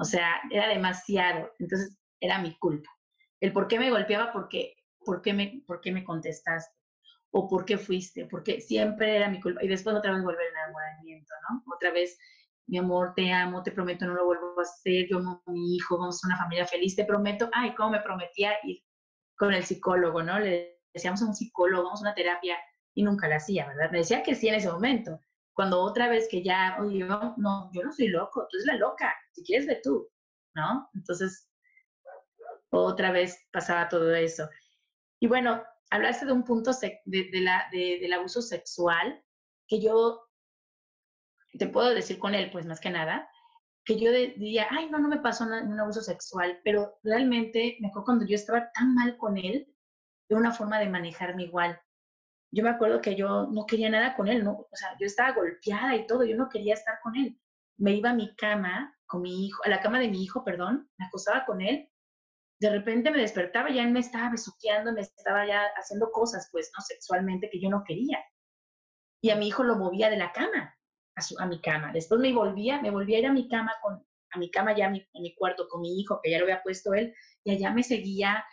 O 0.00 0.04
sea, 0.04 0.40
era 0.50 0.68
demasiado. 0.68 1.52
Entonces, 1.58 1.96
era 2.26 2.38
mi 2.38 2.56
culpa. 2.58 2.90
El 3.40 3.52
por 3.52 3.68
qué 3.68 3.78
me 3.78 3.90
golpeaba, 3.90 4.32
porque, 4.32 4.74
¿por 5.04 5.22
qué 5.22 5.32
me, 5.32 5.62
por 5.66 5.80
qué 5.80 5.92
me 5.92 6.04
contestaste? 6.04 6.74
¿O 7.30 7.48
por 7.48 7.64
qué 7.64 7.78
fuiste? 7.78 8.26
Porque 8.26 8.60
siempre 8.60 9.16
era 9.16 9.28
mi 9.28 9.40
culpa. 9.40 9.62
Y 9.62 9.68
después 9.68 9.96
otra 9.96 10.12
vez 10.12 10.22
volver 10.22 10.46
al 10.46 10.52
enamoramiento, 10.52 11.34
¿no? 11.50 11.62
Otra 11.74 11.90
vez, 11.90 12.18
mi 12.66 12.78
amor, 12.78 13.12
te 13.14 13.32
amo, 13.32 13.62
te 13.62 13.72
prometo, 13.72 14.06
no 14.06 14.14
lo 14.14 14.24
vuelvo 14.24 14.58
a 14.58 14.62
hacer, 14.62 15.06
yo 15.08 15.18
amo 15.18 15.42
a 15.46 15.50
mi 15.50 15.76
hijo, 15.76 15.98
vamos 15.98 16.22
a 16.22 16.28
una 16.28 16.38
familia 16.38 16.66
feliz, 16.66 16.96
te 16.96 17.04
prometo. 17.04 17.48
Ay, 17.52 17.74
cómo 17.74 17.90
me 17.90 18.00
prometía 18.00 18.52
ir 18.64 18.82
con 19.36 19.52
el 19.52 19.64
psicólogo, 19.64 20.22
¿no? 20.22 20.38
Le 20.38 20.80
decíamos 20.94 21.22
a 21.22 21.26
un 21.26 21.34
psicólogo, 21.34 21.84
vamos 21.84 22.00
a 22.00 22.04
una 22.04 22.14
terapia, 22.14 22.56
y 22.96 23.02
nunca 23.02 23.28
la 23.28 23.36
hacía, 23.36 23.68
¿verdad? 23.68 23.90
Me 23.92 23.98
decía 23.98 24.22
que 24.22 24.34
sí 24.34 24.48
en 24.48 24.54
ese 24.54 24.72
momento. 24.72 25.20
Cuando 25.52 25.80
otra 25.80 26.08
vez 26.08 26.28
que 26.30 26.42
ya, 26.42 26.76
oye, 26.80 27.04
no, 27.04 27.70
yo 27.72 27.82
no 27.82 27.92
soy 27.92 28.08
loco, 28.08 28.46
tú 28.50 28.56
eres 28.56 28.66
la 28.66 28.76
loca, 28.76 29.14
si 29.32 29.44
quieres 29.44 29.66
ve 29.66 29.80
tú, 29.82 30.08
¿no? 30.54 30.88
Entonces, 30.94 31.48
otra 32.70 33.12
vez 33.12 33.38
pasaba 33.52 33.88
todo 33.88 34.14
eso. 34.14 34.48
Y 35.20 35.28
bueno, 35.28 35.62
hablaste 35.90 36.26
de 36.26 36.32
un 36.32 36.44
punto 36.44 36.72
de, 37.04 37.28
la, 37.40 37.68
del 37.72 38.12
abuso 38.12 38.42
sexual, 38.42 39.22
que 39.66 39.80
yo 39.80 40.28
te 41.58 41.68
puedo 41.68 41.94
decir 41.94 42.18
con 42.18 42.34
él, 42.34 42.50
pues 42.50 42.66
más 42.66 42.80
que 42.80 42.90
nada, 42.90 43.28
que 43.84 43.98
yo 43.98 44.10
diría, 44.10 44.66
ay, 44.70 44.90
no, 44.90 44.98
no 44.98 45.08
me 45.08 45.20
pasó 45.20 45.44
un 45.44 45.80
abuso 45.80 46.02
sexual, 46.02 46.60
pero 46.64 46.98
realmente 47.02 47.76
me 47.80 47.88
acuerdo 47.88 48.06
cuando 48.06 48.26
yo 48.26 48.34
estaba 48.34 48.70
tan 48.72 48.94
mal 48.94 49.16
con 49.16 49.38
él, 49.38 49.72
de 50.28 50.34
una 50.34 50.52
forma 50.52 50.80
de 50.80 50.88
manejarme 50.88 51.44
igual. 51.44 51.80
Yo 52.50 52.64
me 52.64 52.70
acuerdo 52.70 53.00
que 53.00 53.14
yo 53.14 53.46
no 53.46 53.64
quería 53.64 53.88
nada 53.88 54.16
con 54.16 54.28
él, 54.28 54.42
¿no? 54.42 54.52
o 54.52 54.76
sea, 54.76 54.96
yo 54.98 55.06
estaba 55.06 55.32
golpeada 55.32 55.94
y 55.94 56.06
todo, 56.06 56.24
yo 56.24 56.36
no 56.36 56.48
quería 56.48 56.74
estar 56.74 56.98
con 57.02 57.16
él. 57.16 57.38
Me 57.78 57.92
iba 57.92 58.10
a 58.10 58.14
mi 58.14 58.34
cama 58.34 58.92
con 59.06 59.22
mi 59.22 59.46
hijo, 59.46 59.62
a 59.64 59.68
la 59.68 59.80
cama 59.80 60.00
de 60.00 60.08
mi 60.08 60.22
hijo, 60.22 60.42
perdón, 60.42 60.90
me 60.98 61.06
acostaba 61.06 61.44
con 61.44 61.60
él 61.60 61.88
de 62.58 62.70
repente 62.70 63.10
me 63.10 63.18
despertaba 63.18 63.70
ya 63.70 63.86
me 63.86 64.00
estaba 64.00 64.30
besuqueando, 64.30 64.92
me 64.92 65.02
estaba 65.02 65.46
ya 65.46 65.62
haciendo 65.76 66.10
cosas, 66.10 66.48
pues, 66.50 66.70
¿no? 66.76 66.82
Sexualmente 66.82 67.50
que 67.50 67.60
yo 67.60 67.68
no 67.68 67.84
quería. 67.86 68.18
Y 69.20 69.30
a 69.30 69.36
mi 69.36 69.48
hijo 69.48 69.62
lo 69.62 69.76
movía 69.76 70.08
de 70.08 70.16
la 70.16 70.32
cama 70.32 70.74
a, 71.16 71.20
su, 71.22 71.38
a 71.38 71.46
mi 71.46 71.60
cama. 71.60 71.92
Después 71.92 72.20
me 72.20 72.32
volvía, 72.32 72.80
me 72.80 72.90
volvía 72.90 73.18
a 73.18 73.20
ir 73.20 73.26
a 73.26 73.32
mi 73.32 73.48
cama, 73.48 73.72
con, 73.82 74.06
a 74.30 74.38
mi 74.38 74.50
cama 74.50 74.74
ya 74.74 74.86
en 74.86 75.22
mi 75.22 75.34
cuarto 75.34 75.68
con 75.68 75.82
mi 75.82 76.00
hijo, 76.00 76.20
que 76.22 76.30
ya 76.30 76.38
lo 76.38 76.44
había 76.44 76.62
puesto 76.62 76.94
él, 76.94 77.14
y 77.44 77.52
allá 77.52 77.72
me 77.72 77.82
seguía, 77.82 78.44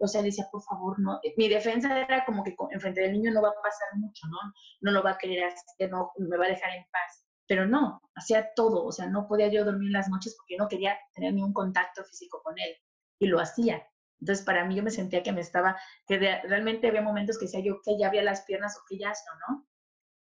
o 0.00 0.08
sea, 0.08 0.22
decía, 0.22 0.46
por 0.50 0.62
favor, 0.62 0.98
no. 0.98 1.20
Mi 1.36 1.48
defensa 1.48 2.00
era 2.00 2.24
como 2.24 2.42
que 2.42 2.56
enfrente 2.70 3.00
del 3.02 3.12
niño 3.12 3.30
no 3.32 3.42
va 3.42 3.50
a 3.50 3.62
pasar 3.62 3.88
mucho, 3.96 4.26
¿no? 4.28 4.38
No 4.80 4.90
lo 4.90 5.02
va 5.04 5.12
a 5.12 5.18
querer 5.18 5.44
hacer, 5.44 5.90
no 5.90 6.10
me 6.18 6.36
va 6.36 6.46
a 6.46 6.50
dejar 6.50 6.74
en 6.74 6.84
paz. 6.90 7.26
Pero 7.46 7.66
no, 7.66 8.00
hacía 8.14 8.52
todo, 8.54 8.84
o 8.84 8.92
sea, 8.92 9.08
no 9.08 9.28
podía 9.28 9.48
yo 9.48 9.64
dormir 9.64 9.90
las 9.92 10.08
noches 10.08 10.34
porque 10.36 10.56
no 10.56 10.68
quería 10.68 10.98
tener 11.14 11.34
ningún 11.34 11.52
contacto 11.52 12.02
físico 12.04 12.40
con 12.42 12.58
él 12.58 12.74
y 13.22 13.28
lo 13.28 13.40
hacía. 13.40 13.86
Entonces, 14.20 14.44
para 14.44 14.64
mí 14.64 14.74
yo 14.74 14.82
me 14.82 14.90
sentía 14.90 15.22
que 15.22 15.32
me 15.32 15.40
estaba, 15.40 15.76
que 16.06 16.18
realmente 16.18 16.88
había 16.88 17.02
momentos 17.02 17.38
que 17.38 17.46
decía 17.46 17.60
yo 17.60 17.80
que 17.82 17.98
ya 17.98 18.08
había 18.08 18.22
las 18.22 18.42
piernas 18.42 18.76
o 18.76 18.82
que 18.88 18.98
ya 18.98 19.08
no, 19.10 19.54
¿no? 19.54 19.68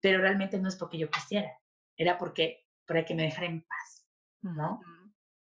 Pero 0.01 0.19
realmente 0.19 0.59
no 0.59 0.69
es 0.69 0.75
porque 0.75 0.97
yo 0.97 1.09
quisiera, 1.09 1.51
era 1.97 2.17
porque, 2.17 2.65
para 2.85 3.05
que 3.05 3.15
me 3.15 3.23
dejara 3.23 3.47
en 3.47 3.61
paz. 3.61 4.07
¿no? 4.43 4.81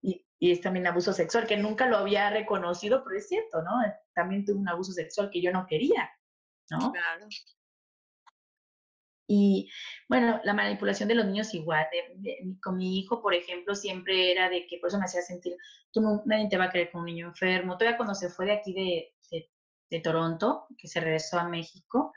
y, 0.03 0.26
y, 0.40 0.51
es 0.51 0.61
también 0.61 0.86
abuso 0.86 1.12
sexual, 1.12 1.46
que 1.46 1.57
nunca 1.57 1.86
lo 1.86 1.96
había 1.96 2.28
reconocido, 2.30 3.05
pero 3.05 3.16
es 3.16 3.28
cierto, 3.28 3.62
¿no? 3.62 3.70
También 4.14 4.44
tuve 4.44 4.59
un 4.59 4.68
abuso 4.68 4.92
sexual 4.92 5.30
que 5.30 5.40
yo 5.40 5.53
no 5.53 5.66
quería, 5.66 6.11
¿no? 6.70 6.90
Claro. 6.90 7.26
Y 9.33 9.70
bueno, 10.09 10.41
la 10.43 10.55
manipulación 10.55 11.09
de 11.09 11.14
los 11.14 11.24
niños 11.24 11.55
igual. 11.55 11.87
con 12.61 12.76
mi 12.76 12.99
hijo, 12.99 13.22
por 13.22 13.33
ejemplo, 13.33 13.76
siempre 13.76 14.33
era 14.33 14.51
de 14.51 14.66
que, 14.66 14.78
por 14.78 14.89
eso 14.89 14.99
me 14.99 15.05
hacía 15.05 15.22
sentir, 15.22 15.55
tú 15.93 16.01
no, 16.01 16.22
nadie 16.26 16.49
te 16.49 16.59
va 16.59 16.64
a 16.64 16.70
creer 16.70 16.91
con 16.91 17.03
un 17.03 17.07
niño 17.07 17.28
enfermo. 17.28 17.78
Todavía 17.78 17.97
cuando 17.97 18.16
se 18.16 18.28
fue 18.28 18.47
de 18.47 18.53
aquí 18.55 18.72
de, 18.72 19.14
de, 19.89 20.01
Toronto, 20.01 20.66
que 20.76 20.89
se 20.89 20.99
regresó 20.99 21.39
a 21.39 21.49
México, 21.49 22.12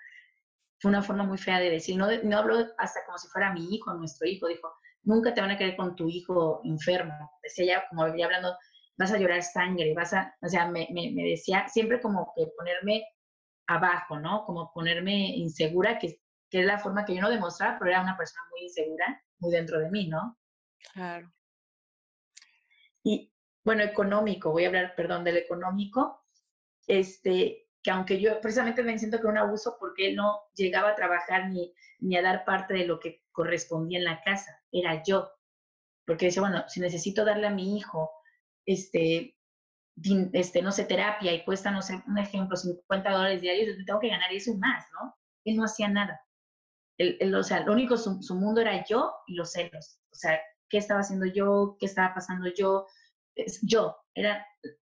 fue 0.80 0.89
una 0.89 1.03
forma 1.03 1.24
muy 1.24 1.38
fea 1.38 1.59
de 1.59 1.70
decir, 1.70 1.97
no, 1.97 2.07
no 2.24 2.38
habló 2.38 2.57
hasta 2.80 3.05
como 3.05 3.20
si 3.20 3.28
fuera 3.28 3.53
mi 3.53 3.76
hijo, 3.76 3.93
nuestro 3.93 4.28
hijo, 4.28 4.47
dijo, 4.47 4.74
nunca 5.03 5.36
te 5.36 5.41
van 5.41 5.51
a 5.51 5.57
creer 5.57 5.76
con 5.76 5.95
tu 5.95 6.09
hijo 6.09 6.61
enfermo. 6.64 7.14
Decía 7.43 7.66
ya, 7.66 7.88
como 7.89 8.05
venía 8.05 8.26
hablando, 8.26 8.57
vas 8.97 9.11
a 9.11 9.20
llorar 9.20 9.43
sangre, 9.43 9.93
vas 9.93 10.14
a, 10.16 10.36
o 10.41 10.47
sea, 10.47 10.68
me, 10.68 10.88
me 10.91 11.24
decía 11.30 11.68
siempre 11.68 12.01
como 12.01 12.34
que 12.36 12.47
ponerme 12.57 13.03
abajo, 13.68 14.20
¿no? 14.20 14.45
Como 14.45 14.72
ponerme 14.74 15.36
insegura, 15.38 15.99
que 15.99 16.22
que 16.54 16.60
es 16.60 16.68
la 16.68 16.78
forma 16.78 17.04
que 17.04 17.16
yo 17.16 17.22
no 17.22 17.32
demostraba, 17.32 17.80
pero 17.80 17.89
era 17.89 18.04
una 18.04 18.16
persona 18.16 18.43
muy 18.51 18.66
insegura, 18.66 19.20
muy 19.39 19.51
dentro 19.51 19.80
de 19.80 19.89
mí, 19.89 20.08
¿no? 20.08 20.38
Claro. 20.93 21.34
Y 23.01 23.34
bueno, 23.66 23.82
económico, 23.82 24.51
voy 24.51 24.66
a 24.66 24.68
hablar, 24.68 24.93
perdón, 24.95 25.24
del 25.24 25.38
económico, 25.38 26.24
este, 26.86 27.68
que 27.82 27.89
aunque 27.89 28.22
yo 28.22 28.39
precisamente 28.39 28.84
me 28.84 28.99
siento 28.99 29.20
que 29.20 29.26
un 29.26 29.39
abuso 29.39 29.78
porque 29.80 30.10
él 30.10 30.16
no 30.16 30.41
llegaba 30.54 30.89
a 30.89 30.95
trabajar 30.95 31.49
ni, 31.49 31.74
ni 31.97 32.18
a 32.18 32.22
dar 32.22 32.45
parte 32.45 32.76
de 32.76 32.86
lo 32.86 32.99
que 32.99 33.24
correspondía 33.32 33.97
en 33.97 34.06
la 34.06 34.22
casa, 34.22 34.62
era 34.72 35.01
yo. 35.01 35.32
Porque 36.06 36.28
decía, 36.28 36.43
bueno, 36.43 36.66
si 36.68 36.82
necesito 36.82 37.26
darle 37.26 37.47
a 37.47 37.49
mi 37.49 37.76
hijo, 37.76 38.12
este, 38.68 39.36
este, 40.34 40.62
no 40.62 40.72
sé, 40.72 40.86
terapia 40.86 41.34
y 41.34 41.43
cuesta, 41.45 41.72
no 41.72 41.82
sé, 41.82 41.99
un 42.06 42.20
ejemplo, 42.20 42.56
50 42.56 43.12
dólares 43.12 43.41
diarios, 43.41 43.76
yo 43.76 43.86
tengo 43.86 43.99
que 43.99 44.10
ganar 44.10 44.32
eso 44.32 44.51
y 44.51 44.58
más, 44.58 44.86
¿no? 44.93 45.18
Él 45.45 45.56
no 45.56 45.64
hacía 45.64 45.89
nada 45.89 46.24
o 46.99 47.43
sea, 47.43 47.61
lo 47.61 47.73
único, 47.73 47.97
su, 47.97 48.21
su, 48.21 48.35
mundo 48.35 48.61
era 48.61 48.85
yo 48.85 49.13
y 49.27 49.35
los 49.35 49.51
celos. 49.51 49.99
O 50.11 50.15
sea, 50.15 50.39
¿qué 50.69 50.77
estaba 50.77 51.01
haciendo 51.01 51.25
yo? 51.25 51.77
¿Qué 51.79 51.85
estaba 51.85 52.13
pasando 52.13 52.49
yo? 52.55 52.87
Es, 53.35 53.59
yo, 53.63 53.95
era, 54.13 54.45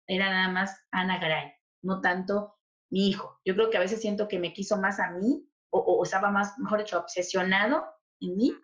era 0.07 0.31
nada 0.31 0.49
más 0.49 0.77
Ana 0.91 1.19
Garay, 1.19 1.53
no 1.83 2.01
tanto 2.01 2.57
mi 2.91 3.09
hijo. 3.09 3.41
Yo 3.45 3.55
creo 3.55 3.71
que 3.71 3.77
a 3.77 3.81
veces 3.81 4.01
siento 4.01 4.29
que 4.29 4.39
me 4.39 4.53
quiso 4.53 4.77
más 4.77 4.99
a 4.99 5.11
mí 5.11 5.49
o, 5.71 5.79
o 5.79 6.03
estaba 6.03 6.31
más, 6.31 6.59
mejor 6.59 6.81
dicho, 6.81 6.99
obsesionado 6.99 7.85
en 8.21 8.37
mí 8.37 8.55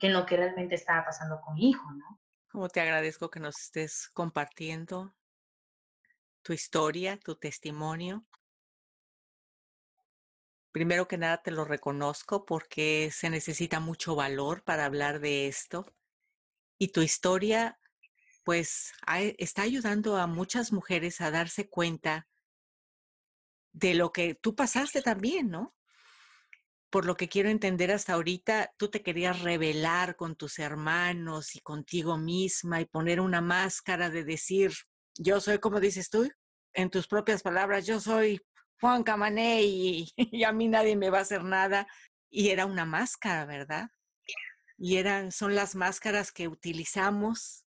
que 0.00 0.08
en 0.08 0.12
lo 0.12 0.26
que 0.26 0.36
realmente 0.36 0.74
estaba 0.74 1.04
pasando 1.04 1.40
con 1.40 1.54
mi 1.54 1.70
hijo, 1.70 1.90
¿no? 1.92 2.20
Como 2.50 2.68
te 2.68 2.80
agradezco 2.80 3.30
que 3.30 3.40
nos 3.40 3.58
estés 3.58 4.08
compartiendo 4.12 5.14
tu 6.42 6.52
historia, 6.52 7.18
tu 7.18 7.36
testimonio. 7.36 8.24
Primero 10.72 11.08
que 11.08 11.18
nada 11.18 11.42
te 11.42 11.50
lo 11.50 11.64
reconozco 11.64 12.44
porque 12.44 13.10
se 13.12 13.30
necesita 13.30 13.80
mucho 13.80 14.14
valor 14.14 14.62
para 14.64 14.84
hablar 14.84 15.20
de 15.20 15.48
esto. 15.48 15.86
Y 16.78 16.88
tu 16.88 17.00
historia, 17.02 17.78
pues, 18.44 18.92
está 19.38 19.62
ayudando 19.62 20.16
a 20.16 20.26
muchas 20.26 20.72
mujeres 20.72 21.20
a 21.20 21.30
darse 21.30 21.68
cuenta 21.68 22.28
de 23.72 23.94
lo 23.94 24.12
que 24.12 24.34
tú 24.34 24.54
pasaste 24.54 25.02
también, 25.02 25.50
¿no? 25.50 25.74
Por 26.90 27.04
lo 27.04 27.16
que 27.16 27.28
quiero 27.28 27.48
entender 27.48 27.92
hasta 27.92 28.14
ahorita, 28.14 28.72
tú 28.78 28.88
te 28.88 29.02
querías 29.02 29.42
revelar 29.42 30.16
con 30.16 30.36
tus 30.36 30.58
hermanos 30.58 31.54
y 31.54 31.60
contigo 31.60 32.16
misma 32.16 32.80
y 32.80 32.86
poner 32.86 33.20
una 33.20 33.40
máscara 33.40 34.08
de 34.10 34.24
decir, 34.24 34.72
yo 35.18 35.40
soy, 35.40 35.58
como 35.58 35.80
dices 35.80 36.08
tú, 36.08 36.28
en 36.72 36.90
tus 36.90 37.06
propias 37.06 37.42
palabras, 37.42 37.86
yo 37.86 38.00
soy 38.00 38.40
Juan 38.80 39.02
Camané 39.02 39.62
y, 39.64 40.44
a 40.44 40.52
mí 40.52 40.68
nadie 40.68 40.96
me 40.96 41.10
va 41.10 41.18
a 41.18 41.22
hacer 41.22 41.44
nada. 41.44 41.86
Y 42.30 42.50
era 42.50 42.66
una 42.66 42.84
máscara, 42.84 43.46
¿verdad? 43.46 43.90
Y 44.76 44.96
eran, 44.96 45.32
son 45.32 45.54
las 45.54 45.74
máscaras 45.74 46.30
que 46.30 46.46
utilizamos 46.46 47.64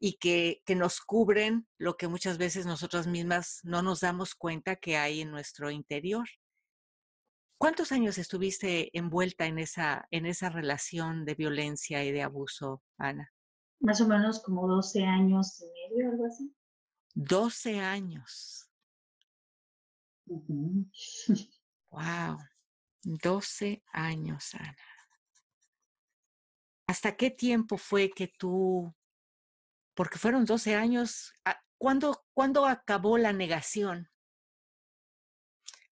y 0.00 0.18
que, 0.18 0.62
que 0.64 0.74
nos 0.74 1.00
cubren 1.00 1.68
lo 1.76 1.96
que 1.96 2.08
muchas 2.08 2.38
veces 2.38 2.66
nosotras 2.66 3.06
mismas 3.06 3.60
no 3.64 3.82
nos 3.82 4.00
damos 4.00 4.34
cuenta 4.34 4.76
que 4.76 4.96
hay 4.96 5.20
en 5.20 5.30
nuestro 5.30 5.70
interior. 5.70 6.26
¿Cuántos 7.58 7.90
años 7.90 8.18
estuviste 8.18 8.96
envuelta 8.96 9.46
en 9.46 9.58
esa, 9.58 10.06
en 10.12 10.26
esa 10.26 10.48
relación 10.48 11.24
de 11.24 11.34
violencia 11.34 12.04
y 12.04 12.12
de 12.12 12.22
abuso, 12.22 12.82
Ana? 12.98 13.32
Más 13.80 14.00
o 14.00 14.06
menos 14.06 14.40
como 14.40 14.68
12 14.68 15.04
años 15.04 15.60
y 15.60 15.96
medio, 15.96 16.12
algo 16.12 16.26
así. 16.26 16.54
12 17.14 17.80
años. 17.80 18.67
Wow, 21.90 22.38
12 23.02 23.82
años, 23.92 24.54
Ana. 24.54 24.76
¿Hasta 26.86 27.16
qué 27.16 27.30
tiempo 27.30 27.76
fue 27.76 28.10
que 28.10 28.28
tú, 28.28 28.94
porque 29.94 30.18
fueron 30.18 30.44
12 30.44 30.74
años, 30.74 31.34
ah, 31.44 31.62
¿cuándo, 31.76 32.26
¿cuándo 32.32 32.66
acabó 32.66 33.18
la 33.18 33.32
negación? 33.32 34.10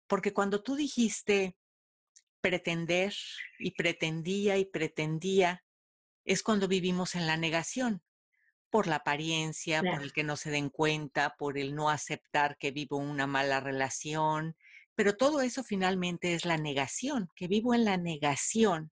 Porque 0.08 0.34
cuando 0.34 0.62
tú 0.62 0.76
dijiste 0.76 1.58
pretender 2.42 3.14
y 3.60 3.72
pretendía 3.72 4.58
y 4.58 4.66
pretendía, 4.66 5.64
es 6.26 6.44
cuando 6.44 6.68
vivimos 6.68 7.16
en 7.16 7.26
la 7.28 7.38
negación 7.38 8.04
por 8.74 8.88
la 8.88 8.96
apariencia, 8.96 9.84
por 9.84 10.02
el 10.02 10.14
que 10.14 10.24
no 10.24 10.36
se 10.36 10.50
den 10.50 10.72
cuenta, 10.72 11.36
por 11.38 11.60
el 11.60 11.76
no 11.76 11.92
aceptar 11.92 12.58
que 12.58 12.72
vivo 12.72 12.98
una 12.98 13.28
mala 13.28 13.60
relación, 13.60 14.58
pero 14.96 15.16
todo 15.16 15.42
eso 15.42 15.64
finalmente 15.64 16.34
es 16.34 16.44
la 16.44 16.58
negación, 16.58 17.30
que 17.36 17.48
vivo 17.48 17.76
en 17.76 17.86
la 17.86 17.98
negación, 17.98 18.92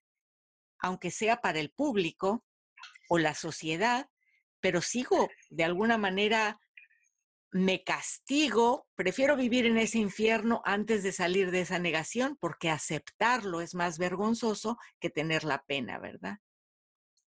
aunque 0.81 1.13
sea 1.13 1.41
para 1.41 1.61
el 1.61 1.71
público 1.71 2.45
o 3.09 3.19
la 3.19 3.35
sociedad, 3.35 4.11
pero 4.59 4.81
sigo 4.83 5.29
de 5.49 5.63
alguna 5.63 5.97
manera, 5.97 6.59
me 7.53 7.85
castigo, 7.85 8.89
prefiero 8.97 9.37
vivir 9.37 9.65
en 9.65 9.79
ese 9.79 9.99
infierno 9.99 10.61
antes 10.65 11.05
de 11.05 11.13
salir 11.13 11.53
de 11.53 11.61
esa 11.61 11.79
negación, 11.79 12.37
porque 12.41 12.69
aceptarlo 12.69 13.61
es 13.61 13.77
más 13.77 13.99
vergonzoso 13.99 14.77
que 14.99 15.09
tener 15.09 15.45
la 15.45 15.63
pena, 15.63 16.01
¿verdad? 16.01 16.39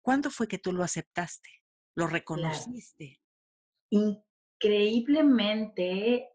¿Cuándo 0.02 0.32
fue 0.32 0.48
que 0.48 0.58
tú 0.58 0.72
lo 0.72 0.86
aceptaste? 0.86 1.59
Lo 2.00 2.08
reconociste. 2.08 3.22
Increíblemente, 3.92 6.30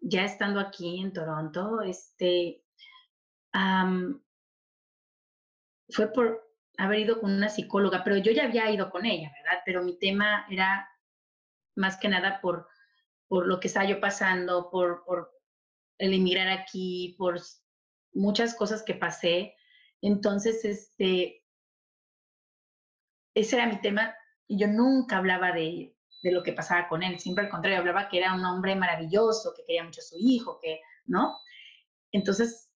ya 0.00 0.24
estando 0.24 0.60
aquí 0.60 1.00
en 1.00 1.12
Toronto, 1.12 1.80
este, 1.80 2.62
fue 5.88 6.12
por 6.12 6.48
haber 6.76 7.00
ido 7.00 7.20
con 7.20 7.32
una 7.32 7.48
psicóloga, 7.48 8.04
pero 8.04 8.18
yo 8.18 8.30
ya 8.32 8.44
había 8.44 8.70
ido 8.70 8.90
con 8.90 9.06
ella, 9.06 9.32
¿verdad? 9.42 9.62
Pero 9.64 9.82
mi 9.82 9.98
tema 9.98 10.46
era 10.50 10.88
más 11.74 11.96
que 11.96 12.08
nada 12.08 12.40
por, 12.40 12.68
por 13.28 13.46
lo 13.46 13.58
que 13.58 13.68
estaba 13.68 13.86
yo 13.86 14.00
pasando, 14.00 14.70
por, 14.70 15.04
por 15.04 15.32
el 15.98 16.14
emigrar 16.14 16.48
aquí, 16.48 17.14
por 17.18 17.40
muchas 18.12 18.54
cosas 18.54 18.82
que 18.82 18.94
pasé. 18.94 19.56
Entonces, 20.02 20.64
este, 20.64 21.44
ese 23.34 23.56
era 23.56 23.66
mi 23.66 23.80
tema 23.80 24.14
y 24.46 24.58
yo 24.58 24.66
nunca 24.66 25.18
hablaba 25.18 25.52
de, 25.52 25.94
de 26.22 26.32
lo 26.32 26.42
que 26.42 26.52
pasaba 26.52 26.88
con 26.88 27.02
él, 27.02 27.18
siempre 27.18 27.44
al 27.44 27.50
contrario, 27.50 27.78
hablaba 27.78 28.08
que 28.08 28.18
era 28.18 28.34
un 28.34 28.44
hombre 28.44 28.76
maravilloso, 28.76 29.52
que 29.54 29.64
quería 29.64 29.84
mucho 29.84 30.00
a 30.00 30.04
su 30.04 30.16
hijo, 30.18 30.58
que, 30.60 30.80
¿no? 31.06 31.36
Entonces, 32.12 32.70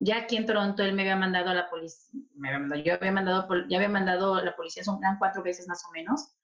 ya 0.00 0.16
aquí 0.16 0.36
en 0.36 0.46
Toronto 0.46 0.82
él 0.82 0.94
me 0.94 1.02
había 1.02 1.16
mandado 1.16 1.50
a 1.50 1.54
la 1.54 1.70
policía, 1.70 2.20
yo 2.84 2.94
había 2.94 3.12
mandado, 3.12 3.46
ya 3.68 3.76
había 3.76 3.88
mandado 3.88 4.34
a 4.34 4.42
la 4.42 4.56
policía, 4.56 4.82
son 4.82 4.98
eran 5.02 5.18
cuatro 5.18 5.42
veces 5.42 5.68
más 5.68 5.84
o 5.88 5.92
menos, 5.92 6.34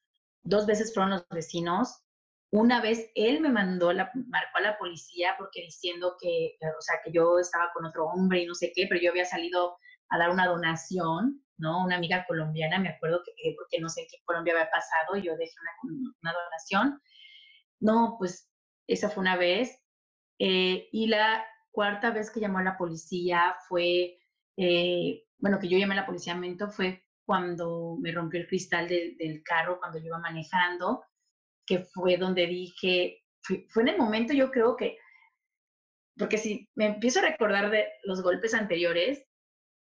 dos 0.42 0.66
veces 0.66 0.92
fueron 0.94 1.10
los 1.10 1.28
vecinos, 1.28 2.02
una 2.50 2.80
vez 2.80 3.10
él 3.14 3.40
me 3.40 3.48
mandó, 3.48 3.92
la, 3.92 4.10
marcó 4.14 4.58
a 4.58 4.60
la 4.60 4.78
policía 4.78 5.34
porque 5.38 5.62
diciendo 5.62 6.16
que, 6.20 6.56
o 6.60 6.80
sea, 6.80 6.96
que 7.04 7.10
yo 7.10 7.38
estaba 7.38 7.72
con 7.74 7.84
otro 7.84 8.06
hombre 8.06 8.42
y 8.42 8.46
no 8.46 8.54
sé 8.54 8.72
qué, 8.74 8.86
pero 8.88 9.00
yo 9.00 9.10
había 9.10 9.24
salido 9.24 9.76
a 10.08 10.18
dar 10.18 10.30
una 10.30 10.46
donación 10.46 11.46
¿no? 11.58 11.84
Una 11.84 11.96
amiga 11.96 12.24
colombiana, 12.26 12.78
me 12.78 12.90
acuerdo 12.90 13.22
que, 13.24 13.54
porque 13.56 13.80
no 13.80 13.88
sé 13.88 14.06
qué 14.10 14.18
Colombia 14.24 14.54
había 14.54 14.70
pasado, 14.70 15.16
yo 15.16 15.36
dejé 15.36 15.54
una, 16.22 16.32
donación. 16.32 17.00
No, 17.80 18.16
pues 18.18 18.50
esa 18.86 19.10
fue 19.10 19.22
una 19.22 19.36
vez. 19.36 19.82
Eh, 20.38 20.88
y 20.92 21.06
la 21.06 21.44
cuarta 21.70 22.10
vez 22.10 22.30
que 22.30 22.40
llamó 22.40 22.58
a 22.58 22.64
la 22.64 22.76
policía 22.76 23.56
fue, 23.68 24.18
eh, 24.56 25.24
bueno, 25.38 25.58
que 25.58 25.68
yo 25.68 25.78
llamé 25.78 25.94
a 25.94 26.02
la 26.02 26.06
policía 26.06 26.34
Mento 26.34 26.68
fue 26.68 27.02
cuando 27.24 27.96
me 28.00 28.12
rompió 28.12 28.40
el 28.40 28.46
cristal 28.46 28.88
del 28.88 29.42
carro 29.42 29.78
cuando 29.78 29.98
yo 29.98 30.06
iba 30.06 30.18
manejando, 30.18 31.04
que 31.66 31.80
fue 31.80 32.16
donde 32.16 32.46
dije, 32.46 33.24
fue 33.40 33.82
en 33.82 33.88
el 33.88 33.98
momento 33.98 34.32
yo 34.32 34.50
creo 34.50 34.76
que, 34.76 34.98
porque 36.16 36.38
si 36.38 36.70
me 36.76 36.86
empiezo 36.86 37.18
a 37.18 37.22
recordar 37.22 37.70
de 37.70 37.88
los 38.04 38.22
golpes 38.22 38.54
anteriores, 38.54 39.25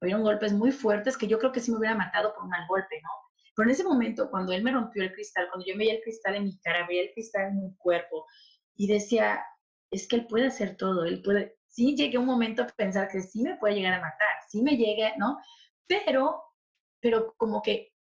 hubieron 0.04 0.24
golpes 0.24 0.54
muy 0.54 0.72
fuertes 0.72 1.18
que 1.18 1.28
yo 1.28 1.40
creo 1.40 1.52
que 1.52 1.60
sí 1.60 1.72
me 1.72 1.78
hubiera 1.78 1.96
matado 1.96 2.34
por 2.34 2.44
un 2.44 2.50
mal 2.50 2.68
golpe, 2.68 3.02
¿no? 3.02 3.10
Pero 3.56 3.68
en 3.68 3.72
ese 3.72 3.84
momento, 3.84 4.30
cuando 4.30 4.52
él 4.52 4.64
me 4.64 4.72
rompió 4.72 5.04
el 5.04 5.14
cristal, 5.14 5.48
cuando 5.50 5.66
yo 5.66 5.78
veía 5.78 5.94
el 5.94 6.02
cristal 6.02 6.36
en 6.36 6.46
mi 6.46 6.60
cara, 6.60 6.88
veía 6.88 7.04
el 7.04 7.12
cristal 7.14 7.50
en 7.50 7.62
mi 7.62 7.76
cuerpo 7.76 8.26
y 8.76 8.88
decía, 8.88 9.44
es 9.92 10.08
que 10.08 10.16
él 10.18 10.28
puede 10.28 10.48
hacer 10.48 10.76
todo, 10.76 11.06
él 11.06 11.22
puede, 11.22 11.56
sí 11.68 11.96
llegué 11.96 12.18
un 12.18 12.26
momento 12.26 12.64
a 12.64 12.68
pensar 12.68 13.10
que 13.10 13.22
sí 13.22 13.44
me 13.44 13.58
puede 13.58 13.76
llegar 13.76 13.94
a 13.94 14.02
matar, 14.02 14.36
sí 14.50 14.62
me 14.62 14.76
llega, 14.76 15.14
¿no? 15.18 15.38
Pero, 15.88 16.42
pero 17.00 17.36
como 17.38 17.62
que, 17.62 17.94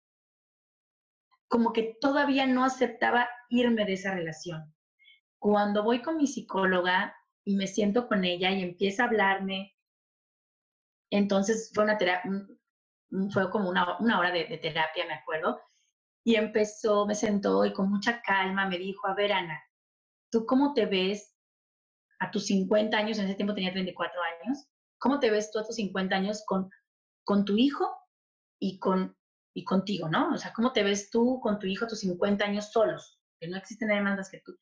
como 1.48 1.72
que 1.72 1.96
todavía 2.00 2.46
no 2.46 2.64
aceptaba 2.64 3.28
irme 3.48 3.84
de 3.84 3.94
esa 3.94 4.14
relación. 4.14 4.72
Cuando 5.40 5.82
voy 5.82 6.00
con 6.00 6.16
mi 6.16 6.28
psicóloga 6.28 7.16
y 7.44 7.56
me 7.56 7.66
siento 7.66 8.06
con 8.06 8.24
ella 8.24 8.52
y 8.52 8.62
empieza 8.62 9.02
a 9.02 9.06
hablarme, 9.06 9.74
entonces 11.10 11.70
fue 11.74 11.84
una 11.84 11.98
terapia, 11.98 12.30
fue 13.32 13.50
como 13.50 13.68
una, 13.68 13.98
una 13.98 14.18
hora 14.18 14.30
de, 14.30 14.44
terapia, 14.58 15.06
me 15.06 15.14
acuerdo, 15.14 15.60
y 16.24 16.36
empezó, 16.36 17.06
me 17.06 17.14
sentó 17.14 17.64
y 17.64 17.72
con 17.72 17.90
mucha 17.90 18.22
calma 18.22 18.68
me 18.68 18.78
dijo, 18.78 19.06
a 19.06 19.14
ver, 19.14 19.32
Ana, 19.32 19.60
¿tú 20.30 20.46
cómo 20.46 20.74
te 20.74 20.86
ves 20.86 21.34
a 22.20 22.30
tus 22.30 22.46
50 22.46 22.96
años? 22.96 23.18
En 23.18 23.24
ese 23.24 23.34
tiempo 23.34 23.54
tenía 23.54 23.72
34 23.72 24.20
años. 24.22 24.66
¿Cómo 24.98 25.18
te 25.18 25.30
ves 25.30 25.50
tú 25.50 25.58
a 25.58 25.64
tus 25.64 25.76
50 25.76 26.14
años 26.14 26.44
con, 26.46 26.70
con 27.24 27.44
tu 27.44 27.56
hijo 27.56 27.90
y, 28.60 28.78
con, 28.78 29.16
y 29.54 29.64
contigo, 29.64 30.08
no? 30.08 30.34
O 30.34 30.36
sea, 30.36 30.52
¿cómo 30.52 30.72
te 30.72 30.82
ves 30.82 31.10
tú 31.10 31.40
con 31.42 31.58
tu 31.58 31.66
hijo 31.66 31.86
a 31.86 31.88
tus 31.88 32.00
50 32.00 32.44
años 32.44 32.70
solos? 32.70 33.18
Que 33.40 33.48
no 33.48 33.56
existen 33.56 33.88
nadie 33.88 34.02
más 34.02 34.30
que 34.30 34.40
tú. 34.44 34.56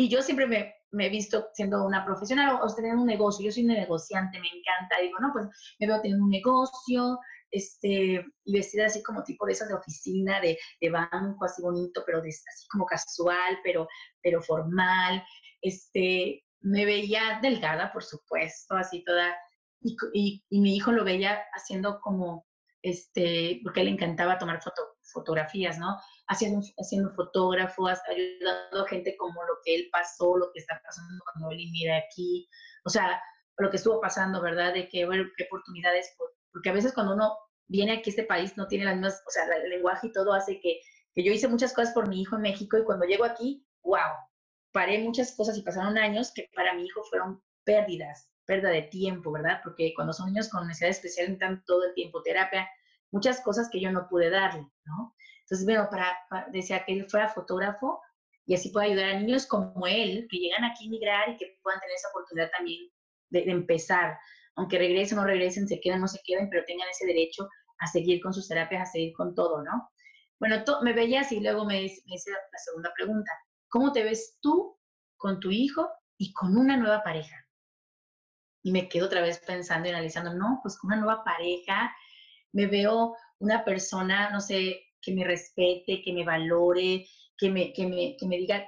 Y 0.00 0.08
yo 0.08 0.22
siempre 0.22 0.46
me, 0.46 0.74
me, 0.92 1.06
he 1.06 1.10
visto 1.10 1.50
siendo 1.52 1.84
una 1.84 2.06
profesional 2.06 2.58
o, 2.62 2.74
teniendo 2.74 3.02
un 3.02 3.06
negocio. 3.06 3.44
Yo 3.44 3.52
soy 3.52 3.66
una 3.66 3.74
negociante, 3.74 4.40
me 4.40 4.46
encanta. 4.46 4.96
Digo, 4.98 5.18
no, 5.20 5.30
pues 5.30 5.46
me 5.78 5.86
veo 5.86 6.00
teniendo 6.00 6.24
un 6.24 6.30
negocio, 6.30 7.18
este, 7.50 8.24
y 8.46 8.52
vestida 8.54 8.86
así 8.86 9.02
como 9.02 9.22
tipo 9.22 9.44
de 9.44 9.52
esas 9.52 9.68
de 9.68 9.74
oficina, 9.74 10.40
de, 10.40 10.58
de 10.80 10.88
banco, 10.88 11.44
así 11.44 11.60
bonito, 11.60 12.02
pero 12.06 12.22
de, 12.22 12.30
así 12.30 12.66
como 12.70 12.86
casual, 12.86 13.58
pero, 13.62 13.86
pero 14.22 14.40
formal. 14.40 15.22
Este, 15.60 16.46
me 16.62 16.86
veía 16.86 17.38
delgada, 17.42 17.92
por 17.92 18.02
supuesto, 18.02 18.76
así 18.76 19.04
toda, 19.04 19.36
y, 19.82 19.94
y, 20.14 20.44
y 20.48 20.60
mi 20.62 20.76
hijo 20.76 20.92
lo 20.92 21.04
veía 21.04 21.42
haciendo 21.52 22.00
como, 22.00 22.46
este, 22.80 23.60
porque 23.62 23.84
le 23.84 23.90
encantaba 23.90 24.38
tomar 24.38 24.62
foto, 24.62 24.96
fotografías, 25.12 25.78
¿no? 25.78 25.98
Haciendo, 26.30 26.60
haciendo 26.78 27.10
fotógrafos, 27.14 27.98
ayudando 28.08 28.84
a 28.84 28.88
gente 28.88 29.16
como 29.16 29.42
lo 29.42 29.54
que 29.64 29.74
él 29.74 29.88
pasó, 29.90 30.36
lo 30.36 30.50
que 30.52 30.60
está 30.60 30.80
pasando 30.84 31.22
cuando 31.24 31.50
él 31.50 31.68
mira 31.72 31.98
aquí, 31.98 32.48
o 32.84 32.88
sea, 32.88 33.20
lo 33.58 33.70
que 33.70 33.76
estuvo 33.76 34.00
pasando, 34.00 34.40
¿verdad? 34.40 34.72
De 34.72 34.88
que, 34.88 35.04
bueno, 35.04 35.24
qué 35.36 35.44
oportunidades, 35.44 36.14
porque 36.52 36.70
a 36.70 36.72
veces 36.72 36.92
cuando 36.92 37.14
uno 37.14 37.36
viene 37.66 37.92
aquí 37.92 38.10
a 38.10 38.12
este 38.12 38.24
país 38.24 38.56
no 38.56 38.66
tiene 38.68 38.84
las 38.84 38.94
mismas, 38.94 39.22
o 39.26 39.30
sea, 39.30 39.44
el 39.44 39.70
lenguaje 39.70 40.08
y 40.08 40.12
todo 40.12 40.32
hace 40.32 40.60
que, 40.60 40.80
que 41.14 41.24
yo 41.24 41.32
hice 41.32 41.48
muchas 41.48 41.72
cosas 41.72 41.92
por 41.92 42.08
mi 42.08 42.22
hijo 42.22 42.36
en 42.36 42.42
México 42.42 42.78
y 42.78 42.84
cuando 42.84 43.06
llego 43.06 43.24
aquí, 43.24 43.66
wow, 43.82 44.10
paré 44.72 44.98
muchas 44.98 45.34
cosas 45.36 45.56
y 45.56 45.62
pasaron 45.62 45.98
años 45.98 46.32
que 46.34 46.48
para 46.54 46.74
mi 46.74 46.84
hijo 46.84 47.02
fueron 47.04 47.42
pérdidas, 47.64 48.30
pérdida 48.46 48.70
de 48.70 48.82
tiempo, 48.82 49.30
¿verdad? 49.32 49.60
Porque 49.62 49.92
cuando 49.94 50.12
son 50.12 50.26
niños 50.26 50.48
con 50.48 50.66
necesidad 50.66 50.90
especial 50.90 51.26
necesitan 51.26 51.64
todo 51.64 51.84
el 51.84 51.94
tiempo 51.94 52.22
terapia, 52.22 52.68
muchas 53.10 53.40
cosas 53.40 53.68
que 53.70 53.80
yo 53.80 53.90
no 53.92 54.08
pude 54.08 54.30
darle, 54.30 54.66
¿no? 54.84 55.14
Entonces, 55.50 55.66
bueno, 55.66 55.88
para, 55.90 56.46
decía 56.52 56.84
que 56.84 56.92
él 56.92 57.10
fuera 57.10 57.28
fotógrafo 57.28 58.00
y 58.46 58.54
así 58.54 58.70
pueda 58.70 58.86
ayudar 58.86 59.10
a 59.10 59.18
niños 59.18 59.46
como 59.46 59.84
él, 59.84 60.28
que 60.30 60.38
llegan 60.38 60.62
aquí 60.62 60.86
a 60.86 60.90
migrar 60.90 61.28
y 61.28 61.36
que 61.36 61.58
puedan 61.60 61.80
tener 61.80 61.96
esa 61.96 62.08
oportunidad 62.10 62.50
también 62.56 62.88
de, 63.30 63.42
de 63.42 63.50
empezar, 63.50 64.16
aunque 64.54 64.78
regresen 64.78 65.18
o 65.18 65.22
no 65.22 65.26
regresen, 65.26 65.66
se 65.66 65.80
queden 65.80 65.98
o 65.98 66.02
no 66.02 66.08
se 66.08 66.20
queden, 66.24 66.48
pero 66.50 66.64
tengan 66.66 66.88
ese 66.88 67.04
derecho 67.04 67.48
a 67.80 67.86
seguir 67.88 68.20
con 68.20 68.32
sus 68.32 68.46
terapias, 68.46 68.88
a 68.88 68.92
seguir 68.92 69.12
con 69.12 69.34
todo, 69.34 69.60
¿no? 69.64 69.90
Bueno, 70.38 70.62
me 70.82 70.92
veía 70.92 71.22
así, 71.22 71.40
luego 71.40 71.64
me, 71.64 71.74
me 71.74 72.14
hice 72.14 72.30
la 72.30 72.58
segunda 72.64 72.92
pregunta. 72.94 73.30
¿Cómo 73.68 73.92
te 73.92 74.04
ves 74.04 74.38
tú 74.40 74.78
con 75.16 75.40
tu 75.40 75.50
hijo 75.50 75.88
y 76.16 76.32
con 76.32 76.56
una 76.56 76.76
nueva 76.76 77.02
pareja? 77.02 77.36
Y 78.62 78.70
me 78.70 78.88
quedo 78.88 79.06
otra 79.06 79.20
vez 79.20 79.40
pensando 79.40 79.88
y 79.88 79.92
analizando, 79.92 80.32
no, 80.32 80.60
pues 80.62 80.78
con 80.78 80.92
una 80.92 81.00
nueva 81.00 81.24
pareja 81.24 81.92
me 82.52 82.66
veo 82.66 83.16
una 83.38 83.64
persona, 83.64 84.30
no 84.30 84.40
sé, 84.40 84.80
que 85.02 85.12
me 85.12 85.24
respete, 85.24 86.02
que 86.02 86.12
me 86.12 86.24
valore, 86.24 87.06
que 87.38 87.50
me, 87.50 87.72
que 87.72 87.86
me, 87.86 88.16
que 88.18 88.26
me 88.26 88.36
diga, 88.36 88.66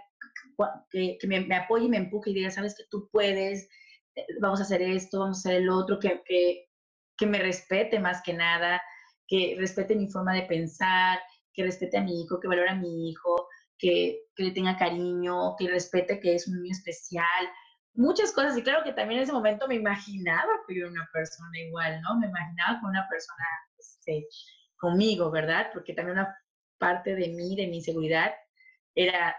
que, 0.91 1.27
me, 1.27 1.55
apoye 1.55 1.87
y 1.87 1.89
me 1.89 1.99
empuje 1.99 2.31
y 2.31 2.35
diga, 2.35 2.51
sabes 2.51 2.75
que 2.77 2.85
tú 2.91 3.09
puedes, 3.13 3.69
eh, 4.15 4.27
vamos 4.41 4.61
a 4.61 4.65
hacer 4.65 4.83
esto, 4.83 5.21
vamos 5.21 5.39
a 5.39 5.41
hacer 5.41 5.63
el 5.63 5.69
otro, 5.69 5.99
que, 5.99 6.23
que, 6.25 6.69
que 7.17 7.27
me 7.27 7.39
respete 7.39 7.99
más 7.99 8.23
que 8.23 8.33
nada, 8.33 8.83
que 9.29 9.57
respete 9.59 9.95
mi 9.95 10.09
forma 10.11 10.35
de 10.35 10.43
pensar, 10.43 11.19
que 11.55 11.65
respete 11.65 11.99
a 11.99 12.03
mi 12.03 12.23
hijo, 12.23 12.41
que 12.41 12.49
valore 12.49 12.71
a 12.71 12.75
mi 12.75 13.11
hijo, 13.11 13.49
que, 13.79 14.21
que, 14.37 14.45
le 14.45 14.51
tenga 14.53 14.77
cariño, 14.77 15.57
que 15.59 15.69
respete 15.69 16.21
que 16.21 16.35
es 16.35 16.49
un 16.49 16.63
niño 16.63 16.73
especial, 16.73 17.49
muchas 17.95 18.33
cosas. 18.33 18.57
Y 18.57 18.63
claro 18.63 18.85
que 18.85 18.93
también 18.93 19.19
en 19.19 19.25
ese 19.25 19.33
momento 19.33 19.69
me 19.69 19.75
imaginaba 19.75 20.53
que 20.67 20.75
yo 20.75 20.83
era 20.83 20.91
una 20.91 21.09
persona 21.13 21.59
igual, 21.59 22.01
¿no? 22.03 22.19
Me 22.19 22.29
imaginaba 22.29 22.81
con 22.81 22.91
una 22.91 23.07
persona 23.09 23.45
este, 23.79 24.27
conmigo, 24.83 25.31
¿verdad? 25.31 25.71
Porque 25.73 25.95
también 25.95 26.19
una 26.19 26.37
parte 26.77 27.15
de 27.15 27.29
mí, 27.29 27.55
de 27.55 27.69
mi 27.69 27.81
seguridad, 27.81 28.33
era 28.97 29.37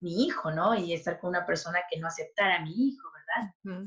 mi 0.00 0.24
hijo, 0.24 0.50
¿no? 0.50 0.74
Y 0.74 0.92
estar 0.92 1.20
con 1.20 1.30
una 1.30 1.46
persona 1.46 1.78
que 1.88 2.00
no 2.00 2.08
aceptara 2.08 2.56
a 2.56 2.64
mi 2.64 2.88
hijo, 2.88 3.08
¿verdad? 3.14 3.86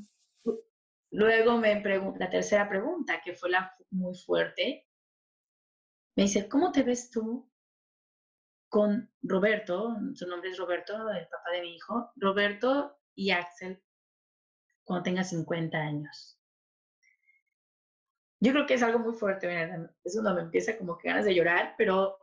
Luego 1.12 1.58
me 1.58 1.82
pregunta, 1.82 2.20
la 2.24 2.30
tercera 2.30 2.70
pregunta, 2.70 3.22
que 3.22 3.34
fue 3.34 3.50
la 3.50 3.76
muy 3.92 4.18
fuerte, 4.18 4.88
me 6.16 6.24
dice, 6.24 6.48
¿cómo 6.48 6.72
te 6.72 6.84
ves 6.84 7.10
tú 7.10 7.52
con 8.70 9.12
Roberto, 9.22 9.98
su 10.14 10.28
nombre 10.28 10.50
es 10.50 10.58
Roberto, 10.58 10.94
el 11.10 11.28
papá 11.28 11.52
de 11.52 11.62
mi 11.62 11.76
hijo, 11.76 12.12
Roberto 12.16 12.98
y 13.16 13.32
Axel 13.32 13.84
cuando 14.86 15.04
tenga 15.04 15.24
50 15.26 15.78
años. 15.78 16.35
Yo 18.46 18.52
creo 18.52 18.68
que 18.68 18.76
es 18.76 18.84
algo 18.84 19.00
muy 19.00 19.14
fuerte, 19.14 19.48
mira, 19.48 19.92
es 20.04 20.14
cuando 20.14 20.36
me 20.36 20.42
empieza 20.42 20.78
como 20.78 21.00
que 21.00 21.08
ganas 21.08 21.26
de 21.26 21.34
llorar, 21.34 21.74
pero 21.80 22.20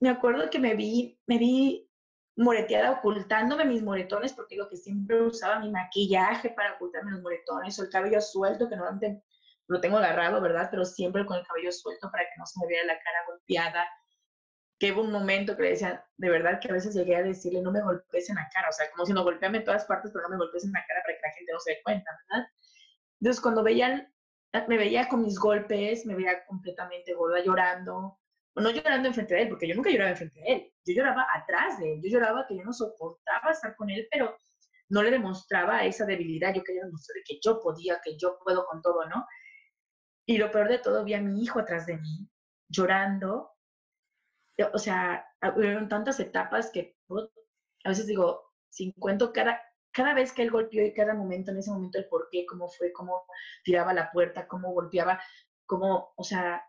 me 0.00 0.08
acuerdo 0.08 0.50
que 0.50 0.58
me 0.58 0.74
vi, 0.74 1.20
me 1.28 1.38
vi 1.38 1.88
moreteada 2.34 2.90
ocultándome 2.90 3.64
mis 3.64 3.80
moretones, 3.80 4.32
porque 4.32 4.56
lo 4.56 4.68
que 4.68 4.76
siempre 4.76 5.22
usaba 5.22 5.60
mi 5.60 5.70
maquillaje 5.70 6.50
para 6.50 6.74
ocultarme 6.74 7.12
los 7.12 7.22
moretones, 7.22 7.78
o 7.78 7.84
el 7.84 7.90
cabello 7.90 8.20
suelto, 8.20 8.68
que 8.68 8.74
normalmente 8.74 9.22
lo 9.68 9.80
tengo 9.80 9.98
agarrado, 9.98 10.40
¿verdad? 10.40 10.66
Pero 10.68 10.84
siempre 10.84 11.24
con 11.24 11.38
el 11.38 11.46
cabello 11.46 11.70
suelto 11.70 12.10
para 12.10 12.24
que 12.24 12.36
no 12.36 12.44
se 12.44 12.58
me 12.60 12.66
viera 12.66 12.84
la 12.86 12.98
cara 12.98 13.18
golpeada 13.28 13.88
que 14.80 14.90
hubo 14.90 15.02
un 15.02 15.12
momento 15.12 15.56
que 15.56 15.62
le 15.62 15.70
decía, 15.70 16.04
de 16.16 16.28
verdad 16.28 16.58
que 16.58 16.70
a 16.70 16.72
veces 16.72 16.94
llegué 16.94 17.14
a 17.14 17.22
decirle, 17.22 17.62
no 17.62 17.70
me 17.70 17.82
golpees 17.82 18.30
en 18.30 18.34
la 18.34 18.48
cara, 18.52 18.68
o 18.68 18.72
sea, 18.72 18.90
como 18.90 19.06
si 19.06 19.12
no 19.12 19.22
golpeame 19.22 19.58
en 19.58 19.64
todas 19.64 19.84
partes, 19.84 20.10
pero 20.10 20.24
no 20.24 20.30
me 20.30 20.38
golpees 20.38 20.64
en 20.64 20.72
la 20.72 20.84
cara 20.88 21.02
para 21.04 21.14
que 21.14 21.22
la 21.22 21.32
gente 21.34 21.52
no 21.52 21.60
se 21.60 21.70
dé 21.70 21.82
cuenta, 21.84 22.10
¿verdad? 22.28 22.48
Entonces, 23.20 23.40
cuando 23.40 23.62
veían, 23.62 24.12
me 24.68 24.76
veía 24.76 25.08
con 25.08 25.22
mis 25.22 25.38
golpes, 25.38 26.06
me 26.06 26.14
veía 26.14 26.44
completamente 26.46 27.14
gorda, 27.14 27.42
llorando, 27.42 28.18
o 28.54 28.60
no 28.60 28.70
llorando 28.70 29.08
enfrente 29.08 29.34
de 29.34 29.42
él, 29.42 29.48
porque 29.48 29.68
yo 29.68 29.74
nunca 29.74 29.90
lloraba 29.90 30.10
enfrente 30.10 30.40
de 30.40 30.52
él, 30.52 30.72
yo 30.84 30.94
lloraba 30.94 31.26
atrás 31.34 31.78
de 31.78 31.94
él, 31.94 32.00
yo 32.02 32.10
lloraba 32.10 32.46
que 32.48 32.56
yo 32.56 32.64
no 32.64 32.72
soportaba 32.72 33.50
estar 33.52 33.76
con 33.76 33.90
él, 33.90 34.08
pero 34.10 34.36
no 34.88 35.02
le 35.02 35.10
demostraba 35.10 35.84
esa 35.84 36.04
debilidad, 36.04 36.52
yo 36.52 36.64
quería 36.64 36.84
demostrarle 36.84 37.22
que 37.24 37.38
yo 37.42 37.60
podía, 37.60 38.00
que 38.02 38.16
yo 38.18 38.38
puedo 38.44 38.66
con 38.66 38.82
todo, 38.82 39.04
¿no? 39.08 39.24
Y 40.26 40.38
lo 40.38 40.50
peor 40.50 40.68
de 40.68 40.78
todo, 40.78 41.04
vi 41.04 41.14
a 41.14 41.20
mi 41.20 41.42
hijo 41.42 41.60
atrás 41.60 41.86
de 41.86 41.96
mí, 41.96 42.28
llorando, 42.68 43.52
o 44.72 44.78
sea, 44.78 45.24
hubieron 45.56 45.88
tantas 45.88 46.18
etapas 46.20 46.70
que 46.70 46.96
a 47.84 47.88
veces 47.88 48.06
digo, 48.06 48.52
si 48.68 48.88
encuentro 48.88 49.32
cada, 49.32 49.60
cada 49.92 50.14
vez 50.14 50.32
que 50.32 50.42
él 50.42 50.50
golpeó 50.50 50.84
y 50.84 50.92
cada 50.92 51.14
momento, 51.14 51.50
en 51.50 51.58
ese 51.58 51.70
momento, 51.70 51.98
el 51.98 52.06
por 52.06 52.28
qué, 52.30 52.46
cómo 52.46 52.68
fue, 52.68 52.92
cómo 52.92 53.24
tiraba 53.64 53.92
la 53.92 54.10
puerta, 54.10 54.46
cómo 54.46 54.72
golpeaba, 54.72 55.20
cómo, 55.66 56.12
o 56.16 56.24
sea, 56.24 56.64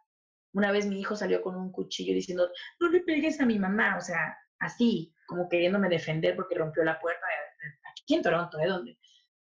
una 0.54 0.72
vez 0.72 0.86
mi 0.86 1.00
hijo 1.00 1.16
salió 1.16 1.42
con 1.42 1.56
un 1.56 1.72
cuchillo 1.72 2.14
diciendo, 2.14 2.50
no 2.80 2.90
le 2.90 3.02
pegues 3.02 3.40
a 3.40 3.46
mi 3.46 3.58
mamá, 3.60 3.98
o 3.98 4.02
sea, 4.02 4.38
así, 4.60 5.14
como 5.28 5.48
queriéndome 5.48 5.90
defender 5.90 6.36
porque 6.36 6.56
rompió 6.56 6.84
la 6.84 7.00
puerta, 7.00 7.26
aquí 7.92 8.16
en 8.16 8.22
Toronto, 8.22 8.60
¿eh? 8.60 8.68
Donde, 8.68 8.98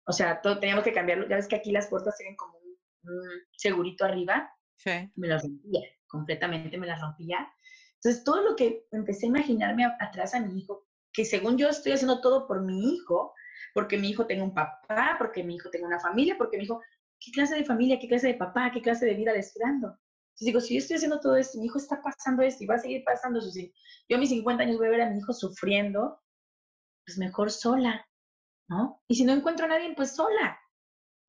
o 0.07 0.13
sea, 0.13 0.41
todo, 0.41 0.59
teníamos 0.59 0.85
que 0.85 0.93
cambiarlo, 0.93 1.29
ya 1.29 1.37
ves 1.37 1.49
que 1.49 1.57
aquí 1.57 1.73
las 1.73 1.89
puertas 1.89 2.17
tienen 2.17 2.37
como 2.37 2.59
un, 2.59 2.79
un 3.05 3.29
segurito 3.57 4.05
arriba, 4.05 4.53
sí. 4.77 5.11
me 5.17 5.29
las 5.29 5.43
rompía, 5.43 5.81
completamente 6.09 6.79
me 6.79 6.87
las 6.87 7.01
rompía, 7.01 7.49
entonces, 8.03 8.25
todo 8.25 8.43
lo 8.43 8.57
que 8.57 8.85
empecé 8.91 9.27
a 9.27 9.29
imaginarme 9.29 9.85
atrás 10.01 10.35
a 10.35 10.41
mi 10.41 10.59
hijo, 10.59 10.89
que 11.13 11.25
según 11.25 11.57
yo 11.57 11.69
estoy 11.69 11.93
haciendo 11.93 12.21
todo 12.21 12.49
por 12.49 12.61
mi 12.63 12.95
hijo, 12.95 13.33
porque 13.75 13.99
mi 13.99 14.11
hijo 14.11 14.27
tenga 14.27 14.45
un 14.45 14.55
papá, 14.55 15.17
porque 15.19 15.43
mi 15.43 15.57
hijo 15.57 15.71
tenga 15.71 15.87
una 15.87 16.01
familia, 16.01 16.37
porque 16.39 16.57
mi 16.57 16.65
hijo, 16.65 16.81
¿qué 17.21 17.31
clase 17.33 17.57
de 17.57 17.65
familia, 17.65 17.99
qué 17.99 18.09
clase 18.09 18.29
de 18.29 18.35
papá, 18.35 18.71
qué 18.73 18.81
clase 18.81 19.07
de 19.07 19.15
vida 19.15 19.33
le 19.33 19.41
estoy 19.41 19.63
dando? 19.63 19.89
Entonces 19.89 20.47
digo, 20.47 20.61
si 20.61 20.75
yo 20.75 20.79
estoy 20.79 20.97
haciendo 20.97 21.21
todo 21.21 21.37
esto, 21.37 21.59
mi 21.59 21.67
hijo 21.67 21.79
está 21.79 22.01
pasando 22.03 22.43
esto 22.43 22.65
y 22.65 22.67
va 22.67 22.77
a 22.77 22.79
seguir 22.79 23.03
pasando 23.05 23.39
eso, 23.39 23.51
si 23.51 23.73
yo 24.09 24.17
a 24.17 24.21
mis 24.21 24.31
50 24.31 24.63
años 24.63 24.79
voy 24.79 24.89
a 24.89 24.91
ver 24.91 25.03
a 25.03 25.11
mi 25.11 25.19
hijo 25.19 25.33
sufriendo, 25.33 26.21
pues 27.05 27.19
mejor 27.19 27.51
sola, 27.51 28.07
¿no? 28.69 29.03
Y 29.09 29.17
si 29.17 29.25
no 29.25 29.33
encuentro 29.33 29.67
a 29.67 29.69
nadie, 29.69 29.95
pues 29.95 30.15
sola, 30.15 30.59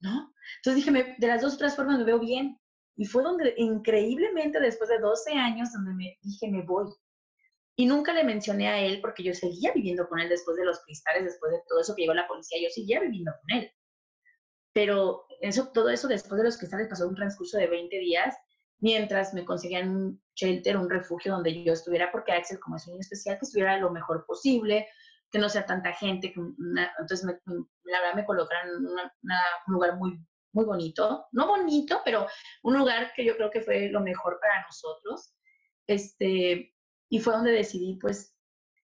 ¿no? 0.02 0.34
Entonces 0.58 0.86
dije, 0.86 1.16
de 1.18 1.28
las 1.28 1.42
dos 1.42 1.56
otras 1.56 1.76
formas 1.76 2.00
me 2.00 2.06
veo 2.06 2.20
bien, 2.20 2.60
Y 2.96 3.06
fue 3.06 3.24
donde 3.24 3.56
increíblemente 3.58 4.60
después 4.60 4.90
de 4.90 5.00
12 5.00 5.34
años 5.34 5.74
donde 5.74 5.94
me 5.94 6.18
dije, 6.22 6.50
me 6.50 6.62
voy. 6.64 6.94
Y 7.76 7.86
nunca 7.86 8.14
le 8.14 8.24
mencioné 8.24 8.68
a 8.68 8.80
él 8.80 9.02
porque 9.02 9.24
yo 9.24 9.34
seguía 9.34 9.72
viviendo 9.74 10.08
con 10.08 10.20
él 10.20 10.30
después 10.30 10.58
de 10.58 10.66
los 10.66 10.80
cristales, 10.82 11.24
después 11.24 11.52
de 11.52 11.62
todo 11.68 11.82
eso 11.82 11.96
que 11.96 12.04
llegó 12.04 12.14
la 12.14 12.28
policía, 12.28 12.62
yo 12.62 12.70
seguía 12.70 13.00
viviendo 13.00 13.32
con 13.42 13.58
él. 13.58 13.72
Pero 14.74 15.26
eso, 15.42 15.70
todo 15.74 15.90
eso 15.90 16.08
después 16.08 16.38
de 16.38 16.46
los 16.46 16.58
cristales 16.58 16.88
pasó 16.88 17.08
un 17.08 17.16
transcurso 17.16 17.58
de 17.58 17.68
20 17.68 17.98
días 17.98 18.36
mientras 18.80 19.34
me 19.34 19.46
conseguían 19.46 19.96
un 19.96 20.24
shelter, 20.36 20.76
un 20.78 20.90
refugio 20.90 21.32
donde 21.32 21.64
yo 21.64 21.72
estuviera, 21.72 22.12
porque 22.12 22.34
Axel, 22.34 22.60
como 22.60 22.76
es 22.76 22.86
un 22.88 23.00
especial, 23.00 23.38
que 23.40 23.46
estuviera 23.46 23.78
lo 23.78 23.92
mejor 23.92 24.26
posible, 24.26 24.88
que 25.32 25.40
no 25.40 25.48
sea 25.48 25.66
tanta 25.66 25.94
gente, 25.94 26.34
que 26.34 26.40
entonces 26.40 27.24
me, 27.24 27.40
la 27.86 28.02
verdad 28.02 28.16
me 28.16 28.26
colocaron 28.26 28.70
en 28.70 28.86
un 28.86 29.74
lugar 29.74 29.96
muy, 29.96 30.20
muy 30.52 30.66
bonito, 30.66 31.28
no 31.32 31.48
bonito, 31.48 32.02
pero 32.04 32.28
un 32.64 32.78
lugar 32.78 33.14
que 33.16 33.24
yo 33.24 33.38
creo 33.38 33.50
que 33.50 33.62
fue 33.62 33.90
lo 33.90 34.02
mejor 34.02 34.38
para 34.42 34.62
nosotros, 34.64 35.34
este, 35.88 36.73
y 37.14 37.20
fue 37.20 37.34
donde 37.34 37.52
decidí 37.52 38.00
pues 38.02 38.36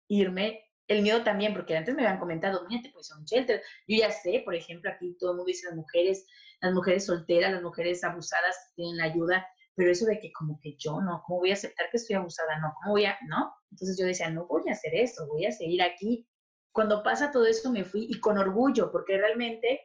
irme, 0.08 0.64
el 0.88 1.02
miedo 1.02 1.24
también, 1.24 1.54
porque 1.54 1.76
antes 1.76 1.94
me 1.94 2.06
habían 2.06 2.22
comentado, 2.22 2.66
mira, 2.70 2.82
te 2.82 2.90
puedes 2.90 3.12
un 3.12 3.26
shelter, 3.26 3.62
yo 3.86 3.98
ya 3.98 4.12
sé, 4.12 4.42
por 4.46 4.56
ejemplo, 4.56 4.90
aquí 4.90 5.18
todo 5.20 5.32
el 5.32 5.38
mundo 5.38 5.50
dice 5.50 5.68
las 5.68 5.76
mujeres, 5.76 6.26
las 6.62 6.74
mujeres 6.74 7.06
solteras, 7.06 7.52
las 7.52 7.62
mujeres 7.62 8.02
abusadas 8.02 8.56
tienen 8.76 8.96
la 8.96 9.06
ayuda, 9.06 9.46
pero 9.76 9.92
eso 9.92 10.06
de 10.06 10.22
que 10.22 10.32
como 10.32 10.58
que 10.62 10.78
yo 10.78 11.02
no, 11.02 11.22
¿cómo 11.28 11.40
voy 11.40 11.50
a 11.50 11.56
aceptar 11.56 11.88
que 11.92 11.98
estoy 11.98 12.16
abusada? 12.16 12.58
No, 12.62 12.74
¿cómo 12.76 12.94
voy 12.94 13.04
a, 13.04 13.18
no? 13.28 13.54
Entonces 13.72 13.98
yo 14.00 14.06
decía, 14.06 14.30
no 14.30 14.48
voy 14.48 14.64
a 14.70 14.72
hacer 14.72 14.96
eso, 14.96 15.28
voy 15.28 15.46
a 15.46 15.52
seguir 15.52 15.82
aquí 15.82 16.26
cuando 16.72 17.04
pasa 17.04 17.30
todo 17.30 17.46
eso 17.46 17.74
me 17.74 17.84
fui 17.84 18.08
y 18.10 18.22
con 18.22 18.38
orgullo, 18.38 18.90
porque 18.90 19.18
realmente 19.18 19.82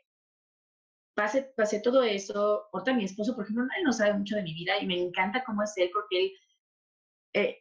pasé, 1.15 1.53
pasé 1.57 1.81
todo 1.81 2.05
eso. 2.05 2.69
Ahorita 2.73 2.95
mi 2.95 3.05
esposo, 3.05 3.35
por 3.35 3.43
ejemplo, 3.43 3.65
él 3.65 3.83
no 3.83 3.93
sabe 3.93 4.15
mucho 4.15 4.37
de 4.37 4.45
mi 4.45 4.55
vida 4.55 4.79
y 4.81 4.87
me 4.87 4.97
encanta 4.97 5.43
cómo 5.45 5.65
es 5.65 5.73
él, 5.77 5.91
porque 5.93 6.21
él, 6.21 6.33
eh, 7.35 7.59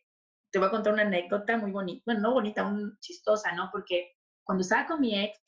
te 0.57 0.59
voy 0.59 0.69
a 0.69 0.71
contar 0.71 0.93
una 0.93 1.03
anécdota 1.03 1.55
muy 1.57 1.71
bonita, 1.71 2.01
bueno, 2.07 2.21
no 2.21 2.33
bonita, 2.33 2.65
un 2.65 2.97
chistosa, 2.99 3.51
¿no? 3.53 3.69
Porque 3.71 4.15
cuando 4.43 4.63
estaba 4.63 4.87
con 4.87 4.99
mi 4.99 5.23
ex, 5.23 5.39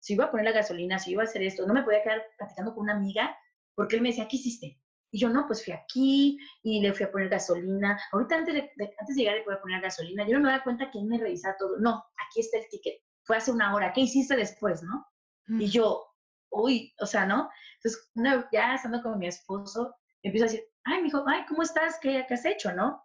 si 0.00 0.12
iba 0.12 0.26
a 0.26 0.30
poner 0.30 0.44
la 0.44 0.52
gasolina, 0.52 0.98
si 0.98 1.12
iba 1.12 1.22
a 1.22 1.24
hacer 1.24 1.42
esto, 1.42 1.66
no 1.66 1.72
me 1.72 1.82
podía 1.82 2.02
quedar 2.02 2.22
platicando 2.36 2.74
con 2.74 2.82
una 2.82 2.94
amiga, 2.94 3.34
porque 3.74 3.96
él 3.96 4.02
me 4.02 4.10
decía, 4.10 4.28
¿qué 4.28 4.36
hiciste? 4.36 4.78
Y 5.12 5.18
yo, 5.18 5.30
no, 5.30 5.46
pues 5.46 5.64
fui 5.64 5.72
aquí 5.72 6.38
y 6.62 6.82
le 6.82 6.92
fui 6.92 7.06
a 7.06 7.10
poner 7.10 7.30
gasolina. 7.30 7.98
Ahorita 8.12 8.36
antes 8.36 8.54
de, 8.54 8.70
antes 8.98 9.16
de 9.16 9.22
llegar 9.22 9.36
le 9.36 9.44
voy 9.44 9.54
a 9.54 9.60
poner 9.62 9.80
gasolina. 9.80 10.26
Yo 10.28 10.34
no 10.34 10.40
me 10.40 10.50
daba 10.50 10.62
cuenta 10.62 10.90
que 10.90 10.98
él 10.98 11.06
me 11.06 11.16
revisaba 11.16 11.56
todo. 11.58 11.78
No, 11.78 12.04
aquí 12.28 12.40
está 12.40 12.58
el 12.58 12.68
ticket 12.68 13.00
fue 13.22 13.36
hace 13.36 13.50
una 13.50 13.74
hora, 13.74 13.92
¿qué 13.92 14.02
hiciste 14.02 14.36
después, 14.36 14.82
no? 14.82 15.06
Y 15.46 15.68
yo, 15.68 16.04
uy, 16.50 16.94
o 17.00 17.06
sea, 17.06 17.26
¿no? 17.26 17.48
Entonces, 17.76 18.10
una, 18.14 18.48
ya 18.52 18.74
estando 18.74 19.02
con 19.02 19.18
mi 19.18 19.26
esposo, 19.26 19.94
empiezo 20.22 20.44
a 20.44 20.48
decir, 20.48 20.64
ay, 20.84 21.02
mi 21.02 21.08
hijo, 21.08 21.24
ay, 21.26 21.44
¿cómo 21.48 21.62
estás? 21.62 21.98
¿Qué, 22.00 22.24
¿Qué, 22.26 22.34
has 22.34 22.44
hecho, 22.44 22.72
no? 22.72 23.02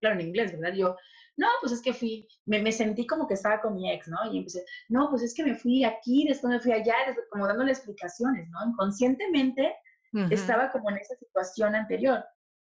Claro, 0.00 0.20
en 0.20 0.26
inglés, 0.28 0.52
¿verdad? 0.52 0.74
Yo, 0.74 0.96
no, 1.36 1.48
pues 1.60 1.72
es 1.72 1.82
que 1.82 1.92
fui, 1.92 2.26
me, 2.46 2.60
me, 2.60 2.72
sentí 2.72 3.06
como 3.06 3.26
que 3.26 3.34
estaba 3.34 3.60
con 3.60 3.74
mi 3.74 3.90
ex, 3.90 4.08
¿no? 4.08 4.18
Y 4.32 4.38
empecé, 4.38 4.64
no, 4.88 5.08
pues 5.10 5.22
es 5.22 5.34
que 5.34 5.44
me 5.44 5.54
fui 5.54 5.84
aquí, 5.84 6.26
después 6.26 6.52
me 6.52 6.60
fui 6.60 6.72
allá, 6.72 6.94
después, 7.06 7.26
como 7.30 7.46
dándole 7.46 7.72
explicaciones, 7.72 8.48
¿no? 8.50 8.70
Inconscientemente 8.70 9.74
estaba 10.30 10.70
como 10.70 10.90
en 10.90 10.96
esa 10.96 11.14
situación 11.16 11.74
anterior. 11.74 12.24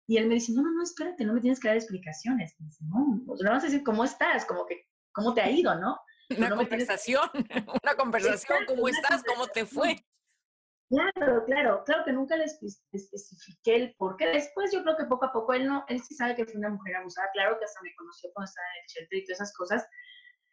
Y 0.08 0.16
él 0.16 0.26
me 0.26 0.34
dice, 0.34 0.52
no, 0.52 0.62
no, 0.62 0.72
no, 0.72 0.82
espérate, 0.82 1.24
no 1.24 1.34
me 1.34 1.40
tienes 1.40 1.60
que 1.60 1.68
dar 1.68 1.76
explicaciones. 1.76 2.56
Dice, 2.58 2.82
no, 2.86 3.22
pues 3.26 3.40
no 3.42 3.50
vas 3.50 3.62
a 3.62 3.66
decir 3.66 3.84
cómo 3.84 4.04
estás, 4.04 4.44
como 4.44 4.66
que, 4.66 4.88
cómo 5.12 5.34
te 5.34 5.42
ha 5.42 5.50
ido, 5.50 5.74
¿no? 5.78 6.00
Una 6.36 6.50
conversación, 6.50 7.30
una 7.82 7.94
conversación, 7.94 8.58
¿cómo 8.66 8.88
estás? 8.88 9.22
¿Cómo 9.22 9.46
te 9.46 9.66
fue? 9.66 10.04
Claro, 10.90 11.44
claro, 11.44 11.82
claro 11.84 12.04
que 12.04 12.12
nunca 12.12 12.36
le 12.36 12.44
especifiqué 12.44 13.76
el 13.76 13.94
por 13.96 14.16
qué. 14.16 14.26
Después 14.28 14.72
yo 14.72 14.82
creo 14.82 14.96
que 14.96 15.04
poco 15.04 15.26
a 15.26 15.32
poco 15.32 15.52
él 15.52 15.66
no, 15.66 15.84
él 15.88 16.00
sí 16.00 16.14
sabe 16.14 16.34
que 16.34 16.46
fui 16.46 16.56
una 16.56 16.70
mujer 16.70 16.96
abusada, 16.96 17.28
claro 17.34 17.58
que 17.58 17.66
hasta 17.66 17.82
me 17.82 17.94
conoció 17.94 18.30
cuando 18.32 18.48
estaba 18.48 18.66
en 18.68 18.82
el 18.82 18.88
shelter 18.88 19.18
y 19.18 19.24
todas 19.24 19.40
esas 19.40 19.54
cosas, 19.54 19.86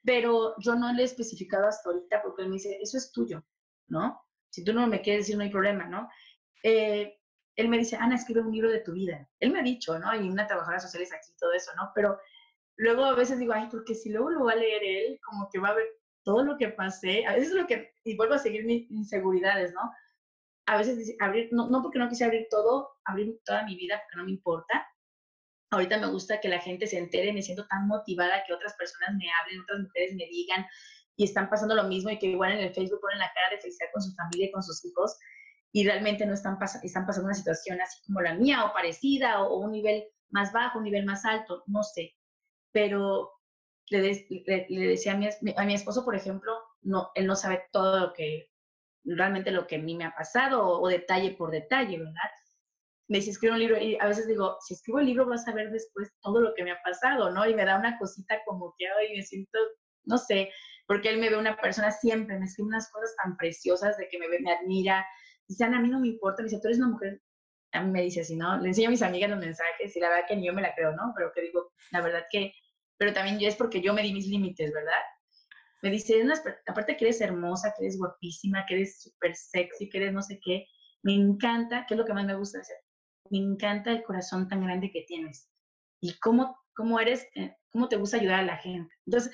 pero 0.04 0.56
yo 0.60 0.76
no 0.76 0.92
le 0.92 1.04
he 1.04 1.06
especificado 1.06 1.68
hasta 1.68 1.90
ahorita 1.90 2.22
porque 2.22 2.42
él 2.44 2.50
me 2.50 2.56
dice, 2.56 2.78
eso 2.82 2.98
es 2.98 3.14
tuyo, 3.14 3.46
¿no? 3.88 4.22
Si 4.50 4.64
tú 4.66 4.74
no 4.74 4.88
me 4.88 5.02
quieres 5.02 5.24
decir, 5.24 5.38
no 5.38 5.44
hay 5.44 5.50
problema, 5.52 5.88
¿no? 5.88 6.10
Eh, 6.64 7.18
él 7.56 7.70
me 7.70 7.78
dice, 7.78 7.96
Ana, 7.96 8.16
escribe 8.16 8.42
un 8.42 8.52
libro 8.52 8.70
de 8.70 8.82
tu 8.82 8.92
vida. 8.92 9.30
Él 9.40 9.52
me 9.52 9.60
ha 9.62 9.64
dicho, 9.64 9.98
¿no? 9.98 10.10
Hay 10.10 10.28
una 10.28 10.48
trabajadora 10.48 10.80
social 10.80 11.04
es 11.04 11.14
aquí, 11.14 11.32
todo 11.40 11.54
eso, 11.54 11.72
¿no? 11.78 11.92
Pero 11.96 12.20
luego 12.76 13.06
a 13.06 13.16
veces 13.16 13.40
digo, 13.40 13.54
ay, 13.54 13.70
porque 13.72 13.96
si 13.96 14.10
luego 14.10 14.30
lo 14.32 14.44
va 14.44 14.52
a 14.52 14.56
leer 14.58 14.84
él, 14.84 15.20
como 15.26 15.50
que 15.50 15.60
va 15.60 15.70
a 15.70 15.76
ver 15.76 15.88
todo 16.24 16.44
lo 16.44 16.58
que 16.58 16.70
pasé, 16.70 17.26
a 17.26 17.36
veces 17.36 17.54
lo 17.54 17.66
que, 17.66 17.94
y 18.04 18.18
vuelvo 18.18 18.34
a 18.34 18.40
seguir 18.40 18.66
mis 18.66 18.90
inseguridades, 18.92 19.74
¿no? 19.74 19.92
A 20.68 20.78
veces 20.78 21.16
abrir, 21.20 21.50
no, 21.52 21.70
no 21.70 21.82
porque 21.82 22.00
no 22.00 22.10
quise 22.10 22.26
abrir 22.26 22.48
todo, 22.50 22.90
abrir 23.06 23.40
toda 23.46 23.64
mi 23.66 23.76
vida 23.76 24.02
porque 24.04 24.18
no 24.18 24.26
me 24.26 24.32
importa. 24.32 24.88
Ahorita 25.72 26.00
me 26.00 26.08
gusta 26.08 26.40
que 26.40 26.50
la 26.50 26.60
gente 26.60 26.88
se 26.88 26.98
entere, 26.98 27.34
me 27.34 27.42
siento 27.42 27.68
tan 27.68 27.88
motivada 27.88 28.44
que 28.46 28.54
otras 28.54 28.76
personas 28.76 29.16
me 29.16 29.26
hablen, 29.42 29.62
otras 29.62 29.80
mujeres 29.82 30.16
me 30.16 30.26
digan 30.28 30.66
y 31.18 31.26
están 31.26 31.50
pasando 31.50 31.76
lo 31.76 31.84
mismo 31.84 32.10
y 32.10 32.20
que 32.20 32.28
igual 32.28 32.54
en 32.54 32.60
el 32.60 32.74
Facebook 32.74 33.02
ponen 33.02 33.20
la 33.20 33.32
cara 33.34 33.50
de 33.52 33.62
felicidad 33.62 33.88
con 33.94 34.02
su 34.02 34.14
familia 34.16 34.48
y 34.48 34.52
con 34.52 34.64
sus 34.64 34.84
hijos 34.86 35.18
y 35.72 35.86
realmente 35.86 36.26
no 36.26 36.34
están, 36.34 36.58
están 36.84 37.06
pasando 37.06 37.28
una 37.28 37.36
situación 37.36 37.82
así 37.82 38.02
como 38.06 38.22
la 38.22 38.36
mía 38.36 38.66
o 38.66 38.74
parecida 38.74 39.44
o 39.44 39.60
un 39.60 39.72
nivel 39.72 40.06
más 40.30 40.52
bajo, 40.52 40.80
un 40.80 40.86
nivel 40.86 41.06
más 41.06 41.26
alto, 41.26 41.64
no 41.68 41.84
sé 41.84 42.16
pero 42.76 43.32
le, 43.90 44.28
le, 44.68 44.88
decía 44.88 45.14
a 45.14 45.16
mi, 45.16 45.30
a 45.56 45.66
mi, 45.66 45.74
esposo, 45.74 46.04
por 46.04 46.14
ejemplo, 46.14 46.52
no, 46.82 47.10
él 47.16 47.26
no 47.26 47.38
sabe 47.38 47.64
todo 47.72 48.08
lo 48.08 48.14
que, 48.14 48.50
realmente 49.06 49.52
lo 49.52 49.68
que 49.68 49.76
a 49.76 49.80
mí 49.80 49.96
me 49.96 50.06
ha 50.06 50.16
pasado 50.16 50.68
o, 50.68 50.88
detalle 50.88 51.32
por 51.32 51.52
detalle, 51.52 51.98
¿verdad? 51.98 52.32
Me 53.08 53.20
dice, 53.20 53.32
escribe 53.32 53.54
un 53.54 53.60
libro 53.60 53.78
y 53.78 53.98
a 54.00 54.08
veces 54.08 54.28
digo, 54.28 54.58
si 54.62 54.74
escribo 54.74 55.00
el 55.00 55.06
libro 55.06 55.28
vas 55.28 55.48
a 55.48 55.54
ver 55.54 55.72
después 55.72 56.12
todo 56.22 56.42
lo 56.42 56.54
que 56.56 56.64
me 56.64 56.72
ha 56.72 56.82
pasado, 56.84 57.32
¿no? 57.32 57.48
Y 57.48 57.54
me 57.54 57.66
da 57.66 57.78
una 57.78 57.98
cosita 58.00 58.40
como 58.46 58.74
que, 58.78 58.86
hoy 58.92 59.16
me 59.16 59.24
siento, 59.24 59.60
no 60.06 60.18
sé, 60.18 60.50
porque 60.88 61.10
él 61.10 61.20
me 61.20 61.30
ve 61.30 61.38
una 61.38 61.58
persona 61.58 61.92
siempre, 61.92 62.40
me 62.40 62.46
escribe 62.46 62.70
unas 62.70 62.92
cosas 62.92 63.16
tan 63.24 63.38
preciosas 63.38 63.98
de 63.98 64.08
que 64.10 64.18
me 64.18 64.28
ve, 64.28 64.40
me 64.40 64.54
admira. 64.54 65.06
Dice, 65.48 65.66
a 65.66 65.70
mí 65.70 65.90
no 65.90 66.00
me 66.00 66.08
importa, 66.08 66.42
me 66.42 66.50
dice, 66.50 66.60
tú 66.62 66.68
eres 66.68 66.80
una 66.80 66.90
mujer 66.90 67.22
a 67.72 67.84
mí 67.84 67.92
me 67.92 68.04
dice 68.04 68.22
así, 68.22 68.38
¿no? 68.38 68.58
Le 68.58 68.70
enseño 68.70 68.88
a 68.88 68.92
mis 68.92 69.02
amigas 69.02 69.30
los 69.30 69.40
mensajes 69.40 69.94
y 69.94 70.00
la 70.00 70.08
verdad 70.08 70.26
que 70.30 70.36
ni 70.38 70.48
yo 70.48 70.54
me 70.54 70.62
la 70.62 70.74
creo, 70.74 70.96
¿no? 70.96 71.12
Pero 71.14 71.34
que 71.34 71.42
digo, 71.42 71.74
la 71.92 72.02
verdad 72.02 72.24
que 72.32 72.54
pero 72.98 73.14
también 73.14 73.38
es 73.42 73.56
porque 73.56 73.82
yo 73.82 73.94
me 73.94 74.02
di 74.02 74.14
mis 74.14 74.28
límites, 74.28 74.72
¿verdad? 74.72 74.94
Me 75.86 75.92
dice, 75.92 76.24
aparte 76.66 76.98
que 76.98 77.06
eres 77.06 77.22
hermosa, 77.22 77.72
que 77.78 77.86
eres 77.86 78.00
guapísima, 78.00 78.66
que 78.66 78.74
eres 78.76 79.04
súper 79.04 79.36
sexy, 79.36 79.88
que 79.88 80.00
eres 80.00 80.14
no 80.14 80.22
sé 80.24 80.40
qué, 80.44 80.66
me 81.04 81.14
encanta, 81.14 81.86
¿qué 81.88 81.94
es 81.94 82.00
lo 82.00 82.06
que 82.06 82.14
más 82.14 82.26
me 82.26 82.36
gusta 82.36 82.60
hacer? 82.60 82.78
Me 83.30 83.38
encanta 83.38 83.92
el 83.92 84.04
corazón 84.04 84.48
tan 84.48 84.64
grande 84.64 84.90
que 84.92 85.04
tienes 85.04 85.48
y 86.02 86.18
cómo, 86.20 86.58
cómo 86.76 87.00
eres, 87.00 87.28
eh, 87.36 87.56
cómo 87.70 87.88
te 87.88 87.98
gusta 87.98 88.18
ayudar 88.18 88.40
a 88.40 88.46
la 88.46 88.58
gente. 88.58 88.92
Entonces, 89.06 89.32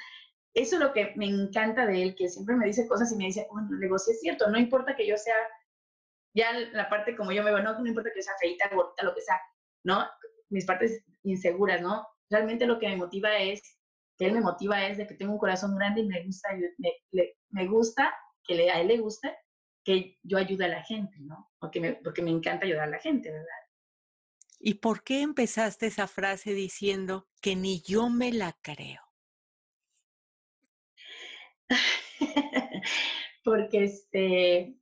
eso 0.54 0.76
es 0.76 0.82
lo 0.82 0.92
que 0.92 1.14
me 1.16 1.28
encanta 1.28 1.86
de 1.86 2.04
él, 2.04 2.16
que 2.16 2.28
siempre 2.28 2.58
me 2.58 2.66
dice 2.66 2.88
cosas 2.88 3.12
y 3.14 3.16
me 3.16 3.26
dice, 3.26 3.48
bueno, 3.50 3.70
luego 3.72 3.98
sí 3.98 4.12
es 4.12 4.20
cierto, 4.20 4.50
no 4.50 4.60
importa 4.60 4.96
que 4.96 5.08
yo 5.08 5.16
sea, 5.16 5.36
ya 6.36 6.52
la 6.74 6.90
parte 6.90 7.16
como 7.16 7.32
yo 7.32 7.44
me 7.44 7.52
veo, 7.52 7.64
no, 7.64 7.80
no 7.80 7.88
importa 7.88 8.10
que 8.14 8.20
yo 8.20 8.24
sea 8.24 8.34
feita, 8.42 8.70
gordita, 8.76 9.04
lo 9.04 9.16
que 9.16 9.22
sea, 9.22 9.40
¿no? 9.86 10.06
Mis 10.50 10.66
partes 10.66 11.02
inseguras, 11.24 11.82
¿no? 11.82 12.06
realmente 12.32 12.66
lo 12.66 12.80
que 12.80 12.88
me 12.88 12.96
motiva 12.96 13.38
es, 13.38 13.62
que 14.22 14.28
él 14.28 14.34
me 14.34 14.42
motiva 14.42 14.86
es 14.86 15.00
de 15.00 15.08
que 15.08 15.16
tengo 15.16 15.34
un 15.34 15.40
corazón 15.40 15.76
grande 15.76 16.02
y 16.02 16.06
me 16.06 16.24
gusta, 16.24 16.50
me, 16.78 17.34
me 17.50 17.66
gusta 17.66 18.14
que 18.44 18.54
le, 18.54 18.70
a 18.70 18.80
él 18.80 18.90
le 18.90 19.00
guste 19.00 19.36
que 19.84 20.20
yo 20.22 20.38
ayude 20.38 20.66
a 20.66 20.68
la 20.68 20.84
gente, 20.84 21.18
¿no? 21.22 21.52
Porque 21.58 21.80
me, 21.80 21.94
porque 21.94 22.22
me 22.22 22.30
encanta 22.30 22.68
ayudar 22.68 22.84
a 22.84 22.92
la 22.92 23.00
gente, 23.00 23.32
¿verdad? 23.32 23.48
¿Y 24.60 24.76
por 24.76 25.04
qué 25.04 25.24
empezaste 25.24 25.88
esa 25.88 26.08
frase 26.08 26.54
diciendo 26.54 27.30
que 27.42 27.56
ni 27.56 27.82
yo 27.82 28.12
me 28.12 28.32
la 28.32 28.56
creo? 28.62 29.02
porque 33.44 33.86
este, 33.86 34.78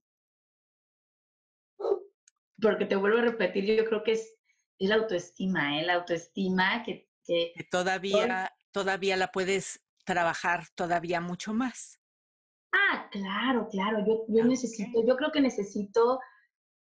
porque 2.62 2.86
te 2.88 2.98
vuelvo 2.98 3.20
a 3.20 3.22
repetir, 3.22 3.64
yo 3.64 3.86
creo 3.86 4.04
que 4.04 4.12
es, 4.12 4.38
es 4.80 4.90
la 4.90 4.96
autoestima, 4.96 5.80
¿eh? 5.80 5.86
la 5.86 5.94
autoestima 5.94 6.84
que 6.84 7.10
que, 7.30 7.68
todavía, 7.70 8.52
todavía 8.72 9.18
la 9.18 9.32
puedes 9.32 9.82
trabajar 10.06 10.66
todavía 10.76 11.22
mucho 11.22 11.54
más. 11.54 12.00
Ah, 12.74 13.08
claro, 13.12 13.68
claro. 13.70 14.06
Yo, 14.06 14.26
yo 14.28 14.46
necesito, 14.46 15.06
yo 15.06 15.16
creo 15.16 15.32
que 15.32 15.42
necesito 15.42 16.20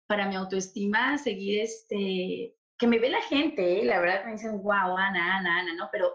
para 0.07 0.27
mi 0.27 0.35
autoestima 0.35 1.17
seguir 1.17 1.61
este, 1.61 2.55
que 2.77 2.87
me 2.87 2.97
ve 2.97 3.09
la 3.09 3.21
gente, 3.21 3.79
¿eh? 3.79 3.85
la 3.85 3.99
verdad 3.99 4.25
me 4.25 4.31
dicen, 4.31 4.61
wow, 4.63 4.97
Ana, 4.97 5.37
Ana, 5.37 5.59
Ana, 5.59 5.73
¿no? 5.75 5.89
Pero, 5.91 6.11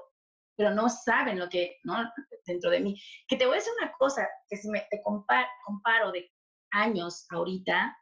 pero 0.57 0.71
no 0.71 0.89
saben 0.89 1.39
lo 1.39 1.49
que, 1.49 1.79
¿no? 1.85 2.11
Dentro 2.47 2.71
de 2.71 2.81
mí. 2.81 3.01
Que 3.29 3.37
te 3.37 3.47
voy 3.47 3.55
a 3.55 3.59
decir 3.59 3.73
una 3.81 3.93
cosa, 3.93 4.27
que 4.49 4.57
si 4.57 4.69
me 4.69 4.81
te 4.91 5.01
comparo, 5.03 5.47
comparo 5.65 6.11
de 6.11 6.31
años 6.73 7.27
ahorita, 7.31 7.97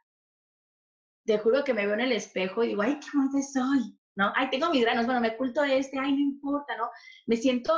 te 1.25 1.37
juro 1.37 1.63
que 1.63 1.73
me 1.73 1.85
veo 1.85 1.93
en 1.93 2.01
el 2.01 2.11
espejo 2.13 2.63
y 2.63 2.69
digo, 2.69 2.81
ay, 2.81 2.99
qué 2.99 3.07
bonita 3.13 3.41
soy. 3.41 3.97
¿No? 4.15 4.31
Ay, 4.35 4.49
tengo 4.49 4.69
mis 4.69 4.83
granos, 4.83 5.05
bueno, 5.05 5.21
me 5.21 5.29
oculto 5.29 5.63
este, 5.63 5.97
ay, 5.99 6.13
no 6.13 6.19
importa, 6.19 6.77
¿no? 6.77 6.89
Me 7.25 7.35
siento 7.37 7.73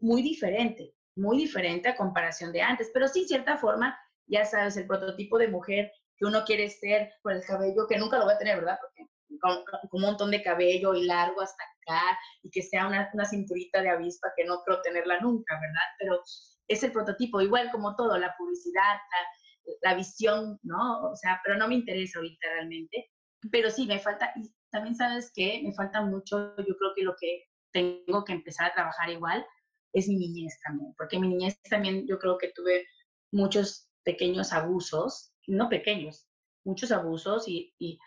muy 0.00 0.22
diferente, 0.22 0.94
muy 1.16 1.38
diferente 1.38 1.88
a 1.88 1.96
comparación 1.96 2.52
de 2.52 2.62
antes, 2.62 2.90
pero 2.92 3.08
sí, 3.08 3.26
cierta 3.26 3.56
forma, 3.56 3.98
ya 4.26 4.44
sabes, 4.44 4.76
el 4.76 4.86
prototipo 4.86 5.38
de 5.38 5.48
mujer 5.48 5.92
que 6.16 6.26
uno 6.26 6.44
quiere 6.44 6.68
ser 6.68 7.12
por 7.22 7.32
el 7.32 7.44
cabello, 7.44 7.86
que 7.88 7.98
nunca 7.98 8.18
lo 8.18 8.24
voy 8.24 8.34
a 8.34 8.38
tener, 8.38 8.56
¿verdad? 8.56 8.78
Porque 8.80 9.10
con, 9.40 9.62
un 9.92 10.02
montón 10.02 10.30
de 10.30 10.42
cabello 10.42 10.94
y 10.94 11.04
largo 11.04 11.40
hasta 11.40 11.62
acá 11.62 12.18
y 12.42 12.50
que 12.50 12.62
sea 12.62 12.86
una, 12.86 13.08
una 13.12 13.24
cinturita 13.24 13.82
de 13.82 13.90
avispa 13.90 14.32
que 14.36 14.44
no 14.44 14.62
creo 14.64 14.80
tenerla 14.82 15.20
nunca, 15.20 15.54
¿verdad? 15.54 15.86
Pero 15.98 16.20
es 16.68 16.82
el 16.82 16.92
prototipo, 16.92 17.40
igual 17.40 17.70
como 17.70 17.94
todo, 17.96 18.18
la 18.18 18.34
publicidad, 18.36 18.94
la, 18.94 19.90
la 19.90 19.94
visión, 19.94 20.58
¿no? 20.62 21.10
O 21.10 21.16
sea, 21.16 21.40
pero 21.44 21.56
no 21.56 21.68
me 21.68 21.74
interesa 21.76 22.18
ahorita 22.18 22.48
realmente. 22.54 23.10
Pero 23.50 23.70
sí, 23.70 23.86
me 23.86 24.00
falta, 24.00 24.32
también 24.70 24.94
sabes 24.94 25.32
que 25.34 25.62
me 25.64 25.72
falta 25.74 26.02
mucho, 26.02 26.56
yo 26.56 26.76
creo 26.76 26.92
que 26.94 27.02
lo 27.02 27.14
que 27.18 27.44
tengo 27.72 28.24
que 28.24 28.32
empezar 28.32 28.70
a 28.70 28.74
trabajar 28.74 29.10
igual 29.10 29.46
es 29.92 30.08
mi 30.08 30.16
niñez 30.16 30.58
también, 30.62 30.94
porque 30.96 31.18
mi 31.18 31.28
niñez 31.28 31.60
también 31.62 32.06
yo 32.06 32.18
creo 32.18 32.38
que 32.38 32.52
tuve 32.52 32.86
muchos 33.32 33.88
pequeños 34.04 34.52
abusos, 34.52 35.32
no 35.46 35.68
pequeños, 35.68 36.28
muchos 36.64 36.92
abusos 36.92 37.48
y, 37.48 37.74
y 37.78 37.98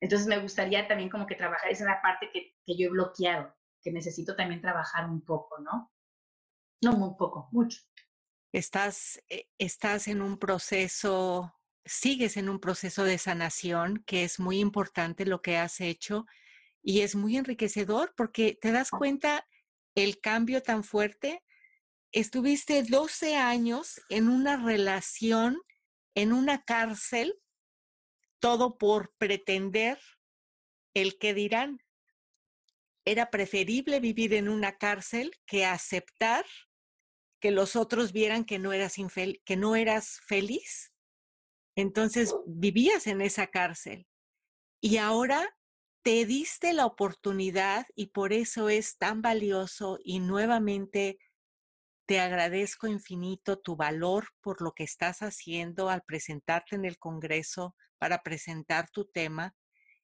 entonces 0.00 0.26
me 0.26 0.38
gustaría 0.38 0.86
también 0.88 1.10
como 1.10 1.26
que 1.26 1.34
trabajar 1.34 1.70
esa 1.70 2.00
parte 2.02 2.30
que, 2.32 2.54
que 2.64 2.76
yo 2.76 2.86
he 2.86 2.90
bloqueado, 2.90 3.54
que 3.82 3.90
necesito 3.90 4.36
también 4.36 4.60
trabajar 4.60 5.08
un 5.08 5.24
poco, 5.24 5.58
¿no? 5.60 5.92
No 6.82 6.92
muy 6.92 7.14
poco, 7.16 7.48
mucho. 7.52 7.80
Estás, 8.52 9.22
eh, 9.28 9.48
estás 9.58 10.08
en 10.08 10.22
un 10.22 10.38
proceso, 10.38 11.54
sigues 11.86 12.36
en 12.36 12.48
un 12.48 12.60
proceso 12.60 13.04
de 13.04 13.16
sanación 13.16 14.02
que 14.06 14.24
es 14.24 14.38
muy 14.38 14.58
importante 14.58 15.24
lo 15.24 15.40
que 15.40 15.56
has 15.56 15.80
hecho 15.80 16.26
y 16.82 17.00
es 17.00 17.14
muy 17.14 17.36
enriquecedor 17.36 18.12
porque 18.16 18.58
te 18.60 18.72
das 18.72 18.90
cuenta 18.90 19.46
el 19.94 20.20
cambio 20.20 20.62
tan 20.62 20.84
fuerte. 20.84 21.42
Estuviste 22.12 22.82
12 22.82 23.36
años 23.36 24.00
en 24.08 24.28
una 24.28 24.56
relación, 24.56 25.58
en 26.14 26.32
una 26.32 26.62
cárcel, 26.62 27.34
todo 28.40 28.78
por 28.78 29.14
pretender 29.16 29.98
el 30.94 31.18
que 31.18 31.34
dirán. 31.34 31.82
Era 33.04 33.30
preferible 33.30 34.00
vivir 34.00 34.34
en 34.34 34.48
una 34.48 34.76
cárcel 34.76 35.30
que 35.46 35.64
aceptar 35.64 36.44
que 37.40 37.50
los 37.50 37.76
otros 37.76 38.12
vieran 38.12 38.44
que 38.44 38.58
no 38.58 38.72
eras, 38.72 38.94
que 39.44 39.56
no 39.56 39.76
eras 39.76 40.20
feliz. 40.26 40.92
Entonces 41.76 42.34
vivías 42.46 43.06
en 43.06 43.20
esa 43.20 43.46
cárcel 43.48 44.06
y 44.80 44.96
ahora 44.96 45.56
te 46.02 46.24
diste 46.24 46.72
la 46.72 46.86
oportunidad 46.86 47.86
y 47.94 48.08
por 48.08 48.32
eso 48.32 48.68
es 48.68 48.96
tan 48.96 49.22
valioso 49.22 49.98
y 50.02 50.20
nuevamente 50.20 51.18
te 52.06 52.20
agradezco 52.20 52.86
infinito 52.86 53.58
tu 53.58 53.76
valor 53.76 54.28
por 54.40 54.62
lo 54.62 54.72
que 54.72 54.84
estás 54.84 55.20
haciendo 55.20 55.90
al 55.90 56.02
presentarte 56.02 56.76
en 56.76 56.84
el 56.84 56.98
Congreso 56.98 57.74
para 57.98 58.22
presentar 58.22 58.88
tu 58.90 59.06
tema, 59.06 59.54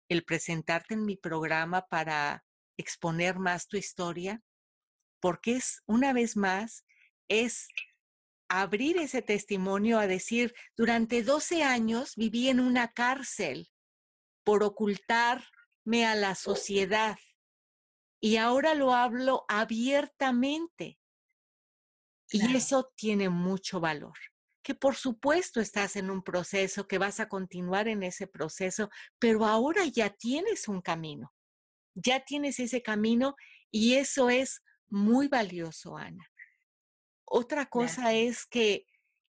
el 0.09 0.25
presentarte 0.25 0.95
en 0.95 1.05
mi 1.05 1.17
programa 1.17 1.87
para 1.89 2.45
exponer 2.77 3.39
más 3.39 3.69
tu 3.69 3.77
historia, 3.77 4.43
porque 5.21 5.57
es, 5.57 5.83
una 5.87 6.13
vez 6.13 6.37
más, 6.37 6.85
es 7.29 7.69
abrir 8.61 8.99
ese 8.99 9.23
testimonio 9.23 9.99
a 9.99 10.07
decir, 10.07 10.55
durante 10.77 11.23
12 11.23 11.63
años 11.63 12.17
viví 12.17 12.49
en 12.49 12.61
una 12.61 12.93
cárcel 12.93 13.71
por 14.45 14.63
ocultar 14.63 15.45
a 15.87 16.15
la 16.15 16.35
sociedad. 16.35 17.19
Y 18.21 18.37
ahora 18.37 18.75
lo 18.75 18.95
hablo 18.95 19.45
abiertamente. 19.49 20.99
Y 22.31 22.57
eso 22.57 22.93
tiene 22.95 23.29
mucho 23.29 23.81
valor. 23.81 24.17
Que 24.63 24.75
por 24.75 24.95
supuesto 24.95 25.61
estás 25.61 25.97
en 25.97 26.09
un 26.09 26.23
proceso, 26.23 26.87
que 26.87 26.99
vas 26.99 27.21
a 27.21 27.29
continuar 27.29 27.89
en 27.89 28.03
ese 28.03 28.27
proceso, 28.27 28.91
pero 29.19 29.45
ahora 29.45 29.85
ya 29.87 30.11
tienes 30.11 30.69
un 30.69 30.81
camino. 30.81 31.35
Ya 31.95 32.25
tienes 32.25 32.61
ese 32.61 32.81
camino 32.81 33.35
y 33.71 33.95
eso 33.95 34.31
es 34.31 34.63
muy 34.89 35.29
valioso, 35.29 35.97
Ana. 35.97 36.25
Otra 37.35 37.65
cosa 37.65 38.13
es 38.13 38.45
que 38.45 38.85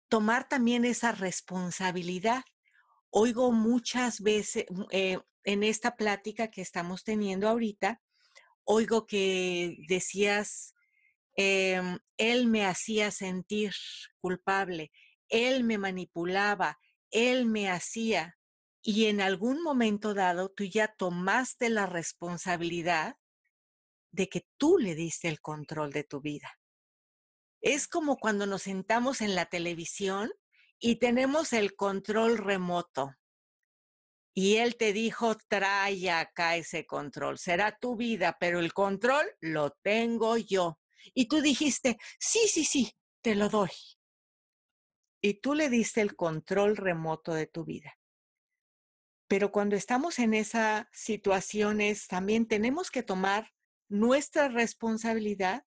tomar 0.10 0.50
también 0.50 0.84
esa 0.84 1.12
responsabilidad. 1.12 2.44
Oigo 3.12 3.52
muchas 3.52 4.20
veces, 4.22 4.66
eh, 4.90 5.20
en 5.44 5.62
esta 5.62 5.96
plática 5.96 6.50
que 6.50 6.62
estamos 6.62 7.04
teniendo 7.04 7.48
ahorita, 7.48 8.02
oigo 8.64 9.06
que 9.06 9.78
decías, 9.88 10.74
em, 11.36 12.00
él 12.18 12.48
me 12.48 12.66
hacía 12.66 13.12
sentir 13.12 13.74
culpable, 14.20 14.92
él 15.30 15.64
me 15.64 15.78
manipulaba, 15.78 16.80
él 17.12 17.46
me 17.46 17.70
hacía, 17.70 18.40
y 18.82 19.06
en 19.06 19.22
algún 19.22 19.62
momento 19.62 20.16
dado 20.16 20.50
tú 20.50 20.64
ya 20.64 20.88
tomaste 20.88 21.70
la 21.70 21.86
responsabilidad 21.86 23.18
de 24.10 24.30
que 24.30 24.48
tú 24.58 24.80
le 24.80 24.96
diste 24.96 25.28
el 25.28 25.42
control 25.42 25.92
de 25.92 26.04
tu 26.04 26.22
vida. 26.22 26.58
Es 27.64 27.88
como 27.88 28.18
cuando 28.18 28.46
nos 28.46 28.64
sentamos 28.64 29.22
en 29.22 29.36
la 29.36 29.46
televisión 29.46 30.32
y 30.80 30.98
tenemos 30.98 31.54
el 31.54 31.76
control 31.76 32.38
remoto 32.38 33.16
y 34.34 34.58
él 34.58 34.76
te 34.76 34.92
dijo, 34.92 35.38
trae 35.48 36.10
acá 36.10 36.58
ese 36.58 36.86
control, 36.86 37.38
será 37.38 37.78
tu 37.78 37.96
vida, 37.96 38.36
pero 38.38 38.60
el 38.60 38.74
control 38.74 39.26
lo 39.40 39.72
tengo 39.82 40.38
yo. 40.38 40.80
Y 41.14 41.28
tú 41.28 41.42
dijiste, 41.42 41.98
sí, 42.20 42.48
sí, 42.48 42.66
sí, 42.66 42.98
te 43.22 43.36
lo 43.36 43.48
doy. 43.48 43.70
Y 45.22 45.36
tú 45.36 45.54
le 45.54 45.70
diste 45.70 46.02
el 46.02 46.18
control 46.18 46.76
remoto 46.76 47.34
de 47.34 47.48
tu 47.48 47.64
vida. 47.64 47.98
Pero 49.30 49.54
cuando 49.54 49.78
estamos 49.78 50.20
en 50.20 50.34
esas 50.34 50.86
situaciones, 50.92 52.08
también 52.08 52.46
tenemos 52.46 52.92
que 52.92 53.04
tomar 53.04 53.54
nuestra 53.88 54.50
responsabilidad 54.50 55.64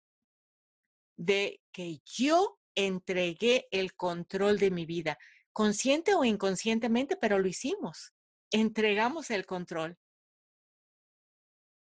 de 1.21 1.61
que 1.71 2.01
yo 2.05 2.59
entregué 2.75 3.67
el 3.71 3.95
control 3.95 4.59
de 4.59 4.71
mi 4.71 4.85
vida, 4.85 5.17
consciente 5.53 6.15
o 6.15 6.23
inconscientemente, 6.23 7.15
pero 7.15 7.39
lo 7.39 7.47
hicimos 7.47 8.13
entregamos 8.51 9.31
el 9.31 9.45
control. 9.45 9.97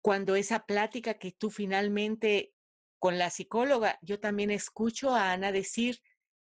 Cuando 0.02 0.36
esa 0.36 0.66
plática 0.66 1.14
que 1.14 1.32
tú 1.32 1.50
finalmente 1.50 2.52
con 2.98 3.18
la 3.18 3.30
psicóloga, 3.30 3.98
yo 4.02 4.20
también 4.20 4.50
escucho 4.50 5.14
a 5.14 5.32
Ana 5.32 5.52
decir, 5.52 6.00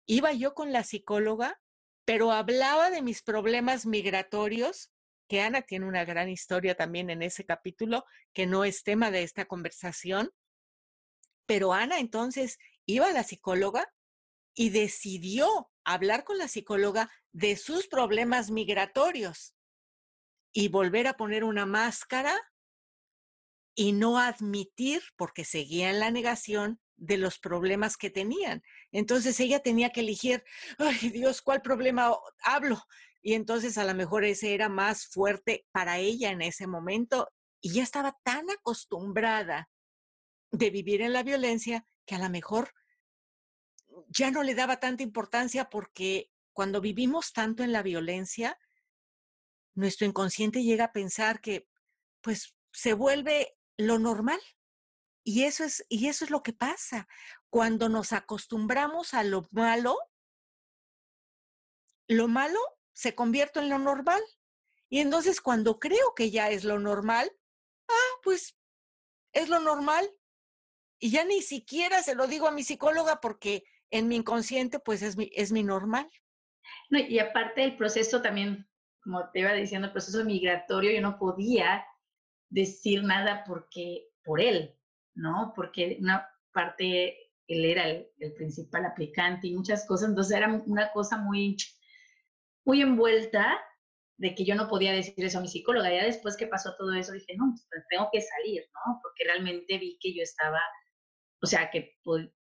iba 0.07 0.33
yo 0.33 0.55
con 0.55 0.73
la 0.73 0.85
psicóloga, 0.85 1.61
pero 2.05 2.33
hablaba 2.33 2.91
de 2.91 3.03
mis 3.03 3.23
problemas 3.23 3.87
migratorios, 3.87 4.93
que 5.29 5.41
Ana 5.41 5.63
tiene 5.63 5.87
una 5.87 6.05
gran 6.05 6.29
historia 6.29 6.75
también 6.75 7.09
en 7.09 7.23
ese 7.23 7.45
capítulo, 7.45 8.05
que 8.33 8.47
no 8.47 8.65
es 8.65 8.83
tema 8.83 9.11
de 9.11 9.23
esta 9.23 9.45
conversación, 9.45 10.31
pero 11.47 11.73
Ana 11.73 11.99
entonces 11.99 12.59
iba 12.87 13.07
a 13.07 13.13
la 13.13 13.25
psicóloga 13.25 13.93
y 14.55 14.71
decidió 14.71 15.71
hablar 15.85 16.25
con 16.25 16.39
la 16.39 16.49
psicóloga 16.49 17.11
de 17.33 17.57
sus 17.57 17.87
problemas 17.87 18.51
migratorios 18.51 19.55
y 20.53 20.69
volver 20.69 21.07
a 21.07 21.17
poner 21.17 21.45
una 21.45 21.67
máscara 21.67 22.35
y 23.75 23.93
no 23.93 24.19
admitir, 24.19 25.03
porque 25.17 25.45
seguía 25.45 25.91
en 25.91 26.01
la 26.01 26.11
negación 26.11 26.81
de 26.97 27.17
los 27.17 27.39
problemas 27.39 27.97
que 27.97 28.11
tenían. 28.11 28.63
Entonces 28.93 29.39
ella 29.41 29.61
tenía 29.61 29.91
que 29.91 30.01
elegir, 30.01 30.45
ay 30.79 31.11
Dios, 31.11 31.41
¿cuál 31.41 31.63
problema 31.63 32.15
hablo? 32.43 32.83
Y 33.23 33.35
entonces 33.35 33.79
a 33.79 33.85
lo 33.85 33.95
mejor 33.95 34.25
ese 34.25 34.55
era 34.55 34.69
más 34.69 35.07
fuerte 35.07 35.67
para 35.73 35.99
ella 35.99 36.31
en 36.31 36.43
ese 36.43 36.67
momento 36.67 37.29
y 37.61 37.73
ya 37.73 37.83
estaba 37.83 38.19
tan 38.23 38.51
acostumbrada 38.51 39.71
de 40.51 40.71
vivir 40.71 41.03
en 41.03 41.13
la 41.13 41.23
violencia 41.23 41.85
que 42.11 42.17
a 42.17 42.19
lo 42.19 42.29
mejor 42.29 42.75
ya 44.09 44.33
no 44.33 44.43
le 44.43 44.57
daba 44.57 44.81
tanta 44.81 45.05
importancia 45.05 45.71
porque 45.71 46.33
cuando 46.53 46.81
vivimos 46.81 47.33
tanto 47.33 47.63
en 47.63 47.71
la 47.71 47.85
violencia, 47.85 48.59
nuestro 49.75 50.09
inconsciente 50.09 50.65
llega 50.65 50.87
a 50.87 50.93
pensar 50.93 51.41
que 51.41 51.69
pues 52.21 52.57
se 52.73 52.95
vuelve 52.95 53.57
lo 53.77 54.01
normal. 54.01 54.41
Y 55.23 55.45
eso 55.45 55.63
es, 55.63 55.87
y 55.89 56.09
eso 56.09 56.25
es 56.25 56.33
lo 56.33 56.43
que 56.43 56.53
pasa. 56.53 57.07
Cuando 57.49 57.89
nos 57.89 58.13
acostumbramos 58.13 59.15
a 59.15 59.23
lo 59.23 59.47
malo, 59.53 59.97
lo 62.09 62.27
malo 62.27 62.59
se 62.93 63.15
convierte 63.15 63.61
en 63.61 63.69
lo 63.69 63.79
normal. 63.79 64.21
Y 64.89 64.99
entonces 64.99 65.41
cuando 65.41 65.79
creo 65.79 66.17
que 66.17 66.33
ya 66.33 66.51
es 66.51 66.65
lo 66.65 66.81
normal, 66.81 67.31
ah, 67.89 68.19
pues 68.25 68.57
es 69.33 69.49
lo 69.49 69.61
normal. 69.61 70.11
Y 71.01 71.11
ya 71.11 71.25
ni 71.25 71.43
siquiera 71.43 72.03
se 72.03 72.15
lo 72.15 72.27
digo 72.29 72.47
a 72.47 72.53
mi 72.53 72.63
psicóloga 72.63 73.21
porque 73.21 73.65
en 73.91 74.07
mi 74.07 74.17
inconsciente 74.17 74.79
pues 74.79 75.03
es 75.03 75.17
mi, 75.17 75.31
es 75.35 75.51
mi 75.51 75.65
normal. 75.65 76.09
No, 76.91 76.99
y 76.99 77.19
aparte 77.19 77.65
el 77.65 77.77
proceso 77.77 78.23
también 78.23 78.71
como 79.03 79.31
te 79.31 79.41
iba 79.41 79.53
diciendo, 79.53 79.87
el 79.87 79.93
proceso 79.93 80.25
migratorio, 80.25 80.93
yo 80.93 81.01
no 81.01 81.19
podía 81.19 81.85
decir 82.49 83.03
nada 83.03 83.45
porque, 83.47 84.09
por 84.25 84.41
él, 84.41 84.77
¿no? 85.15 85.53
Porque 85.57 85.99
una 86.01 86.29
parte, 86.53 87.17
él 87.47 87.65
era 87.65 87.89
el, 87.89 88.09
principal 88.37 88.85
aplicante 88.85 89.49
y 89.49 89.55
muchas 89.55 89.87
cosas, 89.87 90.11
entonces 90.11 90.37
era 90.37 90.49
una 90.67 90.93
cosa 90.93 91.17
muy, 91.17 91.57
muy 92.65 92.83
envuelta, 92.83 93.59
de 94.19 94.35
que 94.35 94.45
yo 94.45 94.55
no 94.55 94.69
podía 94.69 94.93
decir 94.93 95.15
eso 95.25 95.39
a 95.39 95.41
mi 95.41 95.49
psicóloga. 95.49 95.91
Ya 95.91 96.05
después 96.05 96.37
que 96.37 96.47
pasó 96.47 96.75
todo 96.77 96.93
eso, 96.93 97.13
dije, 97.13 97.35
no, 97.39 97.55
pues 97.71 97.85
tengo 97.89 98.11
que 98.13 98.21
salir, 98.21 98.63
¿no? 98.75 99.01
Porque 99.03 99.25
realmente 99.25 99.79
vi 99.79 99.99
que 99.99 100.15
yo 100.15 100.23
estaba, 100.23 100.61
o 101.41 101.47
sea, 101.47 101.71
que 101.71 101.99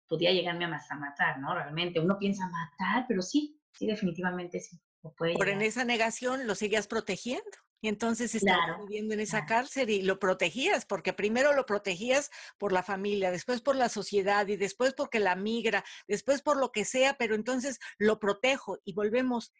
podía 0.09 0.33
llegarme 0.33 0.65
a, 0.65 0.69
matar, 0.69 1.39
¿no? 1.39 1.55
Realmente, 1.55 2.01
uno 2.01 2.19
piensa 2.19 2.49
matar, 2.49 3.07
pero 3.09 3.23
sí, 3.23 3.61
sí, 3.73 3.87
definitivamente 3.87 4.61
sí. 4.61 4.81
Puede 5.19 5.35
Por 5.35 5.51
en 5.51 5.61
esa 5.61 5.85
negación 5.85 6.47
lo 6.47 6.55
seguías 6.55 6.87
protegiendo. 6.87 7.45
Y 7.83 7.89
entonces 7.89 8.35
estabas 8.35 8.79
viviendo 8.79 9.13
en 9.13 9.21
esa 9.21 9.45
cárcel 9.45 9.91
y 9.91 10.01
lo 10.01 10.19
protegías, 10.19 10.87
porque 10.87 11.13
primero 11.13 11.53
lo 11.53 11.67
protegías 11.67 12.31
por 12.57 12.73
la 12.73 12.83
familia, 12.83 13.31
después 13.31 13.61
por 13.61 13.77
la 13.77 13.91
sociedad 13.91 14.49
y 14.49 14.57
después 14.57 14.95
porque 14.95 15.19
la 15.19 15.37
migra, 15.37 15.85
después 16.09 16.41
por 16.41 16.57
lo 16.57 16.73
que 16.73 16.87
sea, 16.87 17.19
pero 17.19 17.35
entonces 17.35 17.81
lo 17.99 18.19
protejo 18.19 18.79
y 18.87 18.95
volvemos, 18.95 19.53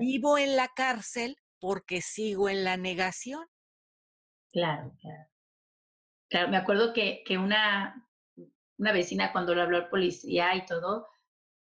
vivo 0.00 0.38
en 0.38 0.56
la 0.56 0.66
cárcel 0.74 1.36
porque 1.60 2.02
sigo 2.02 2.48
en 2.48 2.64
la 2.64 2.76
negación. 2.76 3.46
Claro, 4.50 4.92
claro. 5.00 5.28
Claro, 6.30 6.48
me 6.48 6.56
acuerdo 6.56 6.92
que, 6.92 7.22
que 7.24 7.38
una, 7.38 8.07
una 8.78 8.92
vecina 8.92 9.32
cuando 9.32 9.54
le 9.54 9.62
habló 9.62 9.76
al 9.76 9.88
policía 9.88 10.54
y 10.54 10.64
todo, 10.66 11.08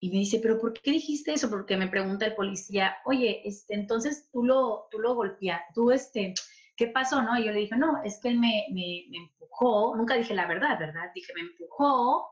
y 0.01 0.11
me 0.11 0.19
dice, 0.19 0.41
pero 0.41 0.59
¿por 0.59 0.73
qué 0.73 0.91
dijiste 0.91 1.33
eso? 1.33 1.49
Porque 1.49 1.77
me 1.77 1.89
pregunta 1.89 2.27
el 2.27 2.35
policía, 2.35 2.97
oye, 3.05 3.41
este, 3.45 3.75
entonces 3.75 4.29
tú 4.33 4.45
lo, 4.45 4.89
tú 4.91 4.99
lo 4.99 5.15
golpeas, 5.15 5.63
tú, 5.75 5.93
este, 5.93 6.35
¿qué 6.77 6.89
pasó? 6.89 7.23
No, 7.23 7.39
y 7.39 7.45
yo 7.45 7.53
le 7.53 7.61
dije, 7.61 7.77
no, 7.77 8.03
es 8.03 8.19
que 8.21 8.29
él 8.29 8.41
me, 8.41 8.67
me, 8.71 9.05
me, 9.11 9.19
empujó, 9.19 9.97
nunca 9.97 10.15
dije 10.15 10.35
la 10.35 10.47
verdad, 10.47 10.79
¿verdad? 10.79 11.11
Dije, 11.15 11.33
me 11.35 11.43
empujó 11.43 12.29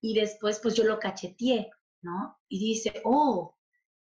y 0.00 0.14
después 0.14 0.60
pues 0.62 0.74
yo 0.74 0.84
lo 0.84 0.98
cacheteé, 0.98 1.70
¿no? 2.00 2.38
Y 2.48 2.58
dice, 2.58 3.02
oh, 3.04 3.54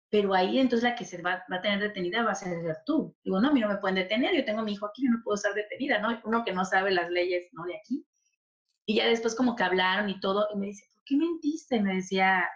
pero 0.09 0.33
ahí 0.33 0.59
entonces 0.59 0.89
la 0.89 0.95
que 0.95 1.05
se 1.05 1.21
va, 1.21 1.45
va, 1.51 1.57
a 1.57 1.61
tener 1.61 1.79
detenida 1.79 2.23
va 2.23 2.31
a 2.31 2.35
ser 2.35 2.59
tú. 2.85 3.15
Digo, 3.23 3.39
no, 3.39 3.49
a 3.49 3.53
mí 3.53 3.59
no 3.61 3.69
me 3.69 3.77
pueden 3.77 3.95
detener, 3.95 4.35
yo 4.35 4.43
tengo 4.43 4.61
a 4.61 4.63
mi 4.63 4.73
hijo 4.73 4.87
aquí, 4.87 5.05
yo 5.05 5.11
no 5.11 5.21
puedo 5.23 5.35
estar 5.35 5.53
detenida, 5.53 5.99
¿no? 5.99 6.19
Uno 6.25 6.43
que 6.43 6.51
no 6.51 6.65
sabe 6.65 6.91
las 6.91 7.09
leyes, 7.09 7.47
¿no? 7.53 7.63
De 7.63 7.77
aquí. 7.77 8.05
Y 8.89 8.95
ya 8.95 9.05
después 9.05 9.35
como 9.35 9.55
que 9.55 9.61
hablaron 9.61 10.09
y 10.09 10.19
todo, 10.19 10.47
y 10.51 10.57
me 10.57 10.65
dice, 10.65 10.89
¿por 10.91 11.03
qué 11.05 11.15
mentiste? 11.15 11.79
Me 11.79 11.93
decía 11.93 12.49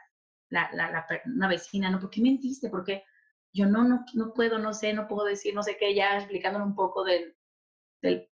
la, 0.50 0.68
la, 0.74 1.06
una 1.28 1.48
vecina, 1.48 1.92
¿no? 1.92 2.00
¿Por 2.00 2.10
qué 2.10 2.22
mentiste? 2.22 2.70
Porque 2.70 3.04
yo 3.54 3.68
no, 3.68 3.84
no, 3.84 4.04
no 4.16 4.34
puedo, 4.34 4.58
no 4.58 4.74
sé, 4.74 4.94
no 4.94 5.08
puedo 5.08 5.26
decir, 5.28 5.54
no 5.54 5.62
sé 5.62 5.78
qué, 5.78 5.94
ya 5.94 6.18
explicándole 6.18 6.66
un 6.66 6.74
poco 6.74 7.04
del, 7.04 7.36
del 8.02 8.28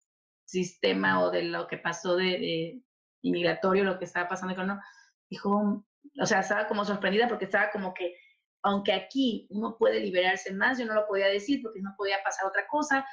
sistema 0.46 1.22
o 1.22 1.30
de 1.30 1.42
lo 1.42 1.66
que 1.66 1.76
pasó 1.76 2.16
de, 2.16 2.24
de 2.24 2.82
inmigratorio, 3.20 3.84
lo 3.84 3.98
que 3.98 4.06
estaba 4.06 4.30
pasando 4.30 4.56
con 4.56 4.68
no, 4.68 4.80
dijo, 5.28 5.84
o 6.18 6.26
sea, 6.26 6.40
estaba 6.40 6.68
como 6.68 6.86
sorprendida 6.86 7.28
porque 7.28 7.44
estaba 7.44 7.70
como 7.70 7.92
que, 7.92 8.16
aunque 8.62 8.94
aquí 8.94 9.46
uno 9.50 9.76
puede 9.76 10.00
liberarse 10.00 10.54
más, 10.54 10.78
yo 10.78 10.86
no 10.86 10.94
lo 10.94 11.06
podía 11.06 11.26
decir 11.26 11.60
porque 11.62 11.82
no 11.82 11.92
podía 11.98 12.16
pasar 12.24 12.46
otra 12.46 12.66
cosa, 12.66 13.04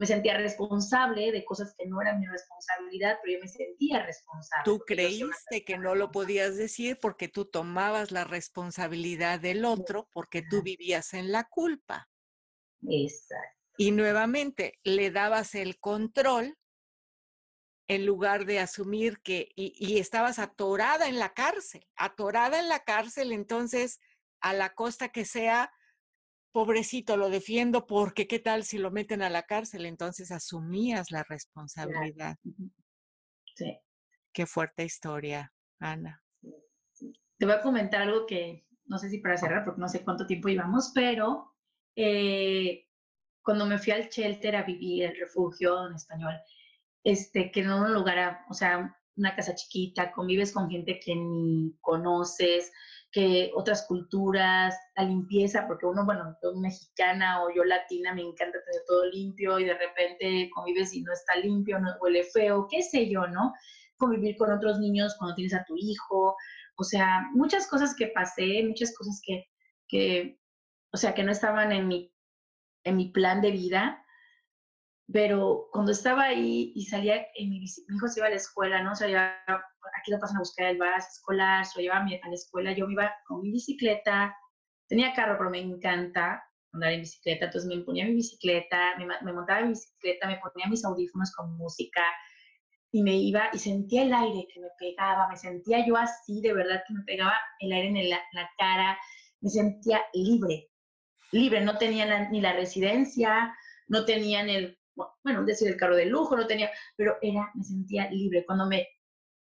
me 0.00 0.06
sentía 0.06 0.38
responsable 0.38 1.30
de 1.30 1.44
cosas 1.44 1.74
que 1.76 1.86
no 1.86 2.00
eran 2.00 2.20
mi 2.20 2.26
responsabilidad, 2.26 3.18
pero 3.22 3.34
yo 3.34 3.40
me 3.42 3.48
sentía 3.48 4.02
responsable. 4.02 4.64
Tú 4.64 4.78
creíste 4.86 5.62
que 5.62 5.76
no 5.76 5.94
lo 5.94 6.10
podías 6.10 6.56
decir 6.56 6.98
porque 6.98 7.28
tú 7.28 7.44
tomabas 7.44 8.10
la 8.10 8.24
responsabilidad 8.24 9.40
del 9.40 9.66
otro, 9.66 10.08
porque 10.14 10.40
tú 10.40 10.62
vivías 10.62 11.12
en 11.12 11.30
la 11.30 11.44
culpa. 11.44 12.08
Exacto. 12.88 13.60
Y 13.76 13.90
nuevamente 13.90 14.80
le 14.84 15.10
dabas 15.10 15.54
el 15.54 15.78
control 15.78 16.56
en 17.86 18.06
lugar 18.06 18.46
de 18.46 18.58
asumir 18.58 19.20
que, 19.20 19.52
y, 19.54 19.74
y, 19.76 19.98
estabas 19.98 20.38
atorada 20.38 21.08
en 21.08 21.18
la 21.18 21.34
cárcel, 21.34 21.86
atorada 21.94 22.58
en 22.58 22.70
la 22.70 22.84
cárcel, 22.84 23.32
entonces 23.32 24.00
a 24.40 24.54
la 24.54 24.72
costa 24.72 25.10
que 25.10 25.26
sea, 25.26 25.70
pobrecito, 26.52 27.16
lo 27.16 27.30
defiendo 27.30 27.86
porque 27.86 28.26
qué 28.26 28.38
tal 28.38 28.64
si 28.64 28.78
lo 28.78 28.90
meten 28.90 29.22
a 29.22 29.30
la 29.30 29.42
cárcel, 29.42 29.86
entonces 29.86 30.30
asumías 30.30 31.10
la 31.10 31.24
responsabilidad. 31.24 32.36
Sí. 33.54 33.78
Qué 34.32 34.46
fuerte 34.46 34.84
historia, 34.84 35.52
Ana. 35.78 36.22
Te 37.38 37.46
voy 37.46 37.54
a 37.54 37.62
comentar 37.62 38.02
algo 38.02 38.26
que 38.26 38.66
no 38.90 38.98
sé 38.98 39.08
si 39.08 39.18
para 39.18 39.36
cerrar, 39.36 39.64
porque 39.64 39.80
no 39.80 39.88
sé 39.88 40.04
cuánto 40.04 40.26
tiempo 40.26 40.48
llevamos, 40.48 40.90
pero 40.92 41.54
eh, 41.94 42.88
cuando 43.42 43.64
me 43.64 43.78
fui 43.78 43.92
al 43.92 44.08
shelter 44.08 44.56
a 44.56 44.64
vivir, 44.64 45.04
el 45.04 45.16
refugio 45.16 45.86
en 45.86 45.94
español, 45.94 46.34
este, 47.04 47.52
que 47.52 47.62
no 47.62 47.84
un 47.84 47.94
lugar, 47.94 48.40
o 48.50 48.54
sea, 48.54 48.96
una 49.16 49.36
casa 49.36 49.54
chiquita, 49.54 50.10
convives 50.10 50.52
con 50.52 50.68
gente 50.68 50.98
que 50.98 51.14
ni 51.14 51.76
conoces, 51.80 52.72
que 53.12 53.50
otras 53.54 53.86
culturas, 53.88 54.74
la 54.96 55.04
limpieza, 55.04 55.66
porque 55.66 55.86
uno, 55.86 56.04
bueno, 56.04 56.36
yo 56.42 56.54
mexicana 56.56 57.42
o 57.42 57.52
yo 57.52 57.64
latina, 57.64 58.14
me 58.14 58.22
encanta 58.22 58.58
tener 58.64 58.82
todo 58.86 59.06
limpio 59.06 59.58
y 59.58 59.64
de 59.64 59.74
repente 59.74 60.50
convives 60.54 60.94
y 60.94 61.02
no 61.02 61.12
está 61.12 61.36
limpio, 61.36 61.80
no 61.80 61.90
huele 62.00 62.22
feo, 62.24 62.68
qué 62.70 62.82
sé 62.82 63.08
yo, 63.08 63.26
¿no? 63.26 63.52
Convivir 63.96 64.36
con 64.36 64.52
otros 64.52 64.78
niños 64.78 65.16
cuando 65.18 65.34
tienes 65.34 65.54
a 65.54 65.64
tu 65.64 65.74
hijo, 65.76 66.36
o 66.76 66.84
sea, 66.84 67.26
muchas 67.32 67.66
cosas 67.66 67.94
que 67.96 68.08
pasé, 68.08 68.62
muchas 68.66 68.94
cosas 68.96 69.20
que, 69.24 69.44
que 69.88 70.38
o 70.92 70.96
sea, 70.96 71.14
que 71.14 71.24
no 71.24 71.32
estaban 71.32 71.72
en 71.72 71.88
mi, 71.88 72.14
en 72.84 72.96
mi 72.96 73.10
plan 73.10 73.40
de 73.40 73.50
vida, 73.50 74.04
pero 75.12 75.68
cuando 75.72 75.92
estaba 75.92 76.24
ahí 76.24 76.72
y 76.74 76.84
salía, 76.84 77.26
mi, 77.38 77.64
hijo 77.64 78.08
se 78.08 78.20
iba 78.20 78.26
a 78.28 78.30
la 78.30 78.36
escuela, 78.36 78.82
¿no? 78.82 78.94
Salía 78.94 79.34
aquí 80.00 80.10
lo 80.10 80.20
pasan 80.20 80.36
a 80.36 80.40
buscar 80.40 80.66
el 80.66 80.78
bus 80.78 81.06
escolar, 81.12 81.64
se 81.64 81.82
lo 81.82 81.92
a 81.92 82.04
la 82.04 82.34
escuela, 82.34 82.72
yo 82.72 82.86
me 82.86 82.92
iba 82.92 83.12
con 83.26 83.42
mi 83.42 83.50
bicicleta, 83.50 84.36
tenía 84.88 85.12
carro, 85.14 85.36
pero 85.38 85.50
me 85.50 85.58
encanta 85.60 86.42
andar 86.72 86.92
en 86.92 87.00
bicicleta, 87.00 87.46
entonces 87.46 87.68
me 87.68 87.82
ponía 87.82 88.04
mi 88.04 88.14
bicicleta, 88.14 88.96
me, 88.98 89.32
montaba 89.32 89.62
mi 89.62 89.70
bicicleta, 89.70 90.28
me 90.28 90.38
ponía 90.38 90.68
mis 90.68 90.84
audífonos 90.84 91.32
con 91.34 91.56
música 91.56 92.02
y 92.92 93.02
me 93.02 93.16
iba 93.16 93.50
y 93.52 93.58
sentía 93.58 94.02
el 94.02 94.14
aire 94.14 94.46
que 94.52 94.60
me 94.60 94.68
pegaba, 94.78 95.28
me 95.28 95.36
sentía 95.36 95.84
yo 95.86 95.96
así, 95.96 96.40
de 96.40 96.52
verdad 96.52 96.82
que 96.86 96.94
me 96.94 97.02
pegaba 97.04 97.34
el 97.58 97.72
aire 97.72 97.88
en 97.88 98.10
la, 98.10 98.20
cara, 98.58 98.98
me 99.40 99.50
sentía 99.50 100.00
libre, 100.12 100.68
libre, 101.32 101.62
no 101.62 101.78
tenía 101.78 102.28
ni 102.30 102.40
la 102.40 102.52
residencia, 102.52 103.52
no 103.88 104.04
tenían 104.04 104.48
el, 104.48 104.79
bueno, 105.24 105.44
decir 105.44 105.68
el 105.68 105.76
carro 105.76 105.96
de 105.96 106.06
lujo, 106.06 106.36
no 106.36 106.46
tenía, 106.46 106.70
pero 106.96 107.16
era, 107.22 107.50
me 107.54 107.64
sentía 107.64 108.10
libre. 108.10 108.44
Cuando 108.46 108.66
me 108.66 108.86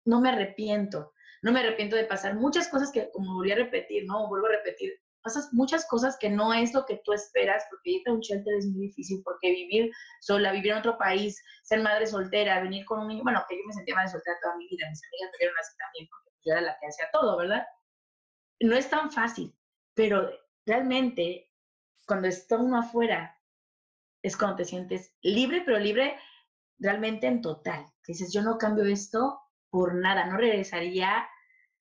no 0.06 0.22
me 0.22 0.30
arrepiento, 0.30 1.14
no 1.42 1.52
me 1.52 1.60
arrepiento 1.60 1.96
de 1.96 2.06
pasar 2.06 2.36
muchas 2.36 2.68
cosas 2.68 2.92
que, 2.92 3.10
como 3.12 3.36
volví 3.36 3.52
a 3.52 3.56
repetir, 3.56 4.06
¿no? 4.06 4.28
Vuelvo 4.28 4.48
a 4.48 4.52
repetir, 4.52 4.94
pasas 5.22 5.50
muchas 5.54 5.86
cosas 5.88 6.18
que 6.20 6.30
no 6.30 6.54
es 6.54 6.74
lo 6.74 6.86
que 6.86 7.02
tú 7.04 7.14
esperas, 7.14 7.64
porque 7.70 7.92
irte 7.92 8.10
a 8.10 8.14
un 8.14 8.20
shelter 8.22 8.54
es 8.56 8.66
muy 8.68 8.88
difícil, 8.88 9.22
porque 9.24 9.52
vivir 9.52 9.92
sola, 10.22 10.52
vivir 10.52 10.72
en 10.72 10.80
otro 10.80 10.98
país, 10.98 11.42
ser 11.64 11.82
madre 11.82 12.08
soltera, 12.08 12.62
venir 12.62 12.86
con 12.86 13.02
un 13.02 13.08
niño, 13.08 13.24
bueno, 13.24 13.44
que 13.48 13.56
yo 13.56 13.62
me 13.68 13.74
sentía 13.74 13.96
madre 13.96 14.10
soltera 14.10 14.38
toda 14.42 14.58
mi 14.58 14.68
vida, 14.68 14.90
mis 14.90 15.02
amigas 15.04 15.30
me 15.32 15.38
vieron 15.40 15.58
así 15.60 15.78
también, 15.78 16.08
porque 16.10 16.30
yo 16.46 16.52
era 16.54 16.62
la 16.62 16.78
que 16.80 16.88
hacía 16.88 17.06
todo, 17.12 17.38
¿verdad? 17.38 17.68
No 18.62 18.76
es 18.76 18.90
tan 18.90 19.12
fácil, 19.12 19.56
pero 19.94 20.30
realmente 20.66 21.52
cuando 22.08 22.28
está 22.28 22.58
uno 22.58 22.80
afuera, 22.80 23.39
es 24.22 24.38
cuando 24.38 24.58
te 24.58 24.66
sientes 24.66 25.16
libre, 25.22 25.62
pero 25.66 25.80
libre 25.80 26.18
realmente 26.80 27.28
en 27.28 27.42
total. 27.42 27.86
dices, 28.08 28.34
yo 28.34 28.42
no 28.42 28.58
cambio 28.58 28.86
esto 28.86 29.40
por 29.70 29.96
nada, 29.96 30.26
no 30.26 30.38
regresaría, 30.38 31.28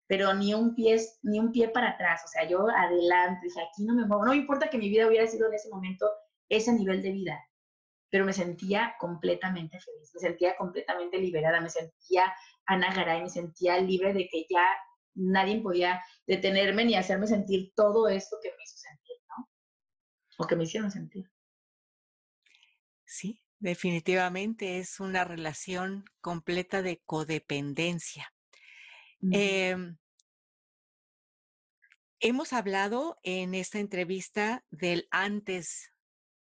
pero 0.06 0.34
ni 0.34 0.54
un 0.54 0.74
pie, 0.74 1.00
ni 1.22 1.38
un 1.38 1.52
pie 1.52 1.68
para 1.68 1.90
atrás, 1.90 2.22
o 2.24 2.28
sea, 2.28 2.48
yo 2.48 2.66
adelante, 2.68 3.40
dije, 3.44 3.60
aquí 3.60 3.84
no 3.84 3.94
me 3.94 4.06
muevo, 4.06 4.24
no 4.24 4.34
importa 4.34 4.68
que 4.68 4.78
mi 4.78 4.88
vida 4.88 5.06
hubiera 5.06 5.26
sido 5.26 5.48
en 5.48 5.54
ese 5.54 5.68
momento 5.68 6.10
ese 6.48 6.72
nivel 6.72 7.02
de 7.02 7.12
vida, 7.12 7.44
pero 8.10 8.24
me 8.24 8.32
sentía 8.32 8.94
completamente 8.98 9.78
feliz, 9.80 10.10
me 10.14 10.20
sentía 10.20 10.56
completamente 10.56 11.18
liberada, 11.18 11.60
me 11.60 11.68
sentía 11.68 12.32
Ana 12.66 12.92
Garay, 12.94 13.22
me 13.22 13.28
sentía 13.28 13.78
libre 13.78 14.12
de 14.12 14.28
que 14.28 14.46
ya 14.48 14.66
nadie 15.14 15.60
podía 15.60 16.02
detenerme 16.26 16.84
ni 16.84 16.94
hacerme 16.94 17.26
sentir 17.26 17.72
todo 17.74 18.08
esto 18.08 18.36
que 18.42 18.50
me 18.50 18.62
hizo 18.62 18.76
sentir, 18.76 19.16
¿no? 19.28 19.48
O 20.38 20.46
que 20.46 20.56
me 20.56 20.64
hicieron 20.64 20.90
sentir. 20.90 21.30
Definitivamente 23.60 24.78
es 24.78 25.00
una 25.00 25.24
relación 25.24 26.04
completa 26.20 26.82
de 26.82 27.00
codependencia. 27.04 28.32
Em 29.20 29.98
hemos 32.20 32.52
hablado 32.52 33.18
en 33.22 33.54
esta 33.54 33.78
entrevista 33.78 34.64
del 34.70 35.06
antes 35.10 35.92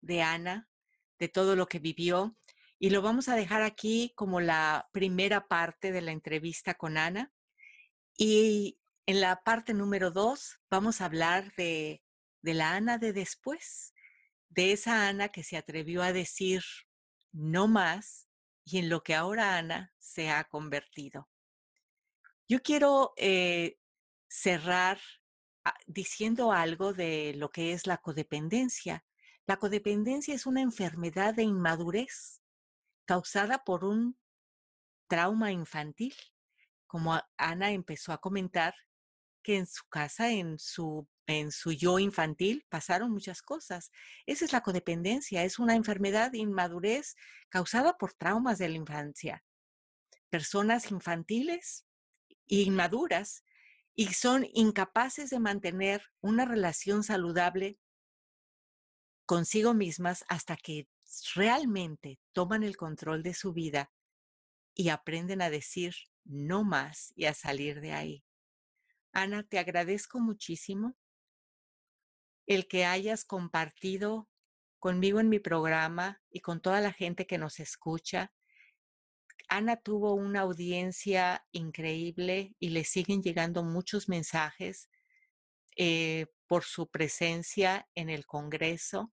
de 0.02 0.22
Ana, 0.22 0.70
de 1.20 1.30
todo 1.30 1.56
lo 1.56 1.68
que 1.68 1.80
vivió, 1.80 2.36
y 2.80 2.90
lo 2.90 3.02
vamos 3.02 3.30
a 3.30 3.36
dejar 3.36 3.62
aquí 3.62 4.12
como 4.16 4.42
la 4.42 4.90
primera 4.92 5.48
parte 5.48 5.92
de 5.92 6.02
la 6.02 6.12
entrevista 6.12 6.74
con 6.74 6.98
Ana. 6.98 7.32
Y 8.18 8.80
en 9.06 9.22
la 9.22 9.44
parte 9.44 9.74
número 9.74 10.12
dos 10.12 10.60
vamos 10.70 11.00
a 11.00 11.06
hablar 11.06 11.54
de, 11.56 12.04
de 12.42 12.54
la 12.54 12.74
Ana 12.74 12.98
de 12.98 13.14
después, 13.14 13.94
de 14.50 14.72
esa 14.72 15.08
Ana 15.08 15.30
que 15.30 15.44
se 15.44 15.58
atrevió 15.58 16.02
a 16.02 16.12
decir 16.12 16.64
no 17.32 17.68
más 17.68 18.28
y 18.64 18.80
en 18.80 18.90
lo 18.90 19.04
que 19.04 19.16
ahora 19.16 19.58
Ana 19.58 19.94
se 20.00 20.30
ha 20.30 20.44
convertido. 20.46 21.30
Yo 22.48 22.62
quiero 22.62 23.14
eh, 23.18 23.80
cerrar 24.28 25.00
ah, 25.64 25.74
diciendo 25.88 26.52
algo 26.52 26.94
de 26.94 27.34
lo 27.36 27.50
que 27.52 27.74
es 27.74 27.88
la 27.88 27.98
codependencia. 27.98 29.06
La 29.48 29.58
codependencia 29.58 30.36
es 30.36 30.46
una 30.46 30.62
enfermedad 30.62 31.34
de 31.34 31.44
inmadurez 31.44 32.42
causada 33.06 33.64
por 33.64 33.84
un 33.84 34.18
trauma 35.08 35.52
infantil. 35.52 36.16
Como 36.88 37.20
Ana 37.38 37.72
empezó 37.72 38.14
a 38.14 38.20
comentar, 38.20 38.76
que 39.42 39.58
en 39.58 39.66
su 39.66 39.84
casa, 39.90 40.32
en 40.32 40.60
su, 40.60 41.08
en 41.40 41.52
su 41.52 41.72
yo 41.72 42.00
infantil, 42.00 42.66
pasaron 42.70 43.12
muchas 43.12 43.42
cosas. 43.42 43.92
Esa 44.26 44.46
es 44.46 44.54
la 44.54 44.62
codependencia, 44.62 45.44
es 45.44 45.60
una 45.60 45.76
enfermedad 45.76 46.32
de 46.32 46.40
inmadurez 46.40 47.16
causada 47.50 47.98
por 47.98 48.14
traumas 48.14 48.58
de 48.58 48.70
la 48.70 48.76
infancia. 48.76 49.44
Personas 50.30 50.92
infantiles 50.92 51.86
e 52.48 52.62
inmaduras 52.62 53.44
y 53.96 54.08
son 54.14 54.48
incapaces 54.54 55.30
de 55.30 55.40
mantener 55.40 56.04
una 56.22 56.46
relación 56.46 57.04
saludable 57.04 57.78
consigo 59.26 59.74
mismas 59.74 60.26
hasta 60.28 60.58
que 60.58 60.88
realmente 61.36 62.20
toman 62.34 62.64
el 62.64 62.78
control 62.78 63.24
de 63.24 63.34
su 63.34 63.54
vida 63.54 63.92
y 64.74 64.90
aprenden 64.90 65.42
a 65.42 65.50
decir 65.50 65.94
no 66.24 66.64
más 66.64 67.14
y 67.16 67.26
a 67.26 67.34
salir 67.34 67.82
de 67.82 67.94
ahí. 67.94 68.26
Ana, 69.14 69.44
te 69.44 69.60
agradezco 69.60 70.20
muchísimo 70.20 70.96
el 72.48 72.68
que 72.68 72.86
hayas 72.86 73.26
compartido 73.26 74.30
conmigo 74.80 75.20
en 75.20 75.30
mi 75.30 75.40
programa 75.40 76.22
y 76.30 76.42
con 76.42 76.62
toda 76.62 76.82
la 76.82 76.92
gente 76.92 77.28
que 77.28 77.38
nos 77.38 77.60
escucha. 77.60 78.34
Ana 79.48 79.78
tuvo 79.78 80.14
una 80.14 80.42
audiencia 80.42 81.46
increíble 81.52 82.56
y 82.60 82.70
le 82.70 82.84
siguen 82.84 83.22
llegando 83.22 83.64
muchos 83.64 84.10
mensajes 84.10 84.90
eh, 85.78 86.26
por 86.48 86.64
su 86.64 86.90
presencia 86.90 87.88
en 87.96 88.10
el 88.10 88.26
Congreso 88.26 89.14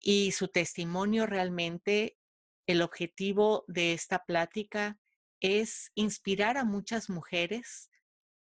y 0.00 0.32
su 0.32 0.48
testimonio 0.48 1.26
realmente. 1.26 2.18
El 2.66 2.82
objetivo 2.82 3.64
de 3.68 3.92
esta 3.92 4.24
plática 4.24 4.98
es 5.40 5.92
inspirar 5.94 6.56
a 6.56 6.64
muchas 6.64 7.10
mujeres 7.10 7.90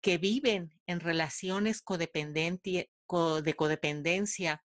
que 0.02 0.18
viven 0.18 0.80
en 0.88 1.00
relaciones 1.00 1.82
de 3.10 3.56
codependencia, 3.56 4.64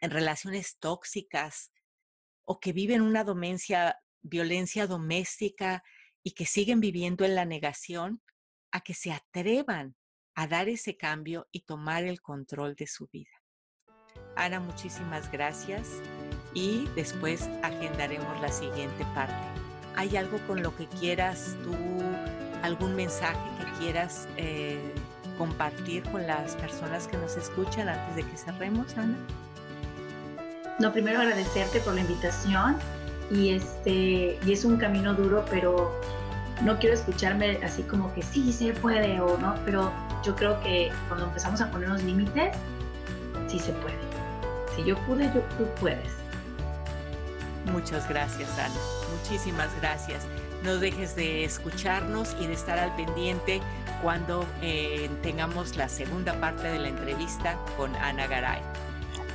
en 0.00 0.10
relaciones 0.10 0.78
tóxicas, 0.78 1.70
o 2.44 2.60
que 2.60 2.72
viven 2.72 3.02
una 3.02 3.24
domencia, 3.24 4.00
violencia 4.22 4.86
doméstica 4.86 5.82
y 6.22 6.32
que 6.32 6.46
siguen 6.46 6.80
viviendo 6.80 7.24
en 7.24 7.34
la 7.34 7.44
negación, 7.44 8.22
a 8.70 8.80
que 8.80 8.94
se 8.94 9.12
atrevan 9.12 9.96
a 10.34 10.46
dar 10.46 10.68
ese 10.68 10.96
cambio 10.96 11.48
y 11.52 11.60
tomar 11.60 12.04
el 12.04 12.20
control 12.20 12.74
de 12.74 12.86
su 12.86 13.08
vida. 13.08 13.30
Ana, 14.36 14.60
muchísimas 14.60 15.30
gracias 15.30 16.00
y 16.54 16.86
después 16.94 17.42
agendaremos 17.62 18.40
la 18.40 18.50
siguiente 18.50 19.04
parte. 19.14 19.34
¿Hay 19.96 20.16
algo 20.16 20.38
con 20.46 20.62
lo 20.62 20.76
que 20.76 20.86
quieras 20.86 21.56
tú, 21.64 21.74
algún 22.62 22.94
mensaje 22.94 23.38
que 23.58 23.78
quieras 23.78 24.28
eh, 24.36 24.94
compartir 25.38 26.02
con 26.10 26.26
las 26.26 26.56
personas 26.56 27.06
que 27.06 27.16
nos 27.16 27.36
escuchan 27.36 27.88
antes 27.88 28.16
de 28.16 28.22
que 28.24 28.36
cerremos, 28.36 28.98
Ana? 28.98 29.16
No, 30.78 30.92
primero 30.92 31.20
agradecerte 31.20 31.80
por 31.80 31.94
la 31.94 32.00
invitación 32.02 32.76
y 33.30 33.50
este 33.50 34.38
y 34.44 34.52
es 34.52 34.64
un 34.64 34.76
camino 34.76 35.14
duro, 35.14 35.44
pero 35.50 35.98
no 36.62 36.78
quiero 36.78 36.94
escucharme 36.94 37.58
así 37.64 37.82
como 37.82 38.12
que 38.14 38.22
sí 38.22 38.52
se 38.52 38.72
puede 38.72 39.20
o 39.20 39.38
no, 39.38 39.54
pero 39.64 39.92
yo 40.24 40.34
creo 40.34 40.60
que 40.60 40.90
cuando 41.08 41.26
empezamos 41.26 41.60
a 41.60 41.70
ponernos 41.70 42.02
límites, 42.02 42.56
sí 43.48 43.58
se 43.58 43.72
puede. 43.72 43.96
Si 44.74 44.84
yo 44.84 44.96
pude, 45.06 45.26
yo, 45.34 45.40
tú 45.56 45.66
puedes. 45.80 46.12
Muchas 47.72 48.08
gracias, 48.08 48.50
Ana. 48.58 48.74
Muchísimas 49.16 49.68
gracias. 49.80 50.26
No 50.64 50.78
dejes 50.78 51.14
de 51.14 51.44
escucharnos 51.44 52.36
y 52.40 52.46
de 52.46 52.54
estar 52.54 52.78
al 52.78 52.94
pendiente 52.96 53.60
cuando 54.02 54.46
eh, 54.62 55.08
tengamos 55.22 55.76
la 55.76 55.88
segunda 55.88 56.38
parte 56.40 56.68
de 56.68 56.78
la 56.78 56.88
entrevista 56.88 57.56
con 57.76 57.94
Ana 57.96 58.26
Garay. 58.26 58.60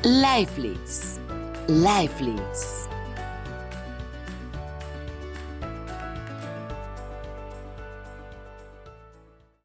Lifelix. 0.04 1.20
Lifelix. 1.68 2.90